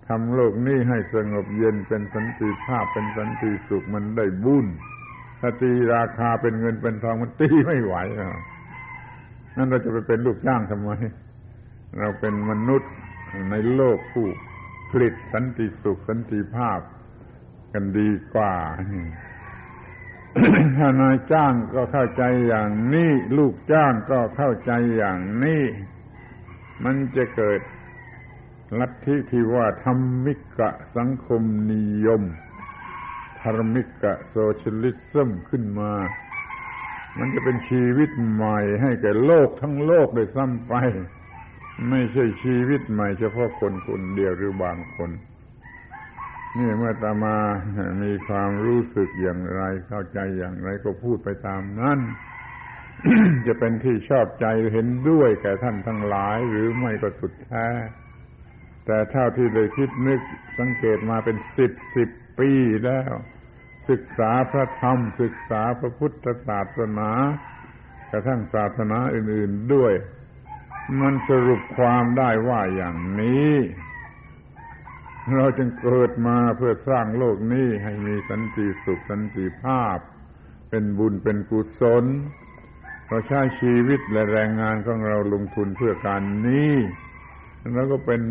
[0.08, 4.66] ทำโลกนี้ให้สงบเย็นเป็นสันติภาพเป็นสันติสุขมันได้บุญ
[5.40, 7.96] ถ้าตีราคาเป็นเงินเป็นทองมันตีไม่ไหว
[9.56, 10.92] นั่นเราจะไปเป็นลูกจ้างทำไม
[12.00, 12.92] เราเป็นมนุษย์
[13.52, 14.28] ในโลกผู้
[14.90, 16.80] ผลิตสันติสุขสันติภาพ
[17.74, 18.54] กันดีกว่า
[20.78, 25.64] ถ้านายจ้างก็เข้าใจอย่างนี้ ลูกจ้างก็เข้าใจอย่างนี้
[26.84, 27.62] มันจะเกิด
[28.80, 31.42] ลัทธิที่ว่าธรรมิกะสังคม
[31.72, 32.24] นิยม
[33.50, 35.92] ธรรมิกะ socialism ขึ้นมา
[37.18, 40.74] มันจะเป็นชีวิตใหม่ให้แก่โลกทั้งโลกโดยซ้ำไป
[41.90, 45.12] ไม่ใช่ชีวิตใหม่เฉพาะคนคนเดียวหรือบางคน
[46.58, 47.38] นี่เมื่อตามา
[48.04, 52.00] มีความรู้สึกอย่างไรเข้าใจอย่างไรก็พูดไปตามนั้น
[53.48, 57.68] จะเป็นที่ชอบใจเห็นด้วยแก่ท่านทั้งหลาย หรือไม่ก็สุดแท้
[58.86, 60.22] แต่เท่าที่ได้คิดนึก
[60.60, 62.52] สังเกตมาเป็นสิบสิบปี
[62.86, 63.12] แล้ว
[63.90, 67.12] ศึกษาพระธรรม ศึกษาพระพุทธศาสนา
[68.12, 69.94] กระทั่งศาสนาอื่น ๆด้วย
[71.00, 73.54] มันสรุปความได้ว่าอย่างนี้
[75.36, 79.98] เราจึงเกิดมาเพื่อสร้างโลกนี้ให้มีสันติสุขสันติภาพ
[80.70, 82.06] เป็นบุญเป็นกุศล
[83.08, 86.74] เราใช้ชีวิตและแรงงานของเราลงทุนเพื่อการนี้
[87.76, 88.22] แล้วก็เป็น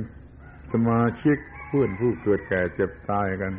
[0.73, 3.53] สมาชิกเพื่อนผู้เกิดแก่เจ็บตายกัน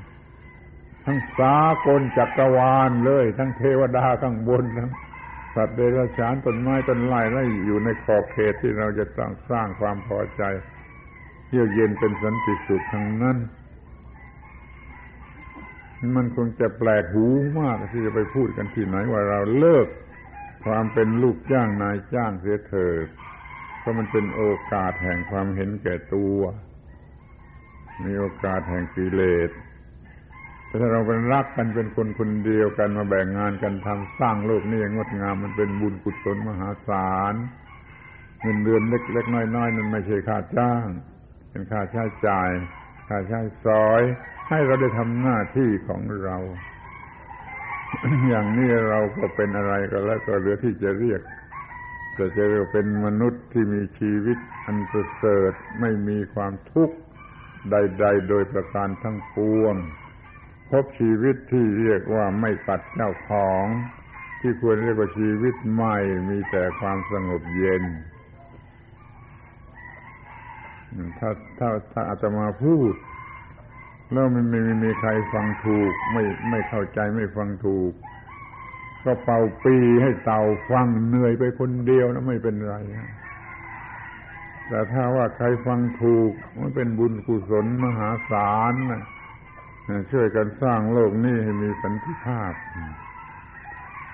[1.06, 4.92] ทั้งสากลจักรวาลเลย ทั้งเทวดาข้างบนทั้ง
[5.56, 10.44] สัตว์เดรัจฉานต้นไม้ต้นไม้แล้วอยู่ในขอบเขตที่เราจะต้องสร้างความพอใจ
[11.50, 13.38] เยือกเย็นเป็นสันติสุขทั้งนั้น
[16.16, 17.26] มันคงจะแปลกหู
[17.60, 19.88] มากที่จะไปพูดกันที่ไหนว่าเราเลิก
[20.66, 23.08] ความเป็นลูกจ้างนายจ้างเสียเถิด
[23.80, 26.40] เพราะมันเป็นโอกาสแห่งความเห็นแก่ตัว
[28.06, 29.50] มีโอกาสแห่งกิเลส
[30.76, 37.34] แต่ถ้าเราเป็นรักกันเป็นคนคนเดียวกันมาแบ่งงานกันทำสร้างโลกนี้อย่างงดงามมันเป็นบุญกุศลมหาศาล
[38.42, 40.86] เงินเดือนเล็กๆน้อยๆนั้นไม่ใช่ค่าจ้าง
[41.50, 42.50] เป็นค่าใช้จ่าย
[43.08, 44.02] ค่าใช้สอย
[44.50, 46.38] ให้เราได้ทำหน้าที่ของเรา
[48.30, 51.22] อย่างนี้เราก็เป็นอะไรก็แล้วก็เหลือที่จะเรียก
[52.18, 56.96] จะจะเรียกเป็นมนุษย์ที่มีชีวิตอันประเสริฐไม่มีความทุกข์
[57.72, 59.78] ใด ๆ โดยประการทั้งปวง
[60.70, 63.66] พบชีวิตที่เรียกว่าไม่ตัดเจ้าของ
[64.42, 65.98] ที่ควรเรียกว่าชีวิตใหม่
[66.30, 67.84] มีแต่ความสงบเย็น
[71.20, 71.30] ถ้า
[71.60, 72.94] ถ้าถ้าอาจจะมาพูด
[74.12, 77.92] แล้วมันไม่มีใครฟังถูก ไม่ไม่เข้าใจไม่ฟังถูก
[79.06, 82.76] ก็เป่าปีให้เต่าฟังเหนื่อยไปคนเดียวนะไม่เป็นไร
[84.68, 89.04] แต่ถ้าว่าใครฟังถูกมันเป็นบุญกุศลมหาศาลนะ
[90.12, 92.54] ช่วยกันสร้างโลกนี้ให้มีสันติภาพ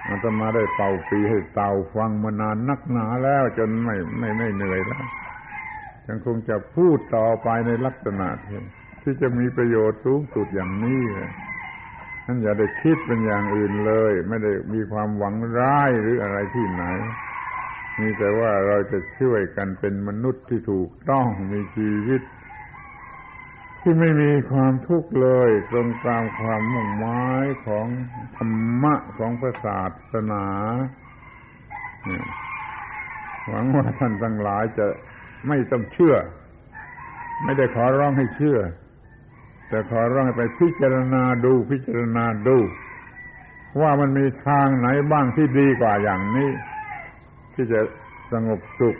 [0.07, 5.05] มันจะมาได้เป่าปีให้เต่าฟังมานานนักหนาแล้วจนไม่ไม่ไม่เหนื่อยแล้ว
[6.07, 8.59] ยังคงจะพูดต่อไปในลักษณะที่
[9.01, 11.01] ที่จะมีประโยชน์สูงสุดอย่างนี้
[12.25, 16.83] ท่านอย่าได้คิดเป็นอย่างอื่นเลย ไม่ได้มีความหวังร้ายหรืออะไรที่ไหน
[17.99, 22.21] มีแต่ว่าเราจะช่วยกันเป็นมนุษย์ที่ถูกต้องมีชีวิต
[23.81, 27.87] ที่ไม่มีความทุกข์เลยตรงตามความมุ่งหมายของ
[28.35, 28.51] ธรร
[28.83, 29.81] มะของพระศา
[30.11, 30.45] สนา
[33.47, 34.87] หวังว่าท่านทั้งหลายจะ
[35.47, 36.15] ไม่ต้องเชื่อ
[37.43, 38.59] ไม่ได้ขอร้องให้เชื่อ
[39.69, 42.57] แต่ขอร้องให้ไปพิจารณาดูพิจารณาดู
[43.81, 46.49] ว่ามันมีทางไหนบ้างที่ดีกว่าอย่างนี้
[47.53, 47.81] ที่จะ
[48.31, 48.95] สงบสุข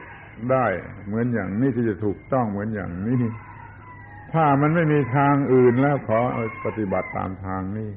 [0.52, 0.66] ได้
[1.06, 3.22] เหมือนอย่างนี้ที่จะถูกต้องเหมือนอย่างนี้
[4.34, 6.20] ถ้ามันไม่มีทางอื่นแล้วขอ
[6.66, 7.92] ปฏิบัติตามทางนี้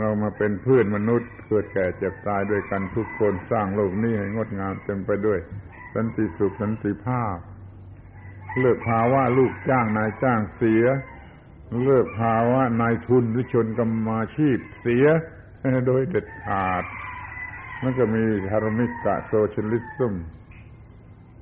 [0.00, 5.38] เรามาเป็นเพื่อนมนุษย์เกิดแก่เจ็บตายด้วยกันทุกคนสร้างโลกนี้ให้งดงามเต็มไปด้วย
[5.94, 7.36] สันติสุขสันติภาพ
[8.60, 10.84] เลิกภาวะลูกจ้างนายจ้างเสีย
[11.84, 15.06] เลิกภาวะนายทุนหรือชนกรรมาชีพเสีย
[15.86, 16.84] โดยเด็ดขาด
[17.82, 20.14] มันก็มีธารมิกะโซเชลิซึม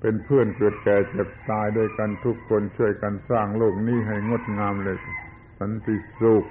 [0.09, 4.99] เป็นเพื่อนเกิดแก่เจ็บตายด้วยกันทุกคนช่วยกันสร้างโลกนี้ให้งดงามเลย
[5.59, 6.45] สันติสุข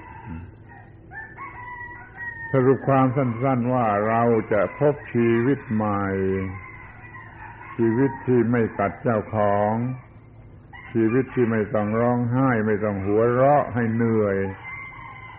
[2.52, 4.24] สรุปความสั้นๆว่าเรา
[4.54, 6.04] จะพบชีวิตใหม่
[7.76, 9.74] ชีวิตที่ไม่ตัดเจ้าของ
[10.92, 14.38] ชีวิตที่ไม่ต้องร้องไห้ ไม่ต้องหัวเราะให้เหนื่อย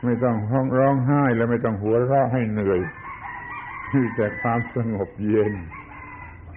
[0.05, 2.80] ไม่ต้องห้องร้องไห้และไม่ต้องหัวเราะให้เหนื่อย
[3.93, 5.55] มีแต่ความสงบเย็น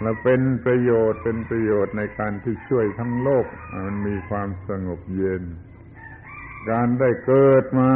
[0.01, 3.45] และเป็นประโยชน์เป็นประโยชน์ในการที่ช่วยทั้งโลก
[3.85, 5.43] มันมีความสงบเย็น
[6.69, 7.91] การได้เกิดมา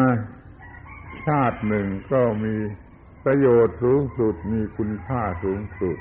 [1.28, 2.56] ชาติหนึ่งก็มี
[3.26, 5.98] ประโยชน์สูงสุดมีคุณค่าสูงสุด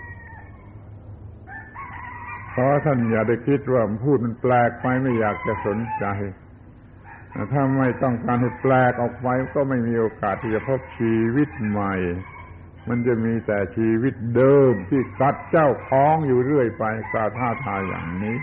[2.54, 6.04] ขอท่านอย่าได้คิดว่าพูดมันแปลกไปไม่อยากจะสนใจ
[7.52, 11.94] ถ้าไม่ต้องการให้แปลกออกไปก็ไม่มีโอกาสที่จะพบชีวิตใหม่
[12.88, 18.36] มันจะมีแต่ชีวิตเดิมที่กัดเจ้าของอยู่เรื่อยไปกาท่าทายอย่างนี้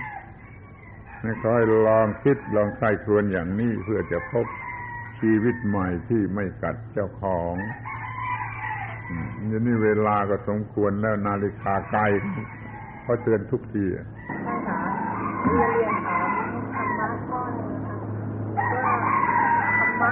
[1.22, 4.46] ไม่ค่อยลองคิดลองใครครวนอย่างนี้เพื่อจะพบ
[5.20, 7.56] ชีวิตใหม่ที่ไม่กัดเจ้าของ
[9.50, 12.02] นี่นี่เวลาก็สมควรแล้วนาฬิกาไกล
[13.04, 13.86] เขาเตือนทุกที
[14.46, 14.80] ท่านคะ
[15.44, 16.28] เรียนเรียนถาม
[16.74, 18.96] ธรรมะข้อนึงนะคะว่า
[19.80, 20.12] ธรรมะ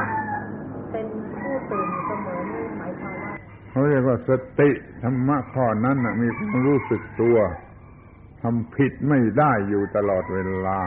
[0.92, 1.08] เป็น
[1.42, 3.32] ผู้ตื่นเสมอนี่หมายความว่า
[3.78, 4.70] เขาเรียกว่าสติ
[5.04, 7.38] ธรรมะข้อนั้นมีความรู้สึกตัว
[8.42, 10.80] ทำผิดไม่ได้อยู่ตลอดเวลา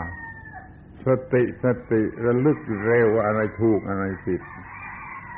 [1.06, 4.40] สติสติระลึกเร็วอะไรถูกอะไรผิด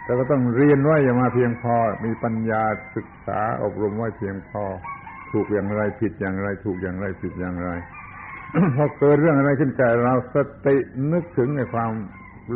[0.05, 2.63] แต่ก็ต้องเรียนไว้อย่ามาเพียงพอ มีปัญญา
[2.97, 4.65] ศึกษาอบรมไว้เพียงพอ
[5.33, 7.71] ถูกอย่างไรผิดอย่างไร ถูกอย่างไรผิดอย่างไร
[8.77, 10.77] พอเกิดเรื่องอะไรขึ้นแก่เราสติ
[11.13, 11.91] นึกถึงในความ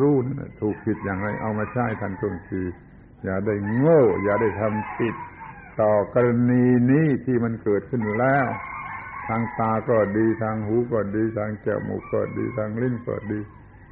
[0.01, 0.17] รู้
[0.61, 2.63] ถูกผิดอย่างไร เอามาใช้ทันท่วงที
[3.27, 5.15] อย่าได้โง่ อย่าได้ทำผิด
[5.81, 8.47] ต่อกรณีนี้ที่มันเกิดขึ้นแล้ว
[9.29, 13.41] ทางตาก็ดีทางหูก็ดี ทางจมูกก็ดีทางลิ้นก็ดี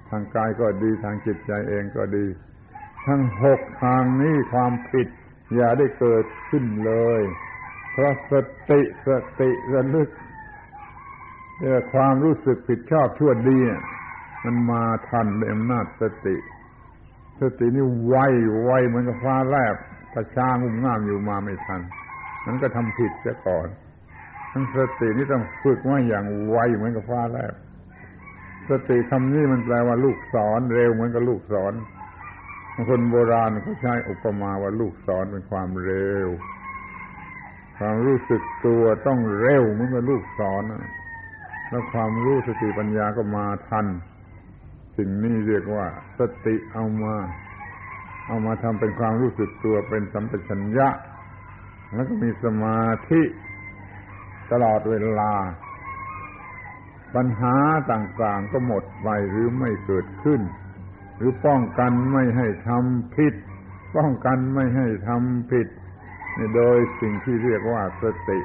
[0.08, 2.26] ทางกายก็ดีทางจิตใจเองก็ดี
[3.06, 5.08] ทั้งหกทางนี้ความผิด
[5.54, 7.22] อย่าได้เกิดขึ้นเลย
[7.92, 8.32] เพราะส
[8.70, 9.08] ติส
[9.40, 10.10] ติระลึก
[11.60, 13.58] เรื่องความรู้สึกผิดชอบชั่วดี
[14.44, 16.36] มันมาทันด้วยอำนาจสติ
[17.58, 18.16] ตินี่ไว
[18.64, 19.76] ไวเหมือนกับฟ้าแลบ
[20.12, 21.80] ถ้าช้างุ่มง่ามอยู่มาไม่ทัน
[22.46, 23.68] มันก็ทำผิดเสียก่อน
[24.52, 27.54] ทั้งสตินี่ต้องฝึกว่าอย่างไวเหมือนกับฟ้าแลบ
[28.70, 31.72] สติคำนี้มันแปลว่าลูกศรเร็วเหมือนกับลูกศร
[32.88, 36.28] คนโบราณเขาใช้อุปมาว่าลูกศรเป็นความเร็ว
[37.78, 40.62] ความรู้สึกตัวต้องเร็วเหมือนกับลูกศร
[41.70, 43.86] แล้วความรู้สติปัญญาก็มาทัน
[44.96, 45.86] สิ่งนี้เรียกว่า
[46.18, 47.16] สติเอามา
[48.26, 50.88] เอามาทำเป็นความรู้สึกตัวเป็นสัมปชัญญะ
[51.94, 53.22] แล้วก็มีสมาธิ
[54.52, 55.32] ตลอดเวลา
[57.14, 57.56] ปัญหา
[57.92, 60.40] ต่างๆก็หมดไปหรือไม่เกิดขึ้น
[61.16, 63.34] หรือป้องกันไม่ให้ทำผิด
[63.96, 65.68] ป้องกันไม่ให้ทำผิด
[66.56, 68.38] โดยสิ่งที่เรียกว่าสติ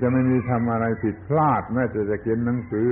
[0.00, 2.88] จะไม่มีทำอะไรผิดพลาดแม้แต่จะเขียนหนังสือ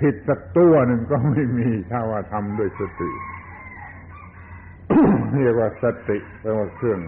[0.00, 3.10] ผิดสักตัวหนึ่งก็ไม่มีถ้าว่าทำด้วยสติ
[5.34, 7.00] เรียกว่าสติแปลว่าเครื่อง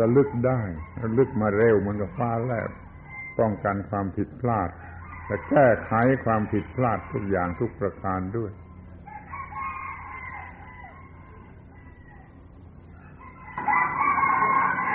[0.00, 0.60] ระลึกได้
[1.02, 2.70] ระลึกมาเร็วมันก็ฟ้าแลบ
[3.38, 4.68] ป้องกันความผิดพลาด
[5.26, 5.92] และแก้ไข
[6.24, 8.50] ความผิดพลาดทุกอย่างทุกประการด้วย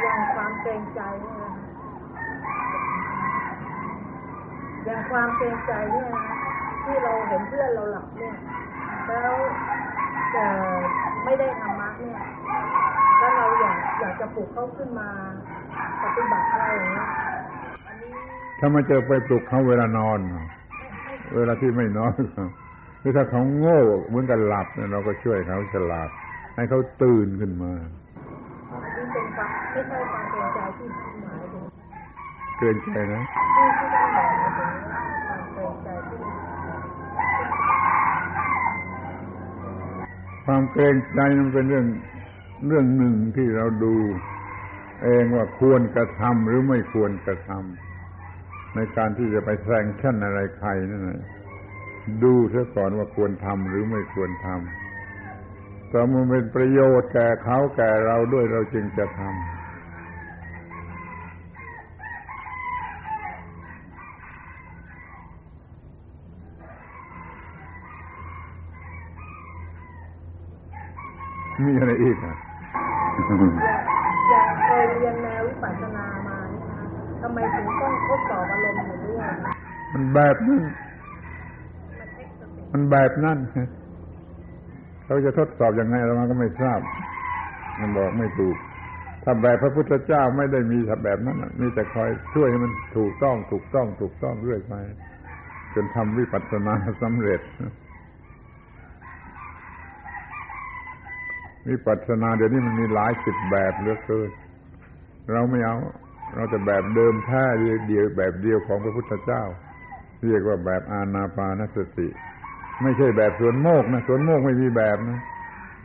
[0.02, 1.02] อย่างความเกรงใจ
[4.86, 6.26] อย่างความเกรงใจเนี่ยนะ
[6.84, 8.36] ที่เราเห็นเพื่อนเราหลับเนี่ย
[9.08, 9.34] แล้ว
[10.36, 10.46] จะ
[11.24, 12.20] ไม่ได้ธรรมะเนี่ย
[13.18, 15.10] แล้วเราอยากอยากจะปลุกเขาขึ้นมา
[16.04, 17.08] ปฏิบัติอะไรอย่างเงี้ย
[17.88, 17.96] อัน
[18.64, 20.20] ถ้ามาเจอไปปลุกเขาเวลานอน
[21.36, 22.16] เวลาที่ไม่นอน
[23.00, 26.10] หรือถ้าเขาโง่เหมือนกันหลับเนี่ยเราก็ช่วยเขาฉลาด
[26.56, 27.72] ให้เขาตื่นขึ้นมา
[29.12, 30.88] เป็นความไม่ใช่ความเกรงใจที่
[31.24, 31.66] หมายถึง
[32.58, 33.24] เกรงนะ
[40.46, 41.86] ความเกรงใจมันเป็นเรื่อง
[42.68, 43.94] เรื่องหนึ่งที่เราดู
[45.04, 47.91] เองว่าควรกระทำหรือไม่ควรกระทำ
[48.76, 51.22] ในการที่จะไปแซงชั่นอะไรใครนั่นแหละ
[52.24, 59.32] ดูเสียก่อนว่าควรทำหรือไม่ควรทำแต่มันเป็นประโยชน์แก่เขาแก่เราด้วยเราจึงจะทำ
[71.68, 72.36] มีอะไรอีกอะ
[74.32, 76.01] อยากเคยเรียนแนววิปัสสนามาเนี่ยนะ
[77.22, 79.34] ทำไมถึงต้องทดสอบอารมณ์อยู่เรื่อย
[79.94, 80.62] มันแบบนั้น
[82.72, 83.38] มันแบบนั้น
[85.06, 86.80] เขาจะทดสอบยังไงเรามันก็ไม่ทราบ
[87.80, 88.56] มันบอกไม่ถูก
[89.24, 94.74] ถ้าแบบพระพุทธเจ้าไม่ได้มีแบบนั้นมีแต่คอยช่วยให้มันถูกต้องถูกต้องถูกต้องเรื่อยไป
[95.74, 97.42] จนทำวิปัสสนาสำเร็จ
[101.70, 104.30] วิปัสสนาเดี๋ยวนี้มันมีหลายสิบแบบเหลือเกิน
[105.34, 105.78] เราไม่เอา
[106.36, 109.44] เราจะแบบเดิมแท้เดียวแบบเดียวของพระพุทธเจ้า
[110.26, 112.10] เรียกว่าแบบอานาปานสติ
[112.82, 115.20] ไม่ใช่แบบสวนโมกนะสวนโมกไม่มีแบบนะ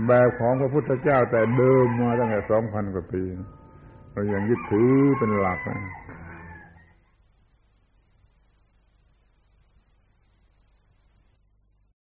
[0.09, 3.23] แบบของพระพุทธเจ้าแต่เดิมมาตั้งแต่สองพันกว่าปี
[4.13, 5.79] เรายังยึดถือเป็นหลักนะ